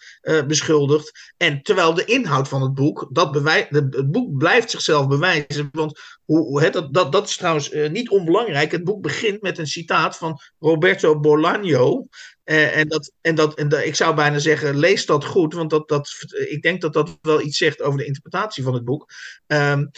beschuldigd. 0.47 1.33
En 1.37 1.61
terwijl 1.61 1.93
de 1.93 2.05
inhoud 2.05 2.47
van 2.47 2.61
het 2.61 2.73
boek, 2.73 3.09
dat 3.11 3.31
bewijst, 3.31 3.69
het 3.69 4.11
boek 4.11 4.37
blijft 4.37 4.71
zichzelf 4.71 5.07
bewijzen. 5.07 5.69
Want 5.71 5.99
hoe, 6.25 6.69
dat, 6.69 6.93
dat, 6.93 7.11
dat 7.11 7.27
is 7.27 7.37
trouwens 7.37 7.71
niet 7.89 8.09
onbelangrijk. 8.09 8.71
Het 8.71 8.83
boek 8.83 9.01
begint 9.01 9.41
met 9.41 9.57
een 9.57 9.67
citaat 9.67 10.17
van 10.17 10.39
Roberto 10.59 11.19
Bolaño. 11.19 12.07
en, 12.43 12.87
dat, 12.87 13.11
en, 13.21 13.35
dat, 13.35 13.55
en 13.55 13.69
dat, 13.69 13.83
ik 13.83 13.95
zou 13.95 14.15
bijna 14.15 14.39
zeggen, 14.39 14.77
lees 14.77 15.05
dat 15.05 15.25
goed, 15.25 15.53
want 15.53 15.69
dat, 15.69 15.87
dat, 15.87 16.09
ik 16.49 16.61
denk 16.61 16.81
dat 16.81 16.93
dat 16.93 17.17
wel 17.21 17.41
iets 17.41 17.57
zegt 17.57 17.81
over 17.81 17.99
de 17.99 18.05
interpretatie 18.05 18.63
van 18.63 18.73
het 18.73 18.85
boek. 18.85 19.11
Um, 19.47 19.91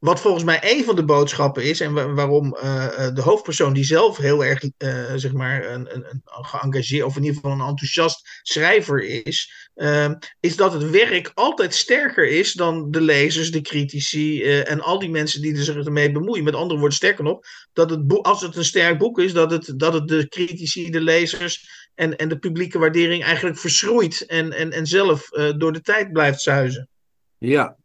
wat 0.00 0.20
volgens 0.20 0.44
mij 0.44 0.58
een 0.62 0.84
van 0.84 0.96
de 0.96 1.04
boodschappen 1.04 1.64
is, 1.64 1.80
en 1.80 2.14
waarom 2.14 2.56
uh, 2.62 3.08
de 3.14 3.20
hoofdpersoon 3.20 3.72
die 3.72 3.84
zelf 3.84 4.16
heel 4.16 4.44
erg, 4.44 4.62
uh, 4.62 5.12
zeg 5.14 5.32
maar, 5.32 5.70
een, 5.70 5.94
een, 5.94 6.04
een, 6.04 6.44
geëngageerd, 6.44 7.04
of 7.04 7.16
in 7.16 7.22
ieder 7.22 7.40
geval 7.40 7.52
een 7.52 7.66
enthousiast 7.66 8.40
schrijver 8.42 9.04
is, 9.24 9.68
uh, 9.76 10.10
is 10.40 10.56
dat 10.56 10.72
het 10.72 10.90
werk 10.90 11.30
altijd 11.34 11.74
sterker 11.74 12.28
is 12.28 12.52
dan 12.52 12.90
de 12.90 13.00
lezers, 13.00 13.50
de 13.50 13.60
critici 13.60 14.42
en 14.44 14.80
al 14.80 14.98
die 14.98 15.10
mensen 15.10 15.42
die 15.42 15.56
er 15.56 15.64
zich 15.64 15.84
ermee 15.84 16.12
bemoeien. 16.12 16.44
Met 16.44 16.54
andere 16.54 16.78
woorden, 16.78 16.96
sterker 16.96 17.24
nog, 17.24 17.40
dat 17.72 17.90
het 17.90 18.22
als 18.22 18.42
het 18.42 18.56
een 18.56 18.64
sterk 18.64 18.98
boek 18.98 19.18
is, 19.18 19.32
dat 19.32 19.50
het, 19.50 19.72
dat 19.76 19.92
het 19.92 20.08
de 20.08 20.28
critici, 20.28 20.90
de 20.90 21.00
lezers 21.00 21.88
en, 21.94 22.16
en 22.16 22.28
de 22.28 22.38
publieke 22.38 22.78
waardering 22.78 23.24
eigenlijk 23.24 23.58
verschroeit 23.58 24.26
en, 24.26 24.52
en, 24.52 24.70
en 24.70 24.86
zelf 24.86 25.28
door 25.56 25.72
de 25.72 25.80
tijd 25.80 26.12
blijft 26.12 26.40
zuizen. 26.40 26.88
Ja, 27.38 27.76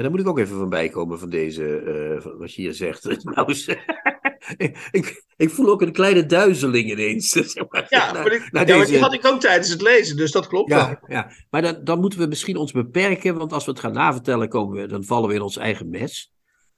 ja, 0.00 0.06
daar 0.06 0.10
moet 0.16 0.26
ik 0.26 0.32
ook 0.32 0.38
even 0.38 0.56
van 0.56 0.68
bijkomen 0.68 1.18
van 1.18 1.30
deze, 1.30 1.82
uh, 2.24 2.32
wat 2.38 2.54
je 2.54 2.62
hier 2.62 2.74
zegt. 2.74 3.04
nou, 3.24 3.54
ik, 4.90 5.24
ik, 5.36 5.50
voel 5.50 5.70
ook 5.70 5.82
een 5.82 5.92
kleine 5.92 6.26
duizeling 6.26 6.90
ineens. 6.90 7.28
Zeg 7.52 7.68
maar, 7.68 7.86
ja, 7.88 8.12
maar, 8.12 8.32
ik, 8.32 8.48
ja, 8.52 8.64
deze... 8.64 8.90
die 8.90 9.00
had 9.00 9.12
ik 9.12 9.26
ook 9.26 9.40
tijdens 9.40 9.68
het 9.68 9.82
lezen, 9.82 10.16
dus 10.16 10.32
dat 10.32 10.46
klopt 10.46 10.70
ja, 10.70 10.86
wel. 10.86 11.16
Ja, 11.16 11.30
maar 11.50 11.62
dan, 11.62 11.80
dan 11.84 12.00
moeten 12.00 12.18
we 12.18 12.26
misschien 12.26 12.56
ons 12.56 12.72
beperken, 12.72 13.38
want 13.38 13.52
als 13.52 13.64
we 13.64 13.70
het 13.70 13.80
gaan 13.80 13.92
navertellen, 13.92 14.48
komen 14.48 14.80
we, 14.80 14.86
dan 14.86 15.04
vallen 15.04 15.28
we 15.28 15.34
in 15.34 15.42
ons 15.42 15.56
eigen 15.56 15.88
mes. 15.88 16.32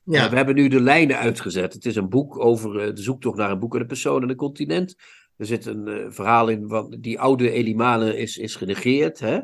Ja. 0.04 0.24
Uh, 0.24 0.30
we 0.30 0.36
hebben 0.36 0.54
nu 0.54 0.68
de 0.68 0.80
lijnen 0.80 1.18
uitgezet. 1.18 1.72
Het 1.72 1.84
is 1.84 1.96
een 1.96 2.08
boek 2.08 2.44
over 2.44 2.88
uh, 2.88 2.94
de 2.94 3.02
zoektocht 3.02 3.36
naar 3.36 3.50
een 3.50 3.58
boek 3.58 3.74
en 3.74 3.80
een 3.80 3.86
persoon 3.86 4.22
en 4.22 4.30
een 4.30 4.36
continent. 4.36 4.94
Er 5.36 5.46
zit 5.46 5.66
een 5.66 6.12
verhaal 6.12 6.48
in, 6.48 6.68
van 6.68 6.96
die 7.00 7.20
oude 7.20 7.50
Elimane 7.50 8.16
is, 8.16 8.36
is 8.36 8.56
genegeerd. 8.56 9.18
Hè? 9.18 9.38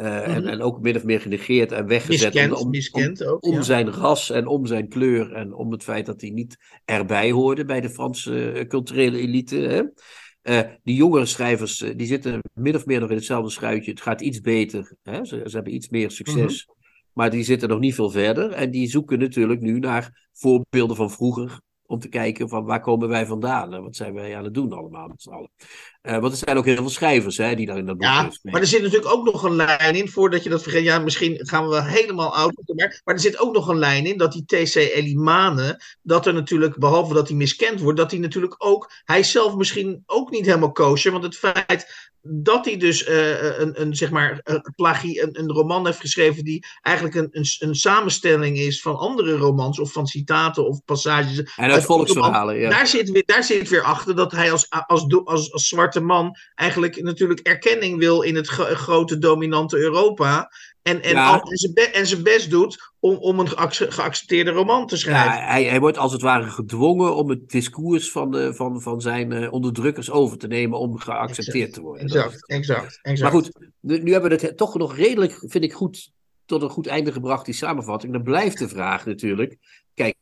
Uh, 0.00 0.28
en, 0.28 0.42
mhm. 0.42 0.50
en 0.50 0.62
ook 0.62 0.80
min 0.80 0.96
of 0.96 1.04
meer 1.04 1.20
genegeerd 1.20 1.72
en 1.72 1.86
weggezet 1.86 2.34
miskend, 2.34 2.60
om, 2.60 2.70
miskend 2.70 3.24
ook, 3.24 3.44
om 3.44 3.62
zijn 3.62 3.90
ras 3.90 4.30
en 4.30 4.46
om 4.46 4.66
zijn 4.66 4.88
kleur 4.88 5.32
en 5.32 5.54
om 5.54 5.72
het 5.72 5.82
feit 5.82 6.06
dat 6.06 6.20
hij 6.20 6.30
niet 6.30 6.56
erbij 6.84 7.30
hoorde 7.30 7.64
bij 7.64 7.80
de 7.80 7.90
Franse 7.90 8.52
uh, 8.52 8.66
culturele 8.66 9.18
elite. 9.18 9.56
Hè? 9.56 9.82
Uh, 10.42 10.70
die 10.82 10.94
jongere 10.94 11.26
schrijvers 11.26 11.84
die 11.96 12.06
zitten 12.06 12.40
min 12.54 12.74
of 12.74 12.86
meer 12.86 13.00
nog 13.00 13.10
in 13.10 13.16
hetzelfde 13.16 13.50
schuitje. 13.50 13.90
Het 13.90 14.00
gaat 14.00 14.20
iets 14.20 14.40
beter. 14.40 14.96
Hè? 15.02 15.24
Ze, 15.24 15.42
ze 15.44 15.54
hebben 15.54 15.74
iets 15.74 15.88
meer 15.88 16.10
succes. 16.10 16.66
Mm 16.66 16.74
-hmm. 16.74 16.84
Maar 17.12 17.30
die 17.30 17.44
zitten 17.44 17.68
nog 17.68 17.78
niet 17.78 17.94
veel 17.94 18.10
verder. 18.10 18.50
En 18.50 18.70
die 18.70 18.88
zoeken 18.88 19.18
natuurlijk 19.18 19.60
nu 19.60 19.78
naar 19.78 20.28
voorbeelden 20.32 20.96
van 20.96 21.10
vroeger 21.10 21.60
om 21.86 21.98
te 21.98 22.08
kijken 22.08 22.48
van 22.48 22.64
waar 22.64 22.80
komen 22.80 23.08
wij 23.08 23.26
vandaan 23.26 23.74
en 23.74 23.82
wat 23.82 23.96
zijn 23.96 24.14
wij 24.14 24.36
aan 24.36 24.44
het 24.44 24.54
doen 24.54 24.72
allemaal 24.72 25.08
met 25.08 25.22
z'n 25.22 25.30
allen. 25.30 25.50
Uh, 26.06 26.18
want 26.18 26.32
er 26.32 26.38
zijn 26.38 26.56
ook 26.56 26.64
heel 26.64 26.76
veel 26.76 26.90
schrijvers 26.90 27.36
hè, 27.36 27.54
die 27.54 27.66
daar 27.66 27.78
in 27.78 27.86
dat 27.86 27.96
boek 27.96 28.06
Ja, 28.06 28.30
maar 28.42 28.60
er 28.60 28.66
zit 28.66 28.82
natuurlijk 28.82 29.12
ook 29.12 29.24
nog 29.24 29.42
een 29.42 29.56
lijn 29.56 29.94
in, 29.94 30.08
voordat 30.08 30.42
je 30.42 30.48
dat 30.48 30.62
vergeet. 30.62 30.84
Ja, 30.84 30.98
misschien 30.98 31.38
gaan 31.42 31.68
we 31.68 31.82
helemaal 31.82 32.34
oud. 32.34 32.62
Maar, 32.74 33.00
maar 33.04 33.14
er 33.14 33.20
zit 33.20 33.38
ook 33.38 33.54
nog 33.54 33.68
een 33.68 33.78
lijn 33.78 34.06
in 34.06 34.18
dat 34.18 34.32
die 34.32 34.44
TC 34.44 34.74
Elimane, 34.74 35.80
dat 36.02 36.26
er 36.26 36.34
natuurlijk, 36.34 36.76
behalve 36.76 37.14
dat 37.14 37.28
hij 37.28 37.36
miskend 37.36 37.80
wordt, 37.80 37.98
dat 37.98 38.10
hij 38.10 38.20
natuurlijk 38.20 38.54
ook, 38.58 38.90
hij 39.04 39.22
zelf 39.22 39.56
misschien 39.56 40.02
ook 40.06 40.30
niet 40.30 40.46
helemaal 40.46 40.72
koosje. 40.72 41.10
Want 41.10 41.24
het 41.24 41.36
feit 41.36 41.86
dat 42.28 42.64
hij 42.64 42.76
dus 42.76 43.08
uh, 43.08 43.58
een, 43.58 43.80
een, 43.80 43.96
zeg 43.96 44.10
maar, 44.10 44.40
een, 44.42 44.72
plagie, 44.76 45.22
een, 45.22 45.38
een, 45.40 45.50
roman 45.50 45.86
heeft 45.86 46.00
geschreven 46.00 46.44
die 46.44 46.66
eigenlijk 46.82 47.16
een, 47.16 47.28
een, 47.30 47.46
een, 47.58 47.74
samenstelling 47.74 48.58
is 48.58 48.80
van 48.80 48.96
andere 48.96 49.36
romans 49.36 49.78
of 49.78 49.92
van 49.92 50.06
citaten 50.06 50.66
of 50.66 50.84
passages. 50.84 51.54
En 51.56 51.70
uit 51.70 51.84
volksverhalen, 51.84 52.58
ja. 52.58 52.70
Daar 52.70 52.86
zit, 52.86 53.10
weer, 53.10 53.22
daar 53.26 53.44
zit 53.44 53.68
weer 53.68 53.82
achter 53.82 54.16
dat 54.16 54.32
hij 54.32 54.52
als, 54.52 54.66
als, 54.68 55.06
als, 55.24 55.52
als 55.52 55.68
zwarte 55.68 55.95
man 56.00 56.36
eigenlijk 56.54 57.02
natuurlijk 57.02 57.40
erkenning 57.40 57.98
wil 57.98 58.22
in 58.22 58.34
het 58.34 58.48
grote 58.48 59.18
dominante 59.18 59.76
Europa. 59.76 60.50
En, 60.82 61.02
en, 61.02 61.12
ja. 61.12 61.40
en, 61.42 61.56
zijn 61.56 61.74
be- 61.74 61.80
en 61.80 62.06
zijn 62.06 62.22
best 62.22 62.50
doet 62.50 62.92
om, 62.98 63.16
om 63.16 63.38
een 63.38 63.48
geaccepteerde 63.48 64.50
roman 64.50 64.86
te 64.86 64.96
schrijven. 64.96 65.38
Ja, 65.38 65.46
hij, 65.46 65.64
hij 65.64 65.80
wordt 65.80 65.98
als 65.98 66.12
het 66.12 66.22
ware 66.22 66.50
gedwongen 66.50 67.14
om 67.14 67.30
het 67.30 67.48
discours 67.48 68.10
van, 68.10 68.30
de, 68.30 68.54
van, 68.54 68.82
van 68.82 69.00
zijn 69.00 69.30
uh, 69.30 69.52
onderdrukkers 69.52 70.10
over 70.10 70.38
te 70.38 70.46
nemen 70.46 70.78
om 70.78 70.98
geaccepteerd 70.98 71.56
exact, 71.56 71.74
te 71.74 71.80
worden. 71.80 72.02
Exact, 72.02 72.46
exact, 72.46 72.98
exact. 73.02 73.32
Maar 73.32 73.42
goed, 73.42 73.70
nu, 73.80 74.02
nu 74.02 74.12
hebben 74.12 74.30
we 74.30 74.46
het 74.46 74.56
toch 74.56 74.74
nog 74.74 74.96
redelijk, 74.96 75.44
vind 75.46 75.64
ik 75.64 75.72
goed, 75.72 76.10
tot 76.44 76.62
een 76.62 76.70
goed 76.70 76.86
einde 76.86 77.12
gebracht, 77.12 77.44
die 77.44 77.54
samenvatting. 77.54 78.12
Dan 78.12 78.22
blijft 78.22 78.58
de 78.58 78.68
vraag 78.68 79.06
natuurlijk. 79.06 79.56
Kijk, 79.94 80.14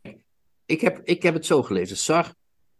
ik 0.66 0.80
heb, 0.80 1.00
ik 1.04 1.22
heb 1.22 1.34
het 1.34 1.46
zo 1.46 1.62
gelezen. 1.62 1.96
Sar 1.96 2.34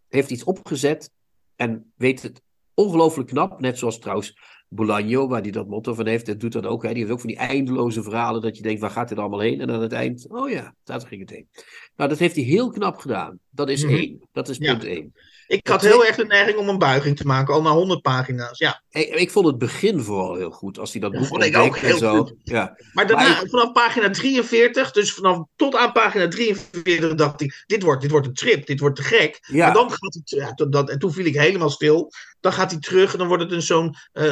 heeft 0.08 0.30
iets 0.30 0.44
opgezet 0.44 1.10
en 1.56 1.92
weet 1.96 2.22
het 2.22 2.42
ongelooflijk 2.74 3.28
knap. 3.28 3.60
Net 3.60 3.78
zoals 3.78 3.98
trouwens 3.98 4.38
Bolaño, 4.68 5.28
waar 5.28 5.40
hij 5.42 5.50
dat 5.50 5.66
motto 5.68 5.94
van 5.94 6.06
heeft, 6.06 6.26
dat 6.26 6.40
doet 6.40 6.52
dat 6.52 6.66
ook. 6.66 6.82
Hè. 6.82 6.88
Die 6.88 6.98
heeft 6.98 7.10
ook 7.12 7.20
van 7.20 7.28
die 7.28 7.38
eindeloze 7.38 8.02
verhalen 8.02 8.40
dat 8.42 8.56
je 8.56 8.62
denkt, 8.62 8.80
waar 8.80 8.90
gaat 8.90 9.08
dit 9.08 9.18
allemaal 9.18 9.40
heen? 9.40 9.60
En 9.60 9.70
aan 9.70 9.80
het 9.82 9.92
eind, 9.92 10.26
oh 10.28 10.50
ja, 10.50 10.74
daar 10.84 11.00
ging 11.00 11.20
het 11.20 11.30
heen. 11.30 11.48
Nou, 11.96 12.08
dat 12.10 12.18
heeft 12.18 12.34
hij 12.34 12.44
heel 12.44 12.70
knap 12.70 12.96
gedaan. 12.96 13.38
Dat 13.50 13.68
is 13.68 13.84
Mhm. 13.84 13.94
één. 13.94 14.28
Dat 14.32 14.48
is 14.48 14.56
Ja. 14.56 14.70
punt 14.72 14.84
één. 14.84 15.12
Ik 15.46 15.66
had 15.68 15.80
Het 15.80 15.90
heel 15.90 16.04
erg 16.04 16.16
de 16.16 16.24
neiging 16.26 16.58
om 16.58 16.68
een 16.68 16.78
buiging 16.78 17.16
te 17.16 17.26
maken, 17.26 17.54
al 17.54 17.62
na 17.62 17.70
100 17.70 18.02
pagina's. 18.02 18.58
Ja. 18.58 18.82
Ik, 18.90 19.08
ik 19.14 19.30
vond 19.30 19.46
het 19.46 19.58
begin 19.58 20.00
vooral 20.00 20.34
heel 20.34 20.50
goed. 20.50 20.78
Als 20.78 20.92
hij 20.92 21.00
dat 21.00 21.12
boek 21.12 21.26
vond 21.26 21.44
ik 21.44 21.56
ook 21.56 21.62
ontdekt 21.64 21.82
en 21.84 21.88
heel 21.90 21.98
zo. 21.98 22.16
goed. 22.16 22.34
Ja. 22.42 22.76
Maar 22.92 23.06
daarna, 23.06 23.28
Maar 23.28 23.46
vanaf 23.48 23.72
pagina 23.72 24.10
43, 24.10 24.90
dus 24.90 25.12
vanaf 25.12 25.46
tot 25.56 25.76
aan 25.76 25.92
pagina 25.92 26.28
43, 26.28 27.14
dacht 27.14 27.40
ik: 27.40 27.64
dit 27.66 27.82
wordt, 27.82 28.02
dit 28.02 28.10
wordt 28.10 28.26
een 28.26 28.34
trip, 28.34 28.66
dit 28.66 28.80
wordt 28.80 28.96
te 28.96 29.02
gek. 29.02 29.38
Ja. 29.50 29.64
Maar 29.64 29.74
dan 29.74 29.90
gaat 29.90 30.18
hij, 30.24 30.38
ja, 30.38 30.52
dat, 30.68 30.90
en 30.90 30.98
toen 30.98 31.12
viel 31.12 31.24
ik 31.26 31.34
helemaal 31.36 31.70
stil. 31.70 32.10
Dan 32.44 32.52
gaat 32.52 32.70
hij 32.70 32.80
terug 32.80 33.12
en 33.12 33.18
dan 33.18 33.28
wordt 33.28 33.42
het 33.42 33.52
een 33.52 33.62
zo'n 33.62 33.94
eh, 34.12 34.24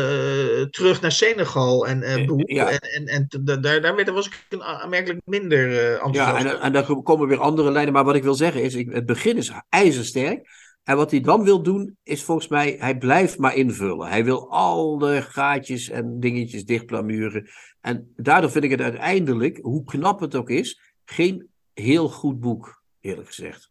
terug 0.71 1.01
naar 1.01 1.13
Senegal 1.13 1.87
en 1.87 2.27
boek. 2.27 2.51
ja. 2.51 2.71
En, 2.71 2.79
en, 2.79 3.07
en 3.07 3.45
daar, 3.61 3.81
daar 3.81 3.95
werd- 3.95 4.11
was 4.11 4.27
ik 4.27 4.47
een 4.49 4.63
aanmerkelijk 4.63 5.21
minder 5.25 5.93
eh 5.95 6.13
Ja, 6.13 6.39
en, 6.39 6.61
en 6.61 6.73
dan 6.73 7.03
komen 7.03 7.29
weer 7.29 7.41
andere 7.41 7.71
lijnen. 7.71 7.93
Maar 7.93 8.05
wat 8.05 8.15
ik 8.15 8.23
wil 8.23 8.35
zeggen 8.35 8.63
is, 8.63 8.75
ik, 8.75 8.93
het 8.93 9.07
begin 9.07 9.37
is 9.37 9.53
ijzersterk. 9.69 10.49
En 10.85 10.97
wat 10.97 11.11
hij 11.11 11.21
dan 11.21 11.43
wil 11.43 11.63
doen, 11.63 11.97
is 12.03 12.23
volgens 12.23 12.49
mij, 12.49 12.77
hij 12.79 12.99
blijft 12.99 13.39
maar 13.39 13.57
invullen. 13.57 14.09
Hij 14.09 14.25
wil 14.25 14.51
alle 14.51 15.23
gaatjes 15.23 15.89
en 15.91 16.21
dingetjes 16.21 16.65
dichtplamuren. 16.65 17.49
En 17.81 18.13
daardoor 18.17 18.51
vind 18.51 18.65
ik 18.65 18.71
het 18.71 18.81
uiteindelijk, 18.81 19.59
hoe 19.63 19.85
knap 19.85 20.21
het 20.21 20.35
ook 20.35 20.51
is, 20.51 20.81
geen 21.05 21.49
heel 21.75 22.09
goed 22.09 22.41
boek, 22.41 22.83
eerlijk 23.01 23.27
gezegd. 23.29 23.71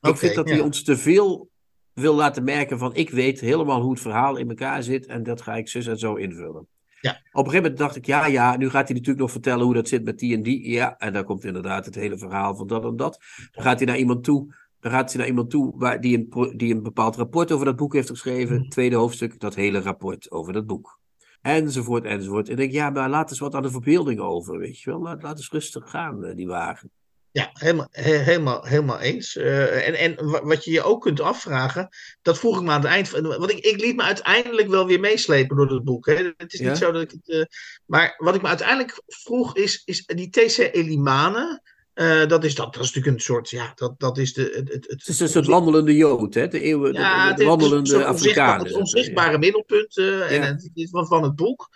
ik 0.00 0.16
vind 0.16 0.34
dat 0.34 0.48
ja. 0.48 0.54
hij 0.54 0.64
ons 0.64 0.82
te 0.82 0.96
veel 0.96 1.52
wil 1.94 2.14
laten 2.14 2.44
merken 2.44 2.78
van, 2.78 2.94
ik 2.94 3.10
weet 3.10 3.40
helemaal 3.40 3.80
hoe 3.80 3.90
het 3.90 4.00
verhaal 4.00 4.36
in 4.36 4.48
elkaar 4.48 4.82
zit 4.82 5.06
en 5.06 5.22
dat 5.22 5.42
ga 5.42 5.56
ik 5.56 5.68
zus 5.68 5.86
en 5.86 5.98
zo 5.98 6.14
invullen. 6.14 6.68
Ja. 7.00 7.10
Op 7.10 7.18
een 7.44 7.50
gegeven 7.50 7.62
moment 7.62 7.78
dacht 7.78 7.96
ik, 7.96 8.06
ja, 8.06 8.26
ja, 8.26 8.56
nu 8.56 8.70
gaat 8.70 8.88
hij 8.88 8.96
natuurlijk 8.96 9.18
nog 9.18 9.30
vertellen 9.30 9.64
hoe 9.64 9.74
dat 9.74 9.88
zit 9.88 10.04
met 10.04 10.18
die 10.18 10.34
en 10.34 10.42
die. 10.42 10.70
Ja, 10.70 10.96
en 10.98 11.12
dan 11.12 11.24
komt 11.24 11.44
inderdaad 11.44 11.84
het 11.84 11.94
hele 11.94 12.18
verhaal 12.18 12.54
van 12.54 12.66
dat 12.66 12.84
en 12.84 12.96
dat. 12.96 13.18
Dan 13.52 13.64
gaat 13.64 13.78
hij 13.78 13.86
naar 13.86 13.98
iemand 13.98 14.24
toe, 14.24 14.54
dan 14.80 14.92
gaat 14.92 15.08
hij 15.10 15.18
naar 15.18 15.28
iemand 15.28 15.50
toe 15.50 15.72
waar, 15.76 16.00
die, 16.00 16.18
een, 16.18 16.52
die 16.56 16.74
een 16.74 16.82
bepaald 16.82 17.16
rapport 17.16 17.52
over 17.52 17.64
dat 17.64 17.76
boek 17.76 17.92
heeft 17.92 18.08
geschreven. 18.08 18.56
Mhm. 18.56 18.68
Tweede 18.68 18.96
hoofdstuk, 18.96 19.40
dat 19.40 19.54
hele 19.54 19.80
rapport 19.80 20.30
over 20.30 20.52
dat 20.52 20.66
boek. 20.66 21.00
Enzovoort, 21.42 22.04
enzovoort. 22.04 22.46
En 22.46 22.52
ik 22.52 22.58
denk, 22.58 22.72
ja, 22.72 22.90
maar 22.90 23.10
laat 23.10 23.30
eens 23.30 23.38
wat 23.38 23.54
aan 23.54 23.62
de 23.62 23.70
verbeelding 23.70 24.20
over, 24.20 24.58
weet 24.58 24.80
je 24.80 24.90
wel. 24.90 25.00
Laat, 25.00 25.22
laat 25.22 25.36
eens 25.36 25.50
rustig 25.50 25.90
gaan, 25.90 26.24
eh, 26.24 26.36
die 26.36 26.46
wagen. 26.46 26.90
Ja, 27.34 27.50
helemaal, 27.52 27.88
he- 27.90 28.16
helemaal, 28.18 28.64
helemaal 28.64 29.00
eens. 29.00 29.36
Eh, 29.36 29.88
en, 29.88 29.94
en 29.94 30.30
wa- 30.30 30.42
wat 30.44 30.64
je 30.64 30.70
je 30.70 30.82
ook 30.82 31.02
kunt 31.02 31.20
afvragen, 31.20 31.88
dat 32.22 32.38
vroeg 32.38 32.56
ik 32.56 32.62
me 32.62 32.70
aan 32.70 32.80
het 32.80 32.90
eind 32.90 33.08
van. 33.08 33.22
Want 33.22 33.50
ik, 33.50 33.58
ik 33.58 33.80
liet 33.80 33.96
me 33.96 34.02
uiteindelijk 34.02 34.68
wel 34.68 34.86
weer 34.86 35.00
meeslepen 35.00 35.56
door 35.56 35.70
het 35.70 35.84
boek. 35.84 36.06
Hè. 36.06 36.32
Het 36.36 36.52
is 36.52 36.58
Ja. 36.60 36.68
niet 36.68 36.78
zo 36.78 36.92
dat 36.92 37.02
ik 37.02 37.10
het. 37.10 37.28
eh, 37.28 37.42
maar 37.86 38.14
wat 38.18 38.34
ik 38.34 38.42
me 38.42 38.48
uiteindelijk 38.48 39.02
vroeg 39.06 39.56
is, 39.56 39.82
is 39.84 40.04
die 40.06 40.30
TC 40.30 40.58
Elimane. 40.74 41.62
eh, 41.94 42.26
dat, 42.26 42.44
is, 42.44 42.54
dat, 42.54 42.74
dat 42.74 42.82
is 42.82 42.88
natuurlijk 42.92 43.16
een 43.16 43.22
soort. 43.22 43.50
Ja, 43.50 43.72
dat, 43.74 43.94
dat 44.00 44.18
is 44.18 44.32
de. 44.32 44.42
Het, 44.54 44.72
het, 44.72 44.86
Het 44.88 45.08
is 45.08 45.20
een 45.20 45.28
soort 45.28 45.46
wandelende 45.46 45.96
jood, 45.96 46.34
hè? 46.34 46.48
De, 46.48 46.60
eeuwen, 46.60 46.92
de- 46.92 46.98
ja, 46.98 47.32
de, 47.32 47.44
wandelende 47.44 48.04
Afrikanen. 48.04 48.66
Het 48.66 48.74
onzichtbare 48.76 49.38
middelpunt 49.38 49.96
eh, 49.98 50.30
en 50.30 50.40
Ja. 50.42 50.46
het, 50.46 50.88
van, 50.90 51.06
van 51.06 51.22
het 51.22 51.36
boek. 51.36 51.68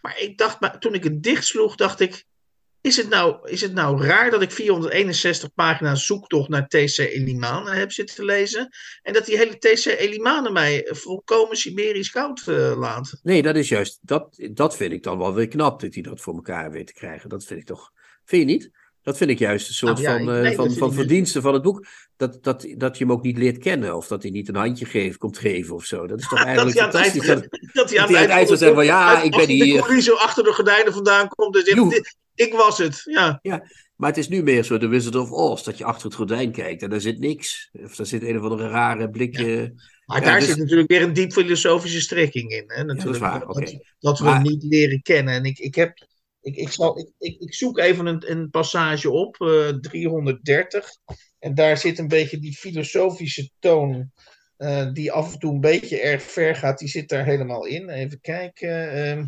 Maar 0.00 0.18
ik 0.20 0.38
dacht, 0.38 0.60
maar 0.60 0.78
toen 0.78 0.94
ik 0.94 1.04
het 1.04 1.22
dichtsloeg, 1.22 1.76
dacht 1.76 2.00
ik. 2.00 2.24
Is 2.84 2.96
het, 2.96 3.08
nou, 3.08 3.48
is 3.50 3.60
het 3.60 3.72
nou 3.72 4.02
raar 4.02 4.30
dat 4.30 4.42
ik 4.42 4.50
461 4.50 5.54
pagina's 5.54 6.06
zoektocht 6.06 6.48
naar 6.48 6.68
TC 6.68 6.98
Elimane 6.98 7.70
heb 7.70 7.92
zitten 7.92 8.24
lezen? 8.24 8.68
En 9.02 9.12
dat 9.12 9.26
die 9.26 9.36
hele 9.36 9.58
TC 9.58 9.84
Elimane 9.84 10.50
mij 10.50 10.88
volkomen 10.90 11.56
Siberisch 11.56 12.10
koud 12.10 12.42
eh, 12.46 12.78
laat? 12.78 13.20
Nee, 13.22 13.42
dat 13.42 13.56
is 13.56 13.68
juist. 13.68 13.98
Dat, 14.02 14.48
dat 14.52 14.76
vind 14.76 14.92
ik 14.92 15.02
dan 15.02 15.18
wel 15.18 15.34
weer 15.34 15.48
knap 15.48 15.80
dat 15.80 15.94
hij 15.94 16.02
dat 16.02 16.20
voor 16.20 16.34
elkaar 16.34 16.70
weet 16.70 16.86
te 16.86 16.92
krijgen. 16.92 17.28
Dat 17.28 17.44
vind 17.44 17.60
ik 17.60 17.66
toch. 17.66 17.90
Vind 18.24 18.48
je 18.48 18.54
niet? 18.54 18.70
Dat 19.02 19.16
vind 19.16 19.30
ik 19.30 19.38
juist 19.38 19.68
een 19.68 19.74
soort 19.74 20.02
Nou 20.02 20.04
ja, 20.04 20.16
van, 20.16 20.24
nee, 20.24 20.42
dat 20.42 20.54
van, 20.54 20.72
van 20.72 20.88
dus- 20.88 20.96
verdiensten 20.96 21.42
van 21.42 21.54
het 21.54 21.62
boek. 21.62 21.86
Dat, 22.16 22.38
dat, 22.42 22.66
dat 22.76 22.98
je 22.98 23.04
hem 23.04 23.12
ook 23.12 23.22
niet 23.22 23.38
leert 23.38 23.58
kennen. 23.58 23.96
Of 23.96 24.06
dat 24.06 24.22
hij 24.22 24.30
niet 24.30 24.48
een 24.48 24.56
handje 24.56 24.84
geeft, 24.84 25.16
komt 25.16 25.38
geven 25.38 25.74
of 25.74 25.84
zo. 25.84 26.06
Dat 26.06 26.20
is 26.20 26.28
toch 26.28 26.38
Dat 26.44 26.46
eigenlijk 26.46 26.78
hij 26.78 26.88
eind, 26.90 26.94
fantastisch. 26.94 27.26
Dat, 27.26 27.72
dat 27.72 27.90
hij 27.90 28.00
aan 28.00 28.12
hij 28.12 28.20
het 28.22 28.30
eind 28.30 28.48
zeggen 28.48 28.74
van, 28.74 28.84
ja, 28.84 29.22
ik 29.22 29.30
ben 29.30 29.48
hier. 29.48 29.80
coulissen 29.82 30.18
achter 30.18 30.44
de 30.44 30.52
gordijnen 30.52 30.92
vandaan 30.92 31.28
komt 31.28 31.62
Joe. 31.66 31.88
dit- 31.88 32.22
Ik 32.34 32.52
was 32.52 32.78
het. 32.78 33.00
Ja. 33.04 33.40
maar 33.96 34.08
het 34.08 34.18
is 34.18 34.28
nu 34.28 34.42
meer 34.42 34.62
zo 34.64 34.78
de 34.78 34.86
Wizard 34.86 35.14
of 35.16 35.30
Oz. 35.30 35.62
Dat 35.62 35.78
je 35.78 35.84
achter 35.84 36.04
het 36.06 36.14
gordijn 36.14 36.52
kijkt 36.52 36.82
en 36.82 36.90
daar 36.90 37.00
zit 37.00 37.18
niks. 37.18 37.70
Of 37.72 37.96
daar 37.96 38.06
zit 38.06 38.22
een 38.22 38.36
of 38.38 38.42
andere 38.42 38.68
rare 38.68 39.10
blikje. 39.10 39.72
Maar 40.06 40.20
Ja, 40.20 40.24
daar 40.26 40.38
dus- 40.38 40.48
zit 40.48 40.58
natuurlijk 40.58 40.90
weer 40.90 41.02
een 41.02 41.12
diep 41.12 41.32
filosofische 41.32 42.00
strekking 42.00 42.50
in. 42.50 42.64
Hè? 42.66 42.84
Natuurlijk, 42.84 43.18
waar, 43.18 43.40
dat, 43.40 43.48
oké. 43.48 43.78
dat 43.98 44.18
we 44.18 44.24
Maar- 44.24 44.40
niet 44.42 44.62
leren 44.62 45.02
kennen. 45.02 45.34
En 45.34 45.44
ik, 45.44 45.58
ik, 45.58 45.74
heb, 45.74 46.06
ik, 46.40 46.56
ik, 46.56 46.68
zal, 46.68 46.98
ik, 46.98 47.10
ik, 47.18 47.40
ik 47.40 47.54
zoek 47.54 47.78
even 47.78 48.06
een, 48.06 48.30
een 48.30 48.50
passage 48.50 49.10
op, 49.10 49.40
eh 49.40 49.68
330. 49.68 50.88
En 51.38 51.54
daar 51.54 51.78
zit 51.78 51.98
een 51.98 52.08
beetje 52.08 52.38
die 52.38 52.52
filosofische 52.56 53.50
toon, 53.58 54.10
eh, 54.56 54.92
die 54.92 55.12
af 55.12 55.32
en 55.32 55.38
toe 55.38 55.52
een 55.52 55.60
beetje 55.60 56.00
erg 56.00 56.22
ver 56.22 56.56
gaat. 56.56 56.78
Die 56.78 56.88
zit 56.88 57.08
daar 57.08 57.24
helemaal 57.24 57.64
in. 57.66 57.88
Even 57.88 58.20
kijken. 58.20 58.92
ehm. 58.92 59.24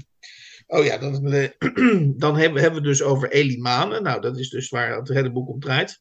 Oh 0.67 0.85
ja, 0.85 0.99
dan, 0.99 1.33
eh, 1.33 1.51
dan 2.25 2.37
hebben, 2.37 2.73
we 2.73 2.81
dus 2.81 3.03
over 3.03 3.31
Elimane. 3.31 4.01
Nou, 4.01 4.21
dat 4.21 4.39
is 4.39 4.49
dus 4.49 4.69
waar 4.69 4.97
het 4.97 5.09
hele 5.09 5.31
boek 5.31 5.49
om 5.49 5.61
draait. 5.61 6.01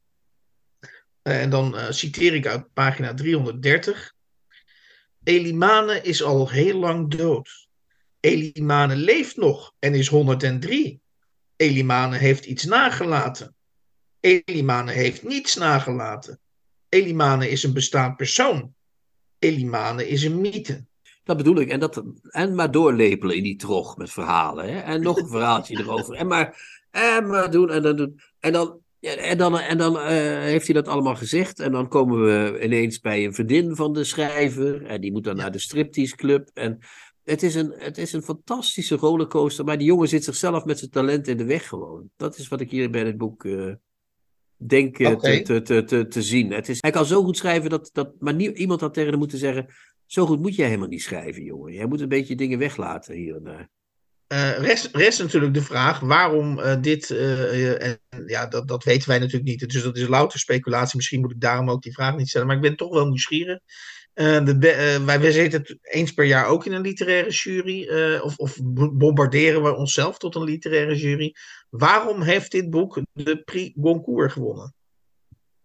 Eh, 1.21 1.41
en 1.41 1.49
dan 1.49 1.77
eh, 1.77 1.91
citeer 1.91 2.33
ik 2.33 2.47
uit 2.47 2.73
pagina 2.73 3.13
330. 3.13 4.13
Elimane 5.23 6.01
is 6.01 6.23
al 6.23 6.49
heel 6.49 6.79
lang 6.79 7.11
dood. 7.11 7.67
Elimane 8.19 8.95
leeft 8.95 9.35
nog 9.35 9.73
en 9.79 9.93
is 9.93 10.07
103. 10.07 11.01
Elimane 11.55 12.17
heeft 12.17 12.45
iets 12.45 12.63
nagelaten. 12.63 13.55
Elimane 14.19 14.91
heeft 14.91 15.23
niets 15.23 15.55
nagelaten. 15.55 16.39
Elimane 16.89 17.49
is 17.49 17.63
een 17.63 17.73
bestaand 17.73 18.15
persoon. 18.17 18.75
Elimane 19.39 20.07
is 20.07 20.23
een 20.23 20.41
mythe. 20.41 20.85
Dat 21.25 21.37
bedoel 21.37 21.59
ik. 21.59 21.69
En, 21.69 21.79
dat, 21.79 22.03
en 22.29 22.55
maar 22.55 22.71
doorlepelen 22.71 23.35
in 23.35 23.43
die 23.43 23.55
trog 23.55 23.97
met 23.97 24.11
verhalen. 24.11 24.73
Hè? 24.73 24.79
En 24.79 25.01
nog 25.01 25.17
een 25.17 25.27
verhaaltje 25.27 25.77
erover. 25.81 26.15
En 26.15 26.27
maar, 26.27 26.57
en 26.91 27.27
maar 27.27 27.51
doen. 27.51 27.69
En 27.69 27.81
dan, 27.81 27.95
doen. 27.95 28.19
En 28.39 28.51
dan, 28.51 28.79
en 28.99 29.37
dan, 29.37 29.59
en 29.59 29.77
dan 29.77 29.99
eh, 29.99 30.39
heeft 30.39 30.65
hij 30.65 30.75
dat 30.75 30.87
allemaal 30.87 31.15
gezegd. 31.15 31.59
En 31.59 31.71
dan 31.71 31.87
komen 31.87 32.23
we 32.23 32.63
ineens 32.63 32.99
bij 32.99 33.25
een 33.25 33.33
vriendin 33.33 33.75
van 33.75 33.93
de 33.93 34.03
schrijver. 34.03 34.85
En 34.85 35.01
die 35.01 35.11
moet 35.11 35.23
dan 35.23 35.35
naar 35.35 35.51
de 35.51 35.59
striptease 35.59 36.15
club. 36.15 36.49
En 36.53 36.79
het 37.23 37.43
is, 37.43 37.55
een, 37.55 37.73
het 37.77 37.97
is 37.97 38.13
een 38.13 38.23
fantastische 38.23 38.95
rollercoaster. 38.95 39.65
Maar 39.65 39.77
die 39.77 39.87
jongen 39.87 40.07
zit 40.07 40.23
zichzelf 40.23 40.65
met 40.65 40.79
zijn 40.79 40.91
talent 40.91 41.27
in 41.27 41.37
de 41.37 41.45
weg 41.45 41.67
gewoon. 41.67 42.09
Dat 42.17 42.37
is 42.37 42.47
wat 42.47 42.61
ik 42.61 42.71
hier 42.71 42.89
bij 42.89 43.03
dit 43.03 43.17
boek 43.17 43.45
eh, 43.45 43.73
denk 44.55 44.99
eh, 44.99 45.15
te, 45.41 45.61
te, 45.61 45.83
te, 45.83 46.07
te 46.07 46.21
zien. 46.21 46.51
Het 46.51 46.69
is, 46.69 46.81
hij 46.81 46.91
kan 46.91 47.05
zo 47.05 47.23
goed 47.23 47.37
schrijven 47.37 47.69
dat, 47.69 47.89
dat 47.93 48.13
maar 48.19 48.33
nie- 48.33 48.53
iemand 48.53 48.81
had 48.81 48.93
tegen 48.93 49.09
hem 49.09 49.19
moeten 49.19 49.37
zeggen... 49.37 49.67
Zo 50.05 50.25
goed 50.25 50.41
moet 50.41 50.55
jij 50.55 50.67
helemaal 50.67 50.87
niet 50.87 51.01
schrijven, 51.01 51.43
jongen. 51.43 51.73
Jij 51.73 51.85
moet 51.85 52.01
een 52.01 52.09
beetje 52.09 52.35
dingen 52.35 52.59
weglaten 52.59 53.15
hier 53.15 53.35
en 53.35 53.43
daar. 53.43 53.69
Eh, 54.27 54.57
rest, 54.57 54.89
rest 54.91 55.19
natuurlijk 55.19 55.53
de 55.53 55.61
vraag 55.61 55.99
waarom 55.99 56.59
eh, 56.59 56.81
dit. 56.81 57.11
eh, 57.11 57.87
en 57.87 57.99
ja, 58.27 58.45
dat, 58.47 58.67
dat 58.67 58.83
weten 58.83 59.09
wij 59.09 59.19
natuurlijk 59.19 59.45
niet. 59.45 59.71
Dus 59.71 59.83
dat 59.83 59.97
is 59.97 60.07
louter 60.07 60.39
speculatie. 60.39 60.95
Misschien 60.95 61.21
moet 61.21 61.31
ik 61.31 61.41
daarom 61.41 61.69
ook 61.69 61.81
die 61.81 61.93
vraag 61.93 62.15
niet 62.15 62.29
stellen. 62.29 62.47
Maar 62.47 62.55
ik 62.55 62.61
ben 62.61 62.75
toch 62.75 62.93
wel 62.93 63.07
nieuwsgierig. 63.07 63.59
De, 64.13 64.57
wij, 65.05 65.19
wij 65.19 65.31
zitten 65.31 65.79
eens 65.81 66.13
per 66.13 66.25
jaar 66.25 66.45
ook 66.45 66.65
in 66.65 66.73
een 66.73 66.81
literaire 66.81 67.29
jury. 67.29 67.89
of, 68.19 68.37
of 68.37 68.59
bombarderen 68.73 69.63
we 69.63 69.75
onszelf 69.75 70.17
tot 70.17 70.35
een 70.35 70.43
literaire 70.43 70.95
jury. 70.95 71.35
Waarom 71.69 72.21
heeft 72.21 72.51
dit 72.51 72.69
boek 72.69 73.01
de 73.13 73.43
Prix 73.43 73.73
Goncourt 73.81 74.31
gewonnen? 74.31 74.74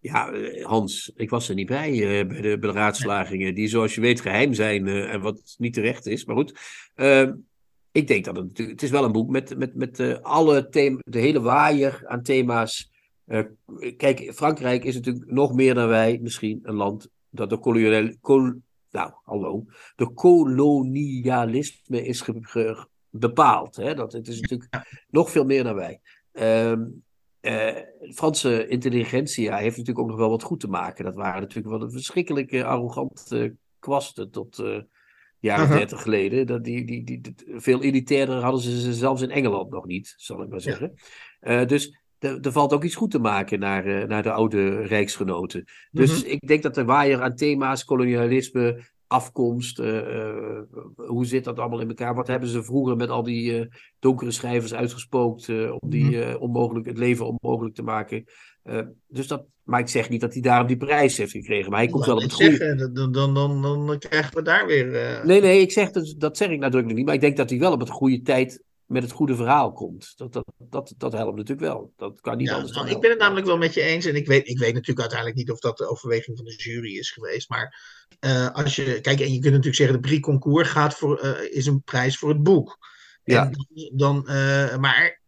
Ja, 0.01 0.33
eh, 0.33 0.65
Hans, 0.65 1.13
ik 1.15 1.31
was 1.31 1.49
er 1.49 1.55
niet 1.55 1.67
bij 1.67 1.93
eh, 1.93 2.27
bij, 2.27 2.41
de, 2.41 2.59
bij 2.59 2.71
de 2.71 2.77
raadslagingen. 2.77 3.55
Die, 3.55 3.69
zoals 3.69 3.95
je 3.95 4.01
weet, 4.01 4.21
geheim 4.21 4.55
zijn 4.55 4.89
eh, 4.89 5.13
en 5.13 5.21
wat 5.21 5.55
niet 5.59 5.75
terecht 5.75 6.07
is. 6.07 6.25
Maar 6.25 6.37
goed, 6.37 6.59
eh, 6.95 7.29
ik 7.93 8.07
denk 8.07 8.25
dat 8.25 8.37
het 8.37 8.45
natuurlijk. 8.45 8.81
Het 8.81 8.89
is 8.89 8.95
wel 8.95 9.05
een 9.05 9.13
boek 9.13 9.31
met, 9.31 9.59
met, 9.59 9.75
met 9.75 10.23
alle 10.23 10.69
thema, 10.69 10.99
de 11.05 11.19
hele 11.19 11.41
waaier 11.41 12.03
aan 12.07 12.23
thema's. 12.23 12.91
Kijk, 13.97 14.33
Frankrijk 14.35 14.85
is 14.85 14.95
natuurlijk 14.95 15.31
nog 15.31 15.55
meer 15.55 15.75
dan 15.75 15.89
wij, 15.89 16.19
misschien 16.23 16.61
een 16.63 16.75
land 16.75 17.09
dat 17.29 17.51
de 17.51 17.59
kolonial, 17.59 18.15
kol, 18.21 18.53
nou, 18.91 19.13
hallo, 19.25 19.65
de 19.97 20.13
kolonialisme 20.13 22.05
is 22.07 22.21
ge- 22.21 22.39
ge- 22.41 22.87
bepaald. 23.11 23.77
Hè? 23.77 23.95
Dat, 23.95 24.13
het 24.13 24.29
is 24.29 24.41
natuurlijk 24.41 24.85
nog 25.11 25.31
veel 25.31 25.45
meer 25.45 25.65
dan 25.65 25.75
wij. 25.75 26.01
Ehm 26.33 26.83
eh, 27.41 27.77
Franse 28.15 28.67
intelligentsia 28.67 29.57
heeft 29.57 29.77
natuurlijk 29.77 29.99
ook 29.99 30.09
nog 30.11 30.19
wel 30.19 30.31
wat 30.31 30.43
goed 30.43 30.61
te 30.61 30.69
maken. 30.69 31.05
Dat 31.05 31.15
waren 31.15 31.41
natuurlijk 31.41 31.69
wel 31.69 31.83
een 31.83 31.93
verschrikkelijke 31.93 32.65
arrogante 32.65 33.57
kwasten 33.79 34.31
tot 34.31 34.59
eh 34.59 34.79
jaren 35.41 35.65
Aha. 35.65 35.77
30 35.77 36.03
geleden. 36.03 36.47
Dat 36.47 36.65
die, 36.65 36.85
die, 36.87 37.05
die, 37.05 37.21
veel 37.47 37.83
elitairder 37.83 38.43
hadden 38.43 38.61
ze 38.61 38.81
ze 38.81 38.95
zelfs 38.95 39.23
in 39.23 39.31
Engeland 39.31 39.71
nog 39.71 39.87
niet, 39.87 40.15
zal 40.17 40.43
ik 40.43 40.49
maar 40.49 40.61
zeggen. 40.61 40.95
Eh, 41.41 41.67
dus 41.67 41.99
er 42.19 42.53
valt 42.53 42.73
ook 42.73 42.85
iets 42.85 42.95
goed 42.95 43.11
te 43.11 43.19
maken 43.19 43.59
naar, 43.59 44.07
naar 44.07 44.23
de 44.23 44.33
oude 44.33 44.83
rijksgenoten. 44.83 45.65
Dus 45.91 46.23
Mhm. 46.23 46.31
ik 46.31 46.49
denk 46.49 46.63
dat 46.63 46.75
de 46.75 46.85
waaier 46.85 47.23
aan 47.23 47.35
thema's, 47.35 47.85
kolonialisme, 47.85 48.83
afkomst? 49.11 49.79
hoe 50.97 51.27
zit 51.27 51.45
dat 51.45 51.59
allemaal 51.59 51.81
in 51.81 51.89
elkaar? 51.89 52.15
Wat 52.15 52.27
hebben 52.27 52.49
ze 52.49 52.63
vroeger 52.63 52.97
met 52.97 53.09
al 53.11 53.23
die 53.23 53.69
donkere 53.99 54.31
schrijvers 54.31 54.75
uitgespookt 54.75 55.49
om 55.81 55.91
die 55.91 56.17
Mhm. 56.19 56.37
onmogelijk, 56.37 56.87
het 56.87 56.99
leven 56.99 57.27
onmogelijk 57.27 57.75
te 57.75 57.83
maken? 57.83 58.25
dus 59.09 59.27
dat, 59.27 59.45
maar 59.63 59.81
ik 59.81 59.89
zeg 59.89 60.09
niet 60.09 60.21
dat 60.21 60.33
hij 60.33 60.43
daarom 60.43 60.67
die 60.67 60.77
prijs 60.77 61.17
heeft 61.17 61.31
gekregen, 61.33 61.71
maar 61.71 61.81
hij 61.81 61.89
komt 61.89 62.07
wel 62.07 62.17
op 62.17 62.23
het 62.23 62.33
goede. 62.33 62.91
dan, 62.93 63.13
dan, 63.13 63.35
dan, 63.35 63.63
dan 63.63 63.99
krijgen 63.99 64.35
we 64.35 64.43
daar 64.43 64.67
weer. 64.67 64.95
eh, 64.95 65.25
Nee, 65.25 65.41
nee, 65.41 65.61
ik 65.61 65.73
zeg 65.73 65.91
dat, 65.91 66.15
dat 66.19 66.37
zeg 66.37 66.49
ik 66.49 66.59
nadrukkelijk 66.59 66.97
niet, 66.99 67.07
maar 67.07 67.15
ik 67.15 67.21
denk 67.21 67.37
dat 67.37 67.51
hij 67.51 67.59
wel 67.59 67.73
op 67.73 67.81
het 67.81 67.91
goede 67.91 68.21
tijd 68.23 68.63
met 68.91 69.03
het 69.03 69.13
goede 69.13 69.37
verhaal 69.37 69.73
komt. 69.73 70.13
Dat, 70.17 70.33
dat, 70.33 70.45
dat, 70.59 70.95
dat 70.97 71.13
helpt 71.13 71.37
natuurlijk 71.37 71.67
wel. 71.67 71.93
Dat 71.97 72.21
kan 72.21 72.37
niet 72.37 72.49
Ja, 72.49 72.55
anders 72.55 72.73
dan 72.73 72.89
ik 72.89 73.01
ben 73.01 73.11
het 73.11 73.19
namelijk 73.19 73.47
wel 73.47 73.59
met 73.59 73.75
je 73.75 73.81
eens. 73.81 74.05
En 74.05 74.15
ik 74.15 74.27
weet, 74.27 74.49
ik 74.49 74.59
weet 74.59 74.73
natuurlijk 74.73 75.01
uiteindelijk 75.01 75.39
niet 75.39 75.51
of 75.51 75.59
dat 75.59 75.79
de 75.79 75.89
overweging 75.89 76.37
van 76.37 76.47
de 76.47 76.57
jury 76.57 76.99
is 76.99 77.11
geweest. 77.11 77.49
Maar 77.49 77.81
eh, 78.21 78.51
als 78.51 78.77
je. 78.77 79.01
Kijk, 79.01 79.21
en 79.21 79.33
je 79.33 79.39
kunt 79.39 79.45
natuurlijk 79.45 79.75
zeggen: 79.75 79.97
de 79.97 80.09
Prix 80.09 80.21
Concours 80.21 80.69
gaat 80.69 80.95
voor, 80.95 81.19
eh, 81.19 81.57
is 81.57 81.67
een 81.67 81.83
prijs 81.83 82.19
voor 82.19 82.29
het 82.29 82.43
boek. 82.43 82.79
Ja. 83.25 83.51
En 83.51 83.93
dan, 83.93 84.29
eh, 84.29 84.77
maar 84.77 85.21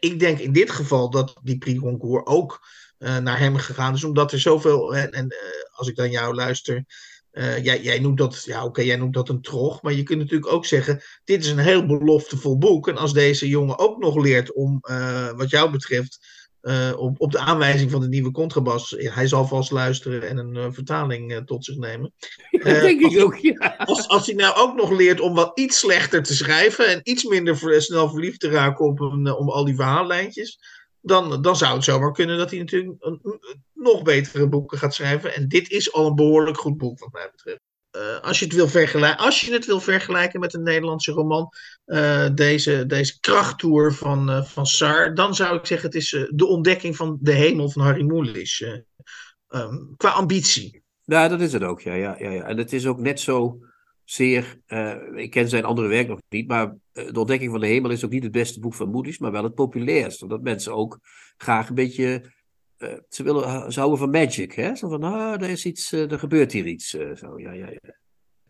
ik 0.00 0.18
denk 0.18 0.38
in 0.38 0.52
dit 0.52 0.70
geval 0.70 1.10
dat 1.10 1.36
die 1.42 1.58
Prix 1.58 1.80
Concours 1.80 2.26
ook 2.26 2.68
naar 2.98 3.38
hem 3.38 3.56
gegaan 3.56 3.94
is. 3.94 4.04
Omdat 4.04 4.32
er 4.32 4.40
zoveel. 4.40 4.96
En, 4.96 5.10
en 5.10 5.34
als 5.70 5.88
ik 5.88 5.96
dan 5.96 6.10
jou 6.10 6.34
luister. 6.34 6.84
Eh, 7.30 7.64
jij, 7.64 7.80
jij 7.82 7.98
noemt 7.98 8.18
dat, 8.18 8.42
ja, 8.44 8.64
oké, 8.64 8.80
jij 8.82 8.96
noemt 8.96 9.14
dat 9.14 9.28
een 9.28 9.42
trog. 9.42 9.82
Maar 9.82 9.92
je 9.92 10.02
kunt 10.02 10.18
natuurlijk 10.18 10.52
ook 10.52 10.66
zeggen: 10.66 11.02
dit 11.24 11.44
is 11.44 11.50
een 11.50 11.58
heel 11.58 11.86
beloftevol 11.86 12.58
boek. 12.58 12.88
En 12.88 12.96
als 12.96 13.12
deze 13.12 13.48
jongen 13.48 13.78
ook 13.78 13.98
nog 13.98 14.16
leert 14.16 14.52
om, 14.52 14.78
eh, 14.80 15.30
wat 15.36 15.50
jou 15.50 15.70
betreft, 15.70 16.18
eh, 16.60 16.92
op, 16.96 17.20
op 17.20 17.32
de 17.32 17.38
aanwijzing 17.38 17.90
van 17.90 18.00
de 18.00 18.08
nieuwe 18.08 18.30
contrabas. 18.30 18.94
Hij 18.98 19.26
zal 19.26 19.46
vast 19.46 19.70
luisteren 19.70 20.28
en 20.28 20.38
een 20.38 20.74
vertaling 20.74 21.42
tot 21.46 21.64
zich 21.64 21.76
nemen. 21.76 22.12
Dat 22.50 22.62
denk 22.80 23.02
als- 23.04 23.14
ik 23.14 23.22
ook, 23.22 23.36
ja. 23.36 23.74
Als, 23.78 24.08
als 24.08 24.26
hij 24.26 24.34
nou 24.34 24.56
ook 24.56 24.76
nog 24.76 24.90
leert 24.90 25.20
om 25.20 25.34
wat 25.34 25.58
iets 25.58 25.78
slechter 25.78 26.22
te 26.22 26.34
schrijven 26.34 26.88
en 26.88 27.00
iets 27.02 27.24
minder 27.24 27.82
snel 27.82 28.10
verliefd 28.10 28.40
te 28.40 28.48
raken 28.48 28.84
op, 28.84 29.00
een, 29.00 29.34
om 29.34 29.50
al 29.50 29.64
die 29.64 29.74
verhaallijntjes. 29.74 30.58
Dan, 31.00 31.42
dan 31.42 31.56
zou 31.56 31.74
het 31.74 31.84
zomaar 31.84 32.12
kunnen 32.12 32.38
dat 32.38 32.50
hij 32.50 32.58
natuurlijk 32.58 32.98
nog 33.74 34.02
betere 34.02 34.48
boeken 34.48 34.78
gaat 34.78 34.94
schrijven. 34.94 35.34
En 35.34 35.48
dit 35.48 35.70
is 35.70 35.92
al 35.92 36.06
een 36.06 36.14
behoorlijk 36.14 36.58
goed 36.58 36.76
boek, 36.76 36.98
wat 36.98 37.12
mij 37.12 37.30
betreft. 37.30 37.60
Eh, 37.90 38.20
als, 38.20 38.38
je 38.38 38.44
het 38.44 38.54
wil 38.54 38.68
vergelijken, 38.68 39.24
als 39.24 39.40
je 39.40 39.52
het 39.52 39.66
wil 39.66 39.80
vergelijken 39.80 40.40
met 40.40 40.54
een 40.54 40.62
Nederlandse 40.62 41.12
roman, 41.12 41.48
eh, 41.84 42.28
deze, 42.34 42.86
deze 42.86 43.20
krachttour 43.20 43.92
van, 43.92 44.30
eh, 44.30 44.44
van 44.44 44.66
Sar, 44.66 45.14
dan 45.14 45.34
zou 45.34 45.56
ik 45.56 45.66
zeggen: 45.66 45.86
het 45.86 45.96
is 45.96 46.26
de 46.30 46.46
ontdekking 46.46 46.96
van 46.96 47.18
de 47.20 47.32
hemel 47.32 47.70
van 47.70 47.82
Harry 47.82 48.04
Mulisch. 48.04 48.60
eh, 48.60 48.78
ehm, 49.48 49.76
qua 49.96 50.10
ambitie. 50.10 50.82
Nou, 51.04 51.28
dat 51.28 51.40
is 51.40 51.52
het 51.52 51.62
ook, 51.62 51.80
ja, 51.80 51.94
ja, 51.94 52.16
ja, 52.18 52.30
ja. 52.30 52.42
En 52.44 52.58
het 52.58 52.72
is 52.72 52.86
ook 52.86 52.98
net 52.98 53.20
zo 53.20 53.58
zeer. 54.10 54.60
eh, 54.66 54.96
ik 55.14 55.30
ken 55.30 55.48
zijn 55.48 55.64
andere 55.64 55.88
werk 55.88 56.08
nog 56.08 56.20
niet, 56.28 56.48
maar 56.48 56.76
eh, 56.92 57.12
De 57.12 57.18
Ontdekking 57.18 57.50
van 57.50 57.60
de 57.60 57.66
Hemel 57.66 57.90
is 57.90 58.04
ook 58.04 58.10
niet 58.10 58.22
het 58.22 58.32
beste 58.32 58.60
boek 58.60 58.74
van 58.74 58.90
Moody's, 58.90 59.18
maar 59.18 59.32
wel 59.32 59.44
het 59.44 59.54
populairste. 59.54 60.24
Omdat 60.24 60.42
mensen 60.42 60.74
ook 60.74 60.98
graag 61.36 61.68
een 61.68 61.74
beetje. 61.74 62.32
eh, 62.76 62.92
ze, 63.08 63.22
willen, 63.22 63.72
ze 63.72 63.78
houden 63.78 63.98
van 63.98 64.10
magic, 64.10 64.52
hè? 64.52 64.74
Zo 64.76 64.88
van, 64.88 65.02
ah, 65.02 65.42
er 65.42 65.50
is 65.50 65.64
iets, 65.64 65.92
er 65.92 66.18
gebeurt 66.18 66.52
hier 66.52 66.66
iets. 66.66 66.88
zo, 66.90 67.40
ja, 67.40 67.52
ja, 67.52 67.68
ja. 67.70 67.98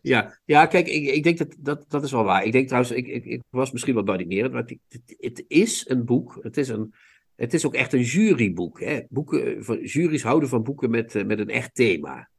Ja, 0.01 0.39
ja, 0.45 0.65
kijk, 0.65 0.87
ik, 0.87 1.07
ik 1.07 1.23
denk 1.23 1.37
dat, 1.37 1.55
dat 1.59 1.85
dat 1.87 2.03
is 2.03 2.11
wel 2.11 2.23
waar. 2.23 2.43
Ik 2.45 2.51
denk 2.51 2.67
trouwens, 2.67 2.93
ik, 2.95 3.07
ik, 3.07 3.25
ik 3.25 3.41
was 3.49 3.71
misschien 3.71 3.95
wat 3.95 4.05
badinerend, 4.05 4.53
maar 4.53 4.63
het, 4.87 5.05
het, 5.19 5.45
is 5.47 5.89
een 5.89 6.05
boek. 6.05 6.39
Het 6.41 6.57
is, 6.57 6.69
een, 6.69 6.93
het 7.35 7.53
is 7.53 7.65
ook 7.65 7.73
echt 7.73 7.93
een 7.93 8.01
juryboek. 8.01 8.79
Hè? 8.79 9.01
Boeken, 9.09 9.61
juries 9.83 10.23
houden 10.23 10.49
van 10.49 10.63
boeken 10.63 10.89
met, 10.89 11.27
met 11.27 11.39
een 11.39 11.49
echt 11.49 11.75
thema. 11.75 12.30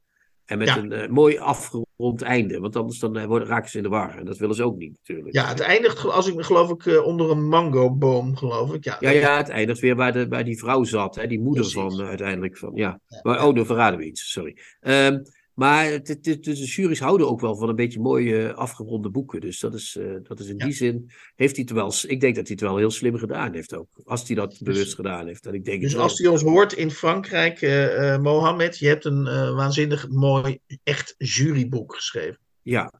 En 0.44 0.58
met 0.58 0.68
Ja. 0.68 0.76
een 0.76 0.92
eh, 0.92 1.08
mooi 1.08 1.38
afgerond 1.38 2.22
einde. 2.22 2.60
Want 2.60 2.76
anders 2.76 2.98
dan, 2.98 3.16
eh, 3.16 3.24
worden, 3.24 3.48
raken 3.48 3.70
ze 3.70 3.76
in 3.76 3.82
de 3.82 3.88
war. 3.88 4.18
En 4.18 4.24
dat 4.24 4.38
willen 4.38 4.54
ze 4.54 4.64
ook 4.64 4.76
niet, 4.76 4.92
natuurlijk. 4.96 5.34
Ja, 5.34 5.46
het 5.48 5.60
eindigt, 5.60 6.04
als 6.04 6.28
ik 6.28 6.34
me 6.34 6.42
geloof 6.42 6.70
ik, 6.70 6.86
eh, 6.86 7.06
onder 7.06 7.30
een 7.30 7.48
mangoboom, 7.48 8.36
geloof 8.36 8.74
ik. 8.74 8.84
Ja, 8.84 8.96
Ja, 9.00 9.10
ja, 9.10 9.36
het 9.36 9.48
eindigt 9.48 9.80
weer 9.80 9.96
waar, 9.96 10.12
de, 10.12 10.28
waar 10.28 10.44
die 10.44 10.58
vrouw 10.58 10.84
zat. 10.84 11.14
Hè? 11.14 11.26
Die 11.26 11.40
moeder 11.40 11.62
Precies. 11.70 11.96
van 11.96 12.06
uiteindelijk 12.06 12.58
van. 12.58 12.70
Ja. 12.74 13.00
Ja, 13.06 13.20
Maar, 13.22 13.46
oh, 13.46 13.54
dan 13.54 13.66
verraden 13.66 13.98
we 13.98 14.04
iets. 14.06 14.30
Sorry. 14.30 14.56
Ehm, 14.80 15.18
maar 15.62 15.84
het, 15.84 16.08
het, 16.08 16.26
het- 16.26 16.44
dus 16.44 16.58
de 16.58 16.64
juries 16.82 17.00
houden 17.00 17.28
ook 17.28 17.40
wel 17.40 17.56
van 17.56 17.68
een 17.68 17.74
beetje 17.76 18.00
mooie 18.00 18.48
eh, 18.48 18.54
afgeronde 18.54 19.10
boeken. 19.10 19.40
Dus 19.40 19.60
dat 19.60 19.74
is, 19.74 19.96
eh, 19.96 20.14
dat 20.22 20.40
is 20.40 20.48
in 20.48 20.56
Ja. 20.56 20.64
die 20.64 20.74
zin. 20.74 21.10
Heeft 21.34 21.56
hij 21.56 21.64
het 21.68 21.74
wel. 21.74 21.92
Ik 22.06 22.20
denk 22.20 22.34
dat 22.34 22.46
hij 22.46 22.56
het 22.58 22.60
wel 22.60 22.76
heel 22.76 22.90
slim 22.90 23.16
gedaan 23.16 23.54
heeft 23.54 23.74
ook. 23.74 23.88
Als 24.04 24.26
hij 24.26 24.36
dat 24.36 24.58
bewust 24.62 24.94
gedaan 24.94 25.26
heeft. 25.26 25.46
En 25.46 25.54
ik 25.54 25.64
denk 25.64 25.80
Dus 25.82 25.96
als 25.96 26.18
hij 26.18 26.28
ons 26.28 26.42
hoort 26.42 26.72
in 26.72 26.90
Frankrijk, 26.90 27.60
eh, 27.62 28.14
eh, 28.14 28.20
Mohammed, 28.22 28.78
je 28.78 28.86
hebt 28.88 29.04
een 29.04 29.24
waanzinnig 29.54 30.08
mooi, 30.08 30.58
echt 30.82 31.14
juryboek 31.18 31.94
geschreven. 31.94 32.38
Ja, 32.62 32.92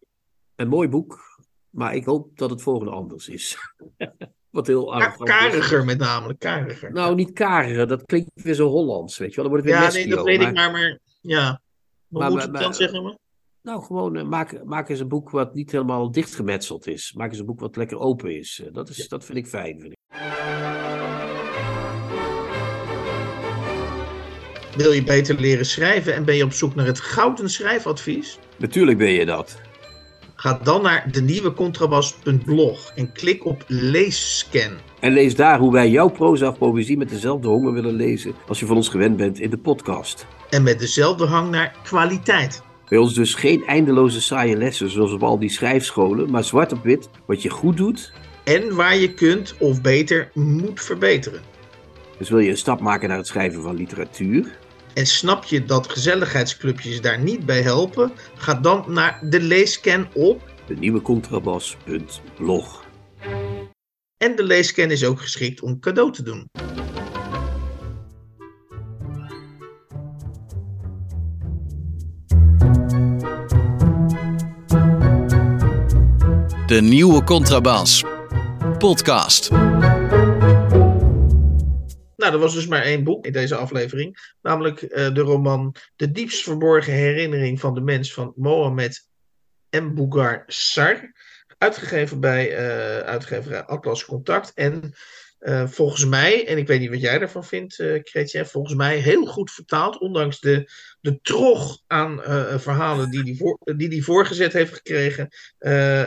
een 0.57 0.69
mooi 0.69 0.89
boek. 0.89 1.21
Maar 1.71 1.95
ik 1.95 2.05
hoop 2.05 2.39
dat 2.39 2.51
het 2.51 2.63
volgende 2.63 2.93
anders 2.93 3.29
is. 3.29 3.57
Wat 4.51 4.67
heel 4.67 4.99
is. 4.99 5.17
kariger 5.17 5.85
met 5.85 5.99
name, 5.99 6.37
kariger. 6.39 6.93
Nou, 6.93 7.15
niet 7.15 7.33
kariger. 7.33 7.87
Dat 7.87 8.05
klinkt 8.05 8.31
weer 8.35 8.55
zo 8.55 8.69
Hollands, 8.69 9.19
weet 9.19 9.35
je 9.35 9.35
wel. 9.43 9.45
Dan 9.45 9.53
wordt 9.53 9.69
het 9.69 9.79
weer 9.79 9.89
ja, 9.89 10.07
nee, 10.07 10.17
dat 10.17 10.25
weet 10.25 10.41
ik 10.41 10.55
maar, 10.55 10.71
maar 10.71 10.99
ja. 11.21 11.61
Hoe 12.13 12.21
Maar- 12.21 12.31
moet 12.31 12.39
maar- 12.39 12.49
ik 12.49 12.61
dan 12.61 12.75
zeggen? 12.75 13.03
Maar? 13.03 13.17
Nou, 13.63 13.83
gewoon 13.83 14.17
eh, 14.17 14.25
maak, 14.25 14.65
maak 14.65 14.89
eens 14.89 15.01
een 15.01 15.09
boek 15.09 15.31
wat 15.31 15.55
niet 15.55 15.73
helemaal 15.73 16.11
dichtgemetseld 16.11 16.87
is. 16.87 17.13
Maak 17.17 17.31
eens 17.31 17.39
een 17.39 17.47
boek 17.47 17.61
wat 17.61 17.77
lekker 17.77 17.99
open 17.99 18.39
is. 18.39 18.63
Eh, 18.65 18.73
dat, 18.73 18.89
is 18.89 19.09
dat 19.09 19.25
vind 19.25 19.39
ik 19.39 19.47
fijn. 19.47 19.81
Vind 19.81 19.93
ik. 19.93 19.99
Wil 24.77 24.93
je 24.93 25.03
beter 25.05 25.41
leren 25.41 25.67
schrijven 25.67 26.15
en 26.15 26.25
ben 26.25 26.37
je 26.37 26.45
op 26.45 26.53
zoek 26.53 26.75
naar 26.75 26.87
het 26.87 27.01
gouden 27.01 27.51
schrijfadvies? 27.51 28.39
Natuurlijk 28.59 28.99
ben 28.99 29.11
je 29.11 29.27
dat. 29.27 29.61
Ga 30.35 30.59
dan 30.63 30.83
naar 30.83 31.13
de 31.13 31.23
nieuwe 31.23 31.53
contrabas.blog 31.53 32.93
en 32.95 33.13
klik 33.13 33.45
op 33.45 33.65
leesscan. 33.67 34.73
En 35.01 35.13
lees 35.13 35.35
daar 35.37 35.59
hoe 35.59 35.73
wij 35.73 35.91
jouw 35.91 36.09
proza 36.09 36.49
of 36.49 36.59
poëzie 36.59 36.97
met 36.97 37.09
dezelfde 37.09 37.49
honger 37.49 37.73
willen 37.73 37.95
lezen 37.95 38.35
als 38.49 38.61
je 38.61 38.67
van 38.67 38.77
ons 38.77 38.89
gewend 38.89 39.17
bent 39.17 39.41
in 39.41 39.51
de 39.51 39.59
podcast. 39.59 40.27
En 40.53 40.63
met 40.63 40.79
dezelfde 40.79 41.27
hang 41.27 41.51
naar 41.51 41.77
kwaliteit. 41.83 42.63
Bij 42.89 42.99
ons 42.99 43.15
dus 43.15 43.35
geen 43.35 43.65
eindeloze 43.67 44.21
saaie 44.21 44.57
lessen 44.57 44.91
zoals 44.91 45.13
op 45.13 45.23
al 45.23 45.39
die 45.39 45.51
schrijfscholen, 45.51 46.31
maar 46.31 46.45
zwart 46.45 46.73
op 46.73 46.83
wit 46.83 47.09
wat 47.27 47.43
je 47.43 47.51
goed 47.51 47.77
doet. 47.77 48.13
En 48.45 48.75
waar 48.75 48.97
je 48.97 49.15
kunt 49.15 49.55
of 49.59 49.81
beter 49.81 50.31
moet 50.35 50.81
verbeteren. 50.81 51.41
Dus 52.19 52.29
wil 52.29 52.39
je 52.39 52.51
een 52.51 52.57
stap 52.57 52.81
maken 52.81 53.09
naar 53.09 53.17
het 53.17 53.27
schrijven 53.27 53.63
van 53.63 53.77
literatuur? 53.77 54.59
En 54.95 55.07
snap 55.07 55.45
je 55.45 55.65
dat 55.65 55.89
gezelligheidsclubjes 55.89 57.01
daar 57.01 57.19
niet 57.19 57.47
bij 57.47 57.63
helpen? 57.63 58.13
Ga 58.37 58.55
dan 58.55 58.85
naar 58.89 59.21
de 59.29 59.41
leescan 59.41 60.09
op. 60.15 60.53
De 60.67 60.75
nieuwe 60.75 61.03
contrabas.blog. 61.03 62.85
En 64.17 64.37
de 64.37 64.43
leescan 64.43 64.91
is 64.91 65.05
ook 65.05 65.21
geschikt 65.21 65.63
om 65.63 65.81
cadeau 65.81 66.13
te 66.13 66.23
doen. 66.23 66.47
De 76.73 76.81
nieuwe 76.81 77.25
Contrabas. 77.25 78.05
Podcast. 78.79 79.51
Nou, 82.17 82.33
er 82.33 82.39
was 82.39 82.55
dus 82.55 82.67
maar 82.67 82.83
één 82.83 83.05
boek 83.05 83.27
in 83.27 83.33
deze 83.33 83.57
aflevering. 83.57 84.35
Namelijk 84.43 84.83
eh, 84.83 85.15
de 85.15 85.21
roman 85.21 85.75
De 85.97 86.11
diepst 86.11 86.43
verborgen 86.43 86.93
herinnering 86.93 87.61
van 87.61 87.75
de 87.75 87.81
mens 87.81 88.13
van 88.13 88.33
Mohamed 88.37 89.09
M. 89.71 89.95
Bougar 89.95 90.43
Sar. 90.47 91.13
Uitgegeven 91.59 92.21
bij 92.21 92.57
eh, 92.57 92.99
uitgeverij 92.99 93.63
Atlas 93.63 94.05
Contact. 94.05 94.53
En 94.55 94.95
eh, 95.43 95.67
volgens 95.67 96.05
mij, 96.05 96.47
en 96.47 96.59
ik 96.59 96.67
weet 96.67 96.81
niet 96.81 96.91
wat 96.91 97.01
jij 97.01 97.19
daarvan 97.19 97.45
vindt, 97.45 97.75
Chrétien, 98.03 98.47
volgens 98.47 98.75
mij 98.75 98.97
heel 98.97 99.27
goed 99.27 99.51
vertaald. 99.51 99.99
Ondanks 99.99 100.41
de, 100.41 100.71
de 101.01 101.21
trog 101.23 101.79
aan 101.87 102.23
eh, 102.23 102.59
verhalen 102.59 103.11
die 103.11 103.37
voor, 103.37 103.59
die 103.77 103.89
die 103.89 104.05
voorgezet 104.05 104.53
heeft 104.53 104.75
gekregen. 104.75 105.29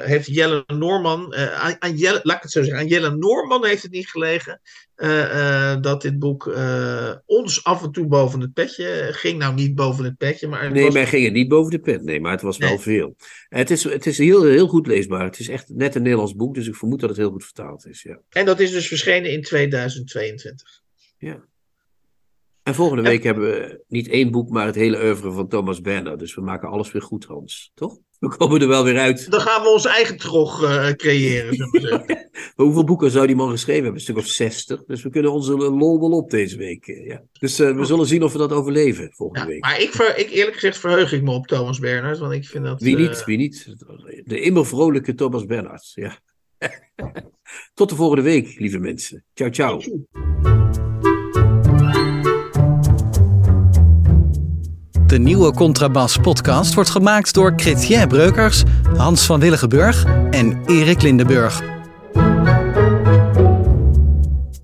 heeft 0.01 0.27
Jelle 0.27 0.63
Noorman, 0.67 1.33
eh, 1.33 1.53
aan, 1.53 1.75
aan 1.79 1.95
Jelle, 1.95 2.19
laat 2.23 2.35
ik 2.37 2.43
het 2.43 2.51
zo 2.51 2.63
zeggen, 2.63 2.79
aan 2.79 2.87
Jelle 2.87 3.15
Noorman 3.15 3.65
heeft 3.65 3.83
het 3.83 3.91
niet 3.91 4.09
gelegen. 4.09 4.61
Eh, 4.95 5.71
eh, 5.71 5.81
dat 5.81 6.01
dit 6.01 6.19
boek 6.19 6.47
eh, 6.47 7.13
ons 7.25 7.63
af 7.63 7.83
en 7.83 7.91
toe 7.91 8.07
boven 8.07 8.39
het 8.39 8.53
petje 8.53 9.09
ging. 9.11 9.37
Nou, 9.37 9.53
niet 9.53 9.75
boven 9.75 10.03
het 10.03 10.17
petje, 10.17 10.47
maar 10.47 10.63
het 10.63 10.73
Nee, 10.73 10.83
was 10.83 10.93
mij 10.93 11.05
ging 11.05 11.23
het 11.23 11.33
niet 11.33 11.47
boven 11.47 11.71
de 11.71 11.79
pet. 11.79 12.03
Nee, 12.03 12.19
maar 12.19 12.31
het 12.31 12.41
was 12.41 12.57
wel 12.57 12.79
veel. 12.79 13.15
Het 13.49 13.71
is, 13.71 13.83
het 13.83 14.05
is 14.05 14.17
heel, 14.17 14.43
heel 14.43 14.67
goed 14.67 14.87
leesbaar. 14.87 15.23
Het 15.23 15.39
is 15.39 15.49
echt 15.49 15.69
net 15.69 15.95
een 15.95 16.01
Nederlands 16.01 16.35
boek, 16.35 16.55
dus 16.55 16.67
ik 16.67 16.75
vermoed 16.75 16.99
dat 16.99 17.09
het 17.09 17.17
heel 17.17 17.31
goed 17.31 17.43
vertaald 17.43 17.85
is. 17.87 18.01
Ja. 18.01 18.19
En 18.29 18.45
dat 18.45 18.59
is 18.59 18.71
dus 18.71 18.87
verschenen 18.87 19.31
in 19.31 19.41
2022. 19.41 20.83
En 22.63 22.75
volgende 22.75 23.03
Ja. 23.03 23.09
week 23.09 23.23
hebben 23.23 23.43
we 23.43 23.83
niet 23.87 24.07
één 24.07 24.31
boek, 24.31 24.49
maar 24.49 24.65
het 24.65 24.75
hele 24.75 25.03
oeuvre 25.03 25.31
van 25.31 25.47
Thomas 25.47 25.81
Berner. 25.81 26.17
Dus 26.17 26.35
we 26.35 26.41
maken 26.41 26.69
alles 26.69 26.91
weer 26.91 27.01
goed, 27.01 27.25
Hans. 27.25 27.71
Toch? 27.73 27.97
We 28.19 28.27
komen 28.37 28.61
er 28.61 28.67
wel 28.67 28.83
weer 28.83 28.99
uit. 28.99 29.31
Dan 29.31 29.41
gaan 29.41 29.61
we 29.61 29.69
onze 29.69 29.89
eigen 29.89 30.17
trog 30.17 30.63
uh, 30.63 30.89
creëren. 30.89 31.69
Hoeveel 32.55 32.83
boeken 32.83 33.11
zou 33.11 33.27
die 33.27 33.35
man 33.35 33.49
geschreven 33.49 33.83
hebben? 33.83 33.99
Een 33.99 34.05
stuk 34.05 34.17
of 34.17 34.27
60. 34.27 34.83
Dus 34.85 35.03
we 35.03 35.09
kunnen 35.09 35.31
onze 35.31 35.53
lol 35.55 35.99
wel 35.99 36.11
op 36.11 36.29
deze 36.29 36.57
week. 36.57 36.85
Ja. 36.85 37.21
Dus 37.39 37.59
uh, 37.59 37.75
we 37.75 37.85
zullen 37.85 38.05
zien 38.05 38.23
of 38.23 38.31
we 38.31 38.37
dat 38.37 38.51
overleven 38.51 39.11
volgende 39.13 39.45
ja, 39.45 39.51
week. 39.51 39.61
Maar 39.61 39.81
ik, 39.81 39.91
ver, 39.91 40.17
ik, 40.17 40.29
eerlijk 40.29 40.53
gezegd 40.53 40.77
verheug 40.77 41.11
ik 41.13 41.21
me 41.21 41.31
op 41.31 41.47
Thomas 41.47 41.79
Bernhard. 41.79 42.19
Want 42.19 42.33
ik 42.33 42.45
vind 42.45 42.65
dat, 42.65 42.81
wie 42.81 42.97
niet, 42.97 43.19
uh... 43.19 43.25
wie 43.25 43.37
niet. 43.37 43.75
De 44.23 44.39
immer 44.39 44.65
vrolijke 44.65 45.13
Thomas 45.13 45.45
Bernhard. 45.45 45.91
Ja. 45.93 46.19
Tot 47.73 47.89
de 47.89 47.95
volgende 47.95 48.23
week, 48.23 48.59
lieve 48.59 48.79
mensen. 48.79 49.23
Ciao, 49.33 49.49
ciao. 49.49 49.81
De 55.07 55.19
nieuwe 55.19 55.53
Contrabas 55.53 56.17
podcast 56.17 56.73
wordt 56.73 56.89
gemaakt 56.89 57.33
door 57.33 57.53
Chrétien 57.55 58.07
Breukers, 58.07 58.63
Hans 58.97 59.25
van 59.25 59.39
Willigenburg 59.39 60.05
en 60.29 60.63
Erik 60.65 61.01
Lindenburg. 61.01 61.61